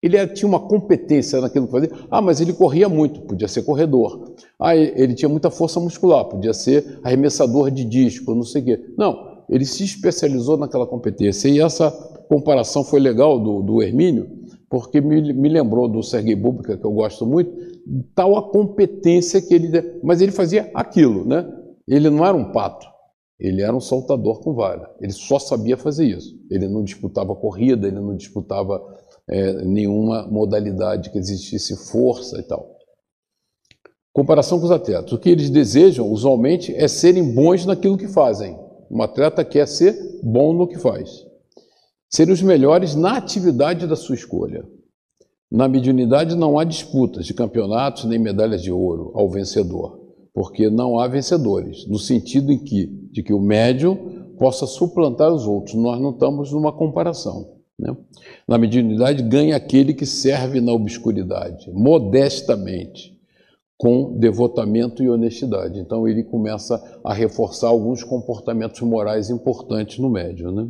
ele 0.00 0.26
tinha 0.28 0.48
uma 0.48 0.60
competência 0.60 1.40
naquilo 1.40 1.66
que 1.66 1.72
fazia. 1.72 1.90
Ah, 2.10 2.20
mas 2.20 2.40
ele 2.40 2.52
corria 2.52 2.88
muito, 2.88 3.20
podia 3.22 3.48
ser 3.48 3.62
corredor. 3.62 4.34
Ah, 4.58 4.76
ele 4.76 5.14
tinha 5.14 5.28
muita 5.28 5.50
força 5.50 5.80
muscular, 5.80 6.24
podia 6.24 6.54
ser 6.54 7.00
arremessador 7.02 7.70
de 7.70 7.84
disco, 7.84 8.34
não 8.34 8.44
sei 8.44 8.62
o 8.62 8.64
quê. 8.64 8.84
Não, 8.96 9.42
ele 9.48 9.64
se 9.64 9.84
especializou 9.84 10.56
naquela 10.56 10.86
competência. 10.86 11.48
E 11.48 11.60
essa 11.60 11.90
comparação 12.28 12.84
foi 12.84 13.00
legal 13.00 13.40
do, 13.40 13.62
do 13.62 13.82
Hermínio, 13.82 14.28
porque 14.70 15.00
me, 15.00 15.32
me 15.32 15.48
lembrou 15.48 15.88
do 15.88 16.02
Sergei 16.02 16.36
Bubka, 16.36 16.76
que 16.76 16.84
eu 16.84 16.92
gosto 16.92 17.26
muito, 17.26 17.50
tal 18.14 18.36
a 18.36 18.50
competência 18.50 19.40
que 19.40 19.54
ele. 19.54 20.00
Mas 20.02 20.20
ele 20.20 20.32
fazia 20.32 20.70
aquilo, 20.74 21.24
né? 21.24 21.46
Ele 21.86 22.10
não 22.10 22.24
era 22.24 22.36
um 22.36 22.52
pato, 22.52 22.86
ele 23.38 23.62
era 23.62 23.74
um 23.74 23.80
saltador 23.80 24.40
com 24.40 24.54
vara. 24.54 24.90
Ele 25.00 25.12
só 25.12 25.38
sabia 25.38 25.76
fazer 25.76 26.06
isso. 26.06 26.38
Ele 26.50 26.68
não 26.68 26.82
disputava 26.82 27.34
corrida, 27.34 27.86
ele 27.86 28.00
não 28.00 28.16
disputava 28.16 28.82
é, 29.28 29.64
nenhuma 29.64 30.26
modalidade 30.26 31.10
que 31.10 31.18
existisse 31.18 31.90
força 31.90 32.38
e 32.38 32.42
tal. 32.42 32.76
Comparação 34.12 34.58
com 34.58 34.64
os 34.64 34.70
atletas. 34.70 35.12
O 35.12 35.18
que 35.18 35.30
eles 35.30 35.48
desejam, 35.48 36.10
usualmente, 36.10 36.74
é 36.74 36.88
serem 36.88 37.34
bons 37.34 37.64
naquilo 37.64 37.96
que 37.96 38.08
fazem. 38.08 38.58
Um 38.90 39.02
atleta 39.02 39.44
quer 39.44 39.68
ser 39.68 39.96
bom 40.22 40.52
no 40.52 40.66
que 40.66 40.78
faz. 40.78 41.24
Serem 42.10 42.32
os 42.32 42.42
melhores 42.42 42.94
na 42.94 43.16
atividade 43.16 43.86
da 43.86 43.94
sua 43.94 44.14
escolha. 44.14 44.66
Na 45.50 45.66
mediunidade 45.66 46.36
não 46.36 46.58
há 46.58 46.64
disputas 46.64 47.24
de 47.24 47.32
campeonatos 47.32 48.04
nem 48.04 48.18
medalhas 48.18 48.62
de 48.62 48.70
ouro 48.70 49.12
ao 49.14 49.30
vencedor, 49.30 49.98
porque 50.34 50.68
não 50.68 50.98
há 50.98 51.08
vencedores, 51.08 51.86
no 51.88 51.98
sentido 51.98 52.52
em 52.52 52.58
que, 52.58 52.86
de 53.10 53.22
que 53.22 53.32
o 53.32 53.40
médium 53.40 53.96
possa 54.38 54.66
suplantar 54.66 55.32
os 55.32 55.46
outros. 55.46 55.74
Nós 55.74 56.00
não 56.00 56.10
estamos 56.10 56.52
numa 56.52 56.72
comparação. 56.72 57.56
Né? 57.78 57.96
Na 58.46 58.58
mediunidade, 58.58 59.22
ganha 59.22 59.56
aquele 59.56 59.94
que 59.94 60.04
serve 60.04 60.60
na 60.60 60.72
obscuridade, 60.72 61.70
modestamente, 61.72 63.16
com 63.76 64.18
devotamento 64.18 65.02
e 65.02 65.08
honestidade. 65.08 65.78
Então, 65.78 66.06
ele 66.06 66.24
começa 66.24 66.82
a 67.04 67.14
reforçar 67.14 67.68
alguns 67.68 68.02
comportamentos 68.02 68.80
morais 68.82 69.30
importantes 69.30 69.98
no 69.98 70.10
médium. 70.10 70.50
Né? 70.52 70.68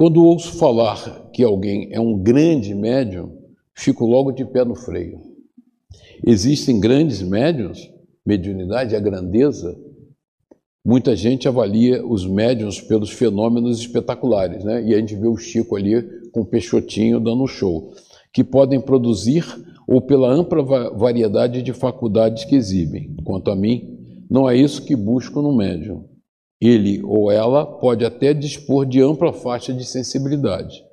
Quando 0.00 0.24
ouço 0.24 0.56
falar 0.56 1.28
que 1.30 1.44
alguém 1.44 1.90
é 1.92 2.00
um 2.00 2.16
grande 2.16 2.74
médium, 2.74 3.36
fico 3.74 4.06
logo 4.06 4.32
de 4.32 4.46
pé 4.46 4.64
no 4.64 4.74
freio. 4.74 5.20
Existem 6.26 6.80
grandes 6.80 7.20
médiums, 7.20 7.92
mediunidade, 8.24 8.96
a 8.96 8.98
grandeza, 8.98 9.78
Muita 10.82 11.14
gente 11.14 11.46
avalia 11.46 12.02
os 12.06 12.26
médiums 12.26 12.80
pelos 12.80 13.10
fenômenos 13.10 13.78
espetaculares, 13.78 14.64
né? 14.64 14.82
E 14.82 14.94
a 14.94 14.98
gente 14.98 15.14
vê 15.14 15.28
o 15.28 15.36
Chico 15.36 15.76
ali 15.76 16.02
com 16.32 16.40
o 16.40 16.46
Peixotinho 16.46 17.20
dando 17.20 17.46
show, 17.46 17.92
que 18.32 18.42
podem 18.42 18.80
produzir 18.80 19.44
ou 19.86 20.00
pela 20.00 20.32
ampla 20.32 20.62
variedade 20.96 21.60
de 21.60 21.74
faculdades 21.74 22.46
que 22.46 22.56
exibem. 22.56 23.14
Quanto 23.24 23.50
a 23.50 23.54
mim, 23.54 23.98
não 24.30 24.48
é 24.48 24.56
isso 24.56 24.82
que 24.82 24.96
busco 24.96 25.42
no 25.42 25.54
médium. 25.54 26.08
Ele 26.60 27.00
ou 27.02 27.30
ela 27.30 27.64
pode 27.64 28.04
até 28.04 28.34
dispor 28.34 28.84
de 28.84 29.00
ampla 29.00 29.32
faixa 29.32 29.72
de 29.72 29.84
sensibilidade. 29.84 30.84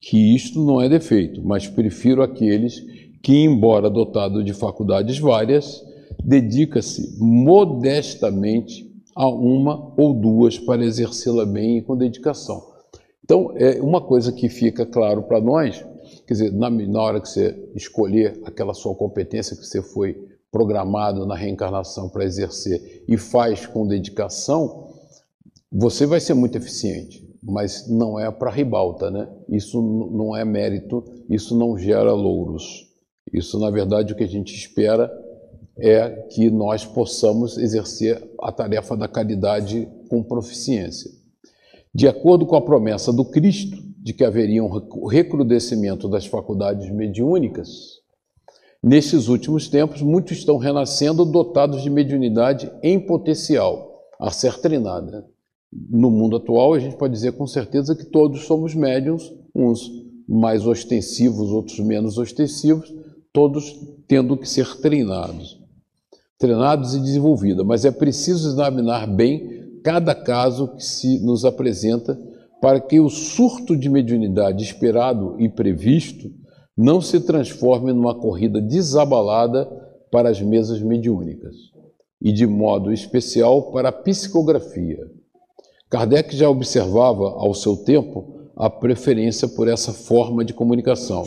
Que 0.00 0.34
isto 0.34 0.64
não 0.64 0.80
é 0.80 0.88
defeito, 0.88 1.42
mas 1.42 1.66
prefiro 1.66 2.22
aqueles 2.22 2.80
que, 3.22 3.34
embora 3.34 3.90
dotado 3.90 4.44
de 4.44 4.54
faculdades 4.54 5.18
várias, 5.18 5.82
dedica-se 6.22 7.18
modestamente 7.18 8.88
a 9.14 9.28
uma 9.28 9.92
ou 9.96 10.14
duas 10.14 10.58
para 10.58 10.84
exercê-la 10.84 11.44
bem 11.44 11.78
e 11.78 11.82
com 11.82 11.96
dedicação. 11.96 12.62
Então, 13.24 13.52
é 13.56 13.80
uma 13.82 14.00
coisa 14.00 14.32
que 14.32 14.48
fica 14.48 14.86
claro 14.86 15.24
para 15.24 15.40
nós, 15.40 15.84
quer 16.26 16.34
dizer, 16.34 16.52
na, 16.52 16.70
na 16.70 17.02
hora 17.02 17.20
que 17.20 17.28
você 17.28 17.70
escolher 17.74 18.40
aquela 18.44 18.72
sua 18.72 18.94
competência 18.94 19.56
que 19.56 19.66
você 19.66 19.82
foi 19.82 20.16
programado 20.50 21.26
na 21.26 21.34
reencarnação 21.34 22.08
para 22.08 22.24
exercer 22.24 23.04
e 23.06 23.16
faz 23.16 23.66
com 23.66 23.86
dedicação, 23.86 24.88
você 25.70 26.06
vai 26.06 26.20
ser 26.20 26.34
muito 26.34 26.56
eficiente, 26.56 27.28
mas 27.42 27.86
não 27.88 28.18
é 28.18 28.30
para 28.30 28.50
ribalta, 28.50 29.10
né? 29.10 29.28
Isso 29.48 29.80
não 29.82 30.34
é 30.34 30.44
mérito, 30.44 31.04
isso 31.28 31.56
não 31.56 31.76
gera 31.76 32.12
louros. 32.12 32.86
Isso, 33.32 33.58
na 33.58 33.70
verdade, 33.70 34.12
o 34.12 34.16
que 34.16 34.24
a 34.24 34.28
gente 34.28 34.54
espera 34.54 35.10
é 35.78 36.08
que 36.30 36.50
nós 36.50 36.84
possamos 36.84 37.56
exercer 37.58 38.26
a 38.40 38.50
tarefa 38.50 38.96
da 38.96 39.06
caridade 39.06 39.88
com 40.08 40.22
proficiência. 40.22 41.10
De 41.94 42.08
acordo 42.08 42.46
com 42.46 42.56
a 42.56 42.62
promessa 42.62 43.12
do 43.12 43.24
Cristo 43.24 43.76
de 43.98 44.12
que 44.12 44.24
haveria 44.24 44.64
um 44.64 45.06
recrudescimento 45.06 46.08
das 46.08 46.26
faculdades 46.26 46.90
mediúnicas, 46.90 47.97
nesses 48.82 49.28
últimos 49.28 49.68
tempos 49.68 50.02
muitos 50.02 50.38
estão 50.38 50.56
renascendo 50.56 51.24
dotados 51.24 51.82
de 51.82 51.90
mediunidade 51.90 52.70
em 52.82 52.98
potencial 52.98 54.04
a 54.20 54.30
ser 54.30 54.58
treinada. 54.60 55.26
No 55.72 56.10
mundo 56.10 56.36
atual, 56.36 56.74
a 56.74 56.78
gente 56.78 56.96
pode 56.96 57.12
dizer 57.12 57.32
com 57.32 57.46
certeza 57.46 57.94
que 57.94 58.06
todos 58.06 58.46
somos 58.46 58.74
médiums, 58.74 59.32
uns 59.54 59.90
mais 60.26 60.66
ostensivos, 60.66 61.50
outros 61.50 61.78
menos 61.80 62.18
ostensivos, 62.18 62.92
todos 63.32 63.78
tendo 64.06 64.36
que 64.36 64.48
ser 64.48 64.80
treinados 64.80 65.58
treinados 66.38 66.94
e 66.94 67.00
desenvolvida, 67.00 67.64
mas 67.64 67.84
é 67.84 67.90
preciso 67.90 68.48
examinar 68.48 69.06
bem 69.08 69.80
cada 69.82 70.14
caso 70.14 70.68
que 70.68 70.84
se 70.84 71.18
nos 71.18 71.44
apresenta 71.44 72.18
para 72.62 72.80
que 72.80 73.00
o 73.00 73.08
surto 73.08 73.76
de 73.76 73.88
mediunidade 73.88 74.62
esperado 74.62 75.34
e 75.38 75.48
previsto 75.48 76.30
não 76.78 77.00
se 77.00 77.18
transforme 77.18 77.92
numa 77.92 78.14
corrida 78.14 78.60
desabalada 78.60 79.66
para 80.12 80.30
as 80.30 80.40
mesas 80.40 80.80
mediúnicas 80.80 81.56
e 82.22 82.30
de 82.30 82.46
modo 82.46 82.92
especial 82.92 83.72
para 83.72 83.88
a 83.88 83.92
psicografia. 83.92 85.10
Kardec 85.90 86.36
já 86.36 86.48
observava 86.48 87.30
ao 87.30 87.52
seu 87.52 87.78
tempo 87.78 88.52
a 88.56 88.70
preferência 88.70 89.48
por 89.48 89.66
essa 89.66 89.92
forma 89.92 90.44
de 90.44 90.54
comunicação. 90.54 91.24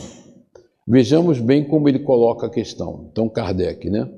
Vejamos 0.88 1.38
bem 1.38 1.68
como 1.68 1.86
ele 1.86 1.98
coloca 1.98 2.46
a 2.46 2.50
questão. 2.50 3.08
Então, 3.12 3.28
Kardec, 3.28 3.90
né? 3.90 4.10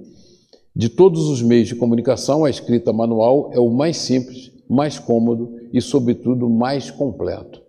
De 0.75 0.89
todos 0.89 1.29
os 1.29 1.43
meios 1.43 1.67
de 1.67 1.75
comunicação, 1.75 2.45
a 2.45 2.51
escrita 2.51 2.93
manual 2.93 3.51
é 3.53 3.59
o 3.59 3.71
mais 3.71 3.97
simples, 3.97 4.53
mais 4.69 5.01
cômodo 5.01 5.57
e, 5.73 5.81
sobretudo, 5.81 6.49
mais 6.49 6.93
completo. 6.93 7.64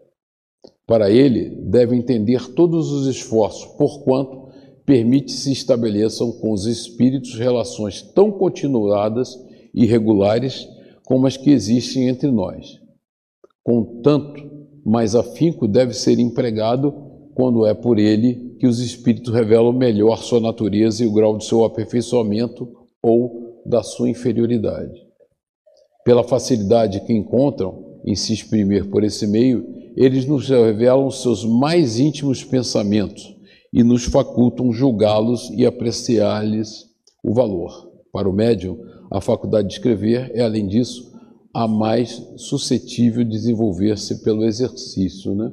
Para 0.88 1.10
ele, 1.10 1.50
deve 1.64 1.96
entender 1.96 2.54
todos 2.54 2.92
os 2.92 3.08
esforços, 3.08 3.66
porquanto 3.76 4.50
permite 4.86 5.32
se 5.32 5.52
estabeleçam 5.52 6.32
com 6.34 6.52
os 6.52 6.68
espíritos 6.68 7.36
relações 7.36 8.02
tão 8.02 8.32
continuadas 8.32 9.36
e 9.74 9.86
regulares 9.86 10.68
como 11.06 11.26
as 11.26 11.36
que 11.36 11.50
existem 11.50 12.08
entre 12.08 12.30
nós. 12.30 12.80
Contanto, 13.64 14.48
mais 14.86 15.16
afinco 15.16 15.68
deve 15.68 15.94
ser 15.94 16.20
empregado 16.20 16.94
quando 17.34 17.66
é 17.66 17.74
por 17.74 17.98
ele 17.98 18.56
que 18.60 18.68
os 18.68 18.80
espíritos 18.80 19.34
revelam 19.34 19.74
melhor 19.74 20.20
sua 20.20 20.40
natureza 20.40 21.04
e 21.04 21.08
o 21.08 21.12
grau 21.12 21.38
de 21.38 21.46
seu 21.46 21.66
aperfeiçoamento 21.66 22.72
ou 23.02 23.62
da 23.66 23.82
sua 23.82 24.08
inferioridade. 24.08 25.04
Pela 26.06 26.24
facilidade 26.24 27.02
que 27.02 27.12
encontram 27.12 27.85
em 28.06 28.16
se 28.16 28.34
exprimir 28.34 28.86
por 28.90 29.04
esse 29.04 29.26
meio, 29.26 29.66
eles 29.96 30.26
nos 30.26 30.48
revelam 30.48 31.10
seus 31.10 31.44
mais 31.44 31.98
íntimos 31.98 32.44
pensamentos 32.44 33.36
e 33.74 33.84
nos 33.84 34.06
facultam 34.06 34.72
julgá-los 34.72 35.50
e 35.52 35.66
apreciar-lhes 35.66 36.86
o 37.24 37.34
valor. 37.34 37.92
Para 38.12 38.30
o 38.30 38.34
médium, 38.34 38.78
a 39.12 39.20
faculdade 39.20 39.68
de 39.68 39.74
escrever 39.74 40.32
é, 40.34 40.42
além 40.42 40.68
disso, 40.68 41.14
a 41.54 41.68
mais 41.68 42.22
suscetível 42.38 43.24
de 43.24 43.32
desenvolver-se 43.32 44.24
pelo 44.24 44.46
exercício, 44.46 45.34
né? 45.34 45.52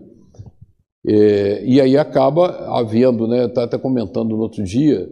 É, 1.04 1.64
e 1.64 1.80
aí 1.80 1.96
acaba 1.96 2.48
havendo, 2.78 3.26
né, 3.26 3.46
estava 3.46 3.66
até 3.66 3.76
comentando 3.76 4.36
no 4.36 4.42
outro 4.42 4.62
dia, 4.62 5.08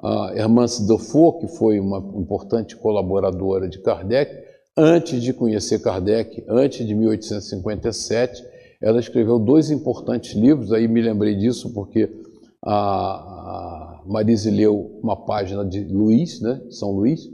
a 0.00 0.32
Hermance 0.36 0.86
Dufour, 0.86 1.38
que 1.38 1.48
foi 1.48 1.80
uma 1.80 1.98
importante 2.16 2.76
colaboradora 2.76 3.68
de 3.68 3.80
Kardec, 3.80 4.43
antes 4.76 5.22
de 5.22 5.32
conhecer 5.32 5.80
Kardec, 5.80 6.44
antes 6.48 6.86
de 6.86 6.94
1857, 6.94 8.44
ela 8.82 8.98
escreveu 8.98 9.38
dois 9.38 9.70
importantes 9.70 10.34
livros, 10.34 10.72
aí 10.72 10.88
me 10.88 11.00
lembrei 11.00 11.36
disso 11.36 11.72
porque 11.72 12.10
a, 12.64 14.02
Marise 14.06 14.50
leu 14.50 14.98
uma 15.02 15.16
página 15.16 15.64
de 15.64 15.84
Luís, 15.84 16.40
né, 16.40 16.60
São 16.70 16.92
Luís, 16.92 17.30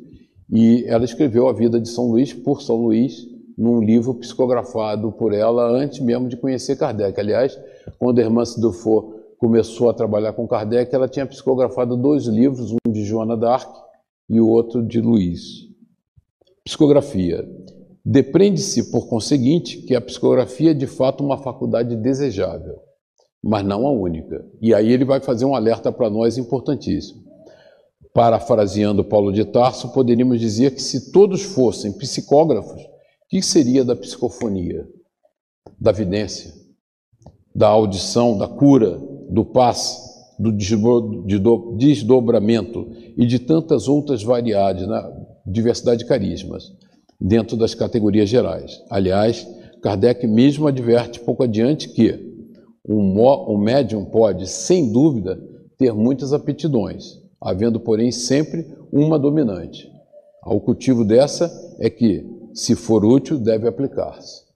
e 0.52 0.84
ela 0.86 1.04
escreveu 1.04 1.48
a 1.48 1.52
vida 1.52 1.80
de 1.80 1.88
São 1.88 2.10
Luís 2.10 2.32
por 2.32 2.62
São 2.62 2.76
Luís 2.76 3.26
num 3.56 3.80
livro 3.80 4.14
psicografado 4.14 5.12
por 5.12 5.34
ela 5.34 5.68
antes 5.70 6.00
mesmo 6.00 6.28
de 6.28 6.36
conhecer 6.36 6.76
Kardec. 6.76 7.18
Aliás, 7.18 7.58
quando 7.98 8.18
a 8.18 8.22
irmã 8.22 8.42
Dufour 8.58 9.20
começou 9.38 9.90
a 9.90 9.94
trabalhar 9.94 10.32
com 10.32 10.46
Kardec, 10.46 10.94
ela 10.94 11.08
tinha 11.08 11.26
psicografado 11.26 11.96
dois 11.96 12.26
livros, 12.26 12.72
um 12.72 12.90
de 12.90 13.04
Joana 13.04 13.36
d'Arc 13.36 13.70
e 14.28 14.40
o 14.40 14.48
outro 14.48 14.82
de 14.82 15.00
Luís. 15.00 15.69
Psicografia. 16.70 17.44
Depreende-se, 18.04 18.92
por 18.92 19.08
conseguinte, 19.08 19.78
que 19.78 19.92
a 19.92 20.00
psicografia 20.00 20.70
é 20.70 20.74
de 20.74 20.86
fato 20.86 21.24
uma 21.24 21.36
faculdade 21.36 21.96
desejável, 21.96 22.78
mas 23.42 23.64
não 23.64 23.88
a 23.88 23.90
única. 23.90 24.46
E 24.62 24.72
aí 24.72 24.92
ele 24.92 25.04
vai 25.04 25.20
fazer 25.20 25.44
um 25.44 25.56
alerta 25.56 25.90
para 25.90 26.08
nós 26.08 26.38
importantíssimo. 26.38 27.24
Parafraseando 28.14 29.02
Paulo 29.02 29.32
de 29.32 29.44
Tarso, 29.44 29.92
poderíamos 29.92 30.38
dizer 30.38 30.72
que 30.72 30.80
se 30.80 31.10
todos 31.10 31.42
fossem 31.42 31.90
psicógrafos, 31.92 32.80
o 32.80 32.88
que 33.28 33.42
seria 33.42 33.84
da 33.84 33.96
psicofonia, 33.96 34.86
da 35.76 35.90
vidência, 35.90 36.54
da 37.52 37.66
audição, 37.66 38.38
da 38.38 38.46
cura, 38.46 38.96
do 39.28 39.44
passe, 39.44 40.08
do 40.38 40.52
desdobramento 41.76 42.92
e 43.16 43.26
de 43.26 43.40
tantas 43.40 43.88
outras 43.88 44.22
na 44.22 44.40
né? 44.40 45.19
Diversidade 45.50 46.00
de 46.00 46.06
carismas, 46.06 46.72
dentro 47.20 47.56
das 47.56 47.74
categorias 47.74 48.28
gerais. 48.28 48.82
Aliás, 48.88 49.46
Kardec 49.82 50.26
mesmo 50.26 50.66
adverte 50.66 51.20
pouco 51.20 51.42
adiante 51.42 51.88
que 51.88 52.30
um 52.88 53.58
médium 53.58 54.04
pode, 54.04 54.48
sem 54.48 54.90
dúvida, 54.92 55.38
ter 55.76 55.92
muitas 55.92 56.32
aptidões, 56.32 57.20
havendo, 57.40 57.78
porém, 57.78 58.10
sempre 58.10 58.66
uma 58.92 59.18
dominante. 59.18 59.88
Ao 60.42 60.60
cultivo 60.60 61.04
dessa 61.04 61.50
é 61.78 61.88
que, 61.88 62.26
se 62.54 62.74
for 62.74 63.04
útil, 63.04 63.38
deve 63.38 63.68
aplicar-se. 63.68 64.50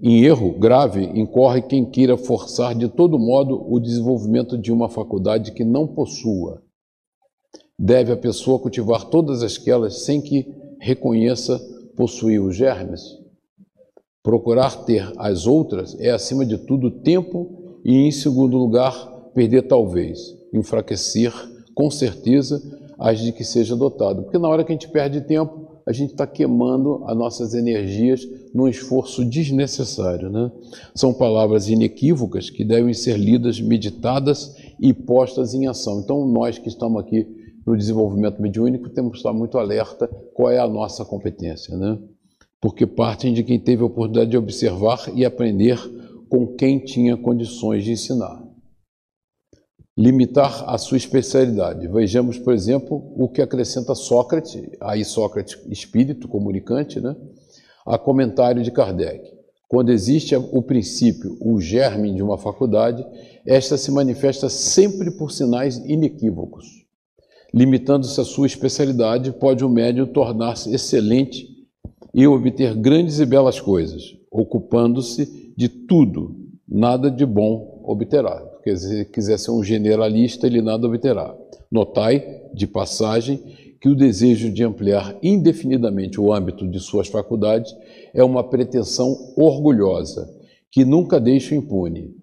Em 0.00 0.24
erro 0.24 0.58
grave 0.58 1.04
incorre 1.18 1.62
quem 1.62 1.90
queira 1.90 2.18
forçar 2.18 2.74
de 2.74 2.86
todo 2.86 3.18
modo 3.18 3.66
o 3.66 3.80
desenvolvimento 3.80 4.58
de 4.58 4.70
uma 4.70 4.90
faculdade 4.90 5.52
que 5.52 5.64
não 5.64 5.86
possua. 5.86 6.62
Deve 7.78 8.12
a 8.12 8.16
pessoa 8.16 8.58
cultivar 8.58 9.04
todas 9.04 9.42
aquelas 9.42 10.04
sem 10.04 10.20
que 10.20 10.46
reconheça 10.80 11.58
possuir 11.94 12.40
os 12.40 12.56
germes? 12.56 13.02
Procurar 14.22 14.84
ter 14.84 15.12
as 15.16 15.46
outras 15.46 15.94
é, 16.00 16.10
acima 16.10 16.44
de 16.44 16.58
tudo, 16.58 16.90
tempo 16.90 17.78
e, 17.84 17.94
em 17.96 18.10
segundo 18.10 18.56
lugar, 18.56 18.92
perder 19.34 19.62
talvez 19.62 20.34
enfraquecer, 20.52 21.32
com 21.74 21.90
certeza, 21.90 22.62
as 22.98 23.20
de 23.20 23.30
que 23.32 23.44
seja 23.44 23.76
dotado. 23.76 24.22
Porque 24.22 24.38
na 24.38 24.48
hora 24.48 24.64
que 24.64 24.72
a 24.72 24.74
gente 24.74 24.88
perde 24.88 25.20
tempo, 25.20 25.66
a 25.86 25.92
gente 25.92 26.12
está 26.12 26.26
queimando 26.26 27.04
as 27.06 27.16
nossas 27.16 27.54
energias 27.54 28.26
num 28.52 28.66
esforço 28.66 29.24
desnecessário. 29.24 30.30
Né? 30.30 30.50
São 30.94 31.12
palavras 31.12 31.68
inequívocas 31.68 32.50
que 32.50 32.64
devem 32.64 32.92
ser 32.92 33.16
lidas, 33.16 33.60
meditadas 33.60 34.56
e 34.80 34.92
postas 34.92 35.54
em 35.54 35.68
ação. 35.68 36.00
Então, 36.00 36.26
nós 36.26 36.58
que 36.58 36.68
estamos 36.68 37.00
aqui 37.00 37.26
no 37.66 37.76
desenvolvimento 37.76 38.40
mediúnico, 38.40 38.88
temos 38.90 39.12
que 39.12 39.16
estar 39.18 39.32
muito 39.32 39.58
alerta 39.58 40.06
qual 40.32 40.50
é 40.50 40.58
a 40.58 40.68
nossa 40.68 41.04
competência, 41.04 41.76
né? 41.76 41.98
Porque 42.60 42.86
partem 42.86 43.34
de 43.34 43.42
quem 43.42 43.58
teve 43.58 43.82
a 43.82 43.86
oportunidade 43.86 44.30
de 44.30 44.38
observar 44.38 45.10
e 45.14 45.24
aprender 45.24 45.78
com 46.28 46.54
quem 46.54 46.78
tinha 46.78 47.16
condições 47.16 47.84
de 47.84 47.92
ensinar 47.92 48.46
limitar 49.96 50.68
a 50.68 50.76
sua 50.76 50.98
especialidade. 50.98 51.88
Vejamos, 51.88 52.38
por 52.38 52.52
exemplo, 52.52 53.12
o 53.16 53.28
que 53.28 53.40
acrescenta 53.40 53.94
Sócrates, 53.94 54.62
aí 54.80 55.04
Sócrates 55.04 55.58
espírito 55.70 56.28
comunicante, 56.28 57.00
né? 57.00 57.16
a 57.86 57.96
comentário 57.96 58.62
de 58.62 58.70
Kardec. 58.70 59.34
Quando 59.68 59.90
existe 59.90 60.36
o 60.36 60.62
princípio, 60.62 61.36
o 61.40 61.60
germe 61.60 62.14
de 62.14 62.22
uma 62.22 62.36
faculdade, 62.36 63.04
esta 63.46 63.76
se 63.76 63.90
manifesta 63.90 64.48
sempre 64.48 65.10
por 65.10 65.32
sinais 65.32 65.78
inequívocos. 65.78 66.75
Limitando-se 67.56 68.20
à 68.20 68.24
sua 68.24 68.46
especialidade, 68.46 69.32
pode 69.32 69.64
o 69.64 69.68
médium 69.70 70.04
tornar-se 70.04 70.74
excelente 70.74 71.48
e 72.12 72.26
obter 72.26 72.74
grandes 72.74 73.18
e 73.18 73.24
belas 73.24 73.58
coisas. 73.58 74.14
Ocupando-se 74.30 75.54
de 75.56 75.66
tudo, 75.66 76.36
nada 76.68 77.10
de 77.10 77.24
bom 77.24 77.80
obterá. 77.82 78.36
Porque 78.36 78.76
se 78.76 79.06
quiser 79.06 79.38
ser 79.38 79.52
um 79.52 79.64
generalista, 79.64 80.46
ele 80.46 80.60
nada 80.60 80.86
obterá. 80.86 81.34
Notai, 81.72 82.42
de 82.52 82.66
passagem, 82.66 83.40
que 83.80 83.88
o 83.88 83.96
desejo 83.96 84.52
de 84.52 84.62
ampliar 84.62 85.16
indefinidamente 85.22 86.20
o 86.20 86.34
âmbito 86.34 86.68
de 86.68 86.78
suas 86.78 87.08
faculdades 87.08 87.74
é 88.12 88.22
uma 88.22 88.44
pretensão 88.44 89.32
orgulhosa, 89.34 90.28
que 90.70 90.84
nunca 90.84 91.18
deixa 91.18 91.54
impune. 91.54 92.14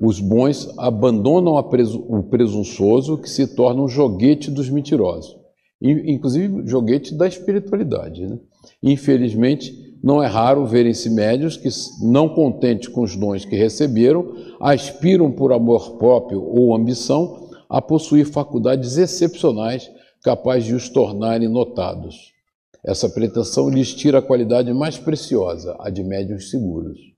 Os 0.00 0.18
bons 0.18 0.72
abandonam 0.78 1.62
presu 1.62 2.04
o 2.08 2.22
presunçoso, 2.22 3.18
que 3.18 3.28
se 3.28 3.46
torna 3.46 3.82
um 3.82 3.88
joguete 3.88 4.50
dos 4.50 4.70
mentirosos, 4.70 5.36
inclusive 5.82 6.66
joguete 6.66 7.14
da 7.14 7.28
espiritualidade. 7.28 8.26
Né? 8.26 8.38
Infelizmente, 8.82 9.90
não 10.02 10.22
é 10.22 10.26
raro 10.26 10.64
verem-se 10.64 11.10
médios 11.10 11.58
que, 11.58 11.68
não 12.02 12.30
contentes 12.30 12.88
com 12.88 13.02
os 13.02 13.14
dons 13.14 13.44
que 13.44 13.54
receberam, 13.54 14.34
aspiram 14.58 15.30
por 15.30 15.52
amor 15.52 15.98
próprio 15.98 16.42
ou 16.42 16.74
ambição 16.74 17.50
a 17.68 17.82
possuir 17.82 18.24
faculdades 18.24 18.96
excepcionais 18.96 19.90
capazes 20.22 20.64
de 20.64 20.74
os 20.74 20.88
tornarem 20.88 21.48
notados. 21.48 22.32
Essa 22.82 23.10
pretensão 23.10 23.68
lhes 23.68 23.92
tira 23.92 24.18
a 24.18 24.22
qualidade 24.22 24.72
mais 24.72 24.96
preciosa, 24.96 25.76
a 25.78 25.90
de 25.90 26.02
médios 26.02 26.48
seguros. 26.48 27.09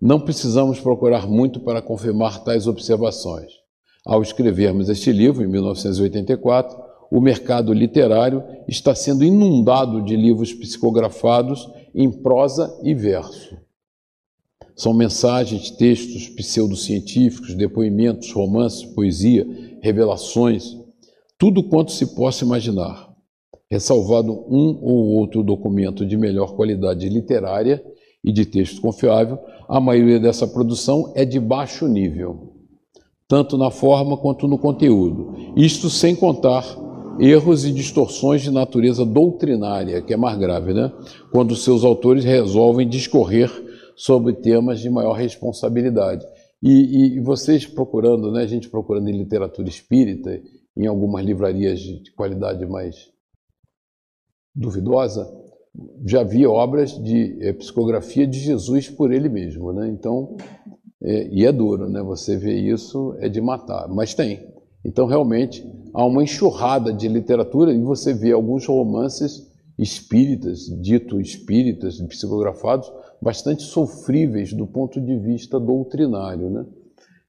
Não 0.00 0.18
precisamos 0.18 0.80
procurar 0.80 1.28
muito 1.28 1.60
para 1.60 1.82
confirmar 1.82 2.42
tais 2.42 2.66
observações. 2.66 3.52
Ao 4.06 4.22
escrevermos 4.22 4.88
este 4.88 5.12
livro, 5.12 5.44
em 5.44 5.46
1984, 5.46 6.74
o 7.10 7.20
mercado 7.20 7.70
literário 7.74 8.42
está 8.66 8.94
sendo 8.94 9.24
inundado 9.24 10.00
de 10.02 10.16
livros 10.16 10.54
psicografados 10.54 11.68
em 11.94 12.10
prosa 12.10 12.80
e 12.82 12.94
verso. 12.94 13.58
São 14.74 14.94
mensagens, 14.94 15.70
textos 15.70 16.30
pseudocientíficos, 16.30 17.54
depoimentos, 17.54 18.32
romances, 18.32 18.84
poesia, 18.84 19.46
revelações, 19.82 20.78
tudo 21.36 21.62
quanto 21.62 21.92
se 21.92 22.14
possa 22.14 22.44
imaginar. 22.44 23.10
Ressalvado 23.70 24.32
um 24.48 24.78
ou 24.80 25.08
outro 25.08 25.42
documento 25.42 26.06
de 26.06 26.16
melhor 26.16 26.54
qualidade 26.56 27.06
literária 27.06 27.84
e 28.22 28.32
de 28.32 28.44
texto 28.44 28.80
confiável, 28.80 29.38
a 29.68 29.80
maioria 29.80 30.20
dessa 30.20 30.46
produção 30.46 31.12
é 31.14 31.24
de 31.24 31.40
baixo 31.40 31.86
nível, 31.86 32.54
tanto 33.26 33.56
na 33.56 33.70
forma 33.70 34.16
quanto 34.16 34.46
no 34.46 34.58
conteúdo. 34.58 35.54
Isto 35.56 35.88
sem 35.88 36.14
contar 36.14 36.64
erros 37.18 37.64
e 37.64 37.72
distorções 37.72 38.42
de 38.42 38.50
natureza 38.50 39.04
doutrinária, 39.04 40.02
que 40.02 40.12
é 40.12 40.16
mais 40.16 40.38
grave, 40.38 40.72
né? 40.72 40.92
Quando 41.30 41.54
seus 41.54 41.84
autores 41.84 42.24
resolvem 42.24 42.88
discorrer 42.88 43.50
sobre 43.96 44.32
temas 44.32 44.80
de 44.80 44.88
maior 44.88 45.12
responsabilidade. 45.12 46.24
E, 46.62 47.16
e, 47.16 47.20
vocês 47.20 47.66
procurando, 47.66 48.30
né, 48.30 48.42
a 48.42 48.46
gente 48.46 48.68
procurando 48.68 49.08
em 49.08 49.16
literatura 49.16 49.68
espírita, 49.68 50.40
em 50.76 50.86
algumas 50.86 51.24
livrarias 51.24 51.80
de 51.80 52.12
qualidade 52.14 52.66
mais 52.66 53.10
duvidosa, 54.54 55.26
já 56.04 56.20
havia 56.20 56.50
obras 56.50 56.92
de 57.02 57.38
é, 57.40 57.52
psicografia 57.52 58.26
de 58.26 58.38
Jesus 58.38 58.88
por 58.88 59.12
ele 59.12 59.28
mesmo. 59.28 59.72
Né? 59.72 59.88
Então, 59.88 60.36
É, 61.02 61.28
e 61.32 61.46
é 61.46 61.50
duro, 61.52 61.88
né? 61.88 62.02
Você 62.02 62.36
vê 62.36 62.52
isso 62.60 63.14
é 63.20 63.28
de 63.30 63.40
matar, 63.40 63.88
mas 63.88 64.12
tem. 64.12 64.38
Então, 64.84 65.06
realmente, 65.06 65.64
há 65.94 66.04
uma 66.04 66.22
enxurrada 66.22 66.92
de 66.92 67.08
literatura 67.08 67.72
e 67.72 67.80
você 67.80 68.12
vê 68.12 68.32
alguns 68.32 68.66
romances 68.66 69.50
espíritas, 69.78 70.66
dito 70.82 71.18
espíritas, 71.18 71.98
psicografados, 72.02 72.92
bastante 73.18 73.62
sofríveis 73.62 74.52
do 74.52 74.66
ponto 74.66 75.00
de 75.00 75.16
vista 75.18 75.58
doutrinário, 75.58 76.50
né? 76.50 76.66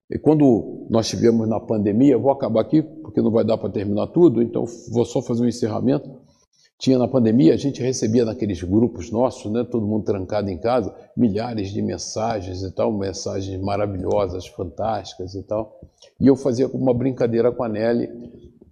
E 0.09 0.19
quando 0.19 0.85
nós 0.89 1.07
tivemos 1.07 1.47
na 1.47 1.57
pandemia, 1.61 2.17
vou 2.17 2.31
acabar 2.31 2.59
aqui 2.59 2.81
porque 2.81 3.21
não 3.21 3.31
vai 3.31 3.45
dar 3.45 3.57
para 3.57 3.69
terminar 3.69 4.07
tudo, 4.07 4.41
então 4.41 4.65
vou 4.91 5.05
só 5.05 5.21
fazer 5.21 5.43
um 5.43 5.47
encerramento. 5.47 6.09
Tinha 6.81 6.97
na 6.97 7.07
pandemia, 7.07 7.53
a 7.53 7.57
gente 7.57 7.79
recebia 7.79 8.25
naqueles 8.25 8.63
grupos 8.63 9.11
nossos, 9.11 9.51
né, 9.51 9.63
todo 9.63 9.85
mundo 9.85 10.03
trancado 10.03 10.49
em 10.49 10.57
casa, 10.57 10.91
milhares 11.15 11.69
de 11.69 11.79
mensagens 11.79 12.63
e 12.63 12.71
tal, 12.71 12.91
mensagens 12.91 13.61
maravilhosas, 13.61 14.47
fantásticas 14.47 15.35
e 15.35 15.43
tal. 15.43 15.79
E 16.19 16.25
eu 16.25 16.35
fazia 16.35 16.67
uma 16.69 16.91
brincadeira 16.91 17.51
com 17.51 17.63
a 17.63 17.69
Nelly, 17.69 18.09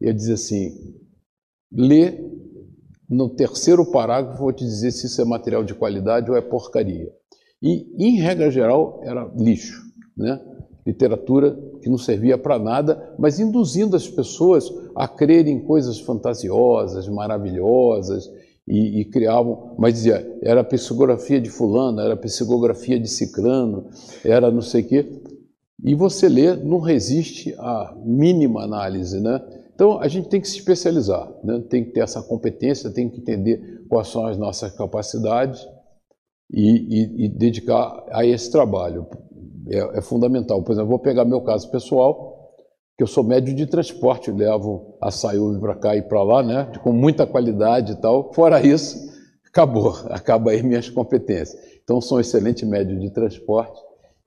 eu 0.02 0.12
dizia 0.12 0.34
assim: 0.34 0.96
lê 1.72 2.20
no 3.08 3.30
terceiro 3.30 3.86
parágrafo, 3.92 4.40
vou 4.40 4.52
te 4.52 4.66
dizer 4.66 4.90
se 4.90 5.06
isso 5.06 5.22
é 5.22 5.26
material 5.26 5.64
de 5.64 5.76
qualidade 5.76 6.32
ou 6.32 6.36
é 6.36 6.42
porcaria. 6.42 7.14
E, 7.62 7.94
em 8.04 8.18
regra 8.20 8.50
geral, 8.50 9.02
era 9.04 9.32
lixo, 9.38 9.84
né? 10.18 10.42
Literatura 10.90 11.58
que 11.82 11.90
não 11.90 11.98
servia 11.98 12.38
para 12.38 12.60
nada, 12.60 13.14
mas 13.18 13.40
induzindo 13.40 13.96
as 13.96 14.08
pessoas 14.08 14.72
a 14.96 15.08
crerem 15.08 15.56
em 15.58 15.64
coisas 15.64 16.00
fantasiosas, 16.00 17.08
maravilhosas, 17.08 18.30
e, 18.68 19.02
e, 19.02 19.06
criavam, 19.06 19.76
mas 19.80 19.96
dizia, 19.96 20.38
era 20.44 20.64
psicografia 20.64 21.42
de 21.42 21.50
fulano, 21.50 22.00
era 22.00 22.16
psicografia 22.16 23.00
de 23.00 23.08
cicrano, 23.08 23.88
era 24.24 24.52
não 24.52 24.62
sei 24.62 24.84
o 24.84 24.88
quê. 24.88 25.22
E 25.84 25.96
você 25.96 26.30
lê, 26.30 26.56
não 26.56 26.80
resiste 26.80 27.56
à 27.58 27.96
mínima 28.06 28.62
análise, 28.62 29.20
né? 29.20 29.42
Então 29.74 30.00
a 30.00 30.08
gente 30.08 30.30
tem 30.30 30.40
que 30.40 30.48
se 30.48 30.58
especializar, 30.58 31.32
né? 31.44 31.64
tem 31.70 31.86
que 31.86 31.92
ter 31.92 32.02
essa 32.02 32.22
competência, 32.22 32.92
tem 32.92 33.10
que 33.10 33.22
entender 33.22 33.86
quais 33.88 34.10
são 34.10 34.28
as 34.28 34.38
nossas 34.38 34.72
capacidades 34.76 35.66
e, 36.52 36.70
e, 36.70 37.26
e 37.26 37.30
dedicar 37.30 38.06
a 38.12 38.26
esse 38.26 38.52
trabalho 38.52 39.08
é, 39.70 39.98
é 39.98 40.02
fundamental. 40.02 40.62
Por 40.64 40.72
exemplo, 40.72 40.90
vou 40.90 41.00
pegar 41.00 41.26
meu 41.26 41.42
caso 41.42 41.70
pessoal, 41.70 42.54
que 42.98 43.04
eu 43.04 43.08
sou 43.08 43.24
médio 43.24 43.54
de 43.56 43.66
transporte, 43.66 44.32
levo 44.32 44.98
a 45.02 45.12
Sayubi 45.12 45.60
para 45.60 45.76
cá 45.76 45.96
e 45.96 46.02
para 46.02 46.22
lá, 46.22 46.44
né, 46.44 46.72
com 46.84 46.92
muita 46.92 47.26
qualidade 47.26 47.94
e 47.94 47.96
tal. 47.96 48.34
Fora 48.34 48.66
isso, 48.66 48.98
acabou, 49.48 49.94
acaba 50.10 50.52
aí 50.52 50.62
minhas 50.64 50.90
competências. 50.90 51.58
Então, 51.84 52.02
sou 52.02 52.18
um 52.18 52.22
excelente 52.22 52.66
médio 52.66 53.00
de 53.00 53.10
transporte 53.10 53.80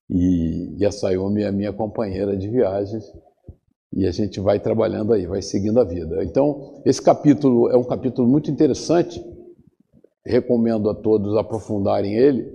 e, 0.08 0.74
e 0.78 0.86
a 0.86 0.90
Sayumi 0.90 1.42
é 1.42 1.52
minha 1.52 1.72
companheira 1.72 2.36
de 2.36 2.48
viagens 2.48 3.04
e 3.92 4.06
a 4.06 4.10
gente 4.10 4.40
vai 4.40 4.58
trabalhando 4.58 5.12
aí, 5.12 5.26
vai 5.26 5.42
seguindo 5.42 5.78
a 5.78 5.84
vida. 5.84 6.24
Então, 6.24 6.80
esse 6.84 7.00
capítulo 7.00 7.68
é 7.70 7.76
um 7.76 7.84
capítulo 7.84 8.26
muito 8.26 8.50
interessante, 8.50 9.22
recomendo 10.24 10.88
a 10.88 10.94
todos 10.94 11.36
aprofundarem 11.36 12.14
ele, 12.14 12.50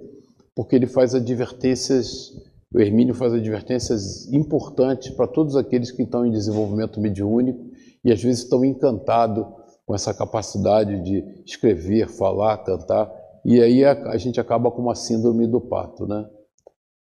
porque 0.55 0.75
ele 0.75 0.87
faz 0.87 1.13
advertências 1.13 2.33
o 2.73 2.79
Hermínio 2.79 3.13
faz 3.13 3.33
advertências 3.33 4.31
importantes 4.31 5.09
para 5.11 5.27
todos 5.27 5.55
aqueles 5.55 5.91
que 5.91 6.03
estão 6.03 6.25
em 6.25 6.31
desenvolvimento 6.31 6.99
mediúnico 6.99 7.65
e 8.03 8.11
às 8.11 8.21
vezes 8.21 8.43
estão 8.43 8.63
encantados 8.65 9.45
com 9.85 9.95
essa 9.95 10.13
capacidade 10.13 11.01
de 11.01 11.43
escrever, 11.45 12.09
falar, 12.09 12.57
cantar, 12.57 13.09
e 13.45 13.61
aí 13.61 13.85
a, 13.85 13.93
a 14.09 14.17
gente 14.17 14.39
acaba 14.39 14.69
com 14.69 14.81
uma 14.81 14.95
síndrome 14.95 15.47
do 15.47 15.61
pato, 15.61 16.05
né? 16.05 16.29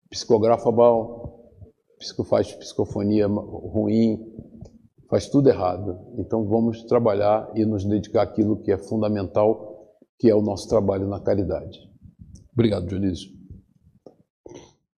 Psicografa 0.10 0.70
mal, 0.70 1.52
faz 2.26 2.54
psicofonia 2.54 3.28
ruim, 3.28 4.20
faz 5.10 5.30
tudo 5.30 5.48
errado. 5.50 5.98
Então 6.18 6.46
vamos 6.46 6.84
trabalhar 6.84 7.50
e 7.56 7.66
nos 7.66 7.86
dedicar 7.86 8.24
àquilo 8.24 8.62
que 8.62 8.72
é 8.72 8.78
fundamental, 8.78 9.96
que 10.20 10.30
é 10.30 10.36
o 10.36 10.42
nosso 10.42 10.68
trabalho 10.68 11.08
na 11.08 11.22
caridade. 11.22 11.80
Obrigado, 12.54 12.88
Dionísio. 12.88 13.37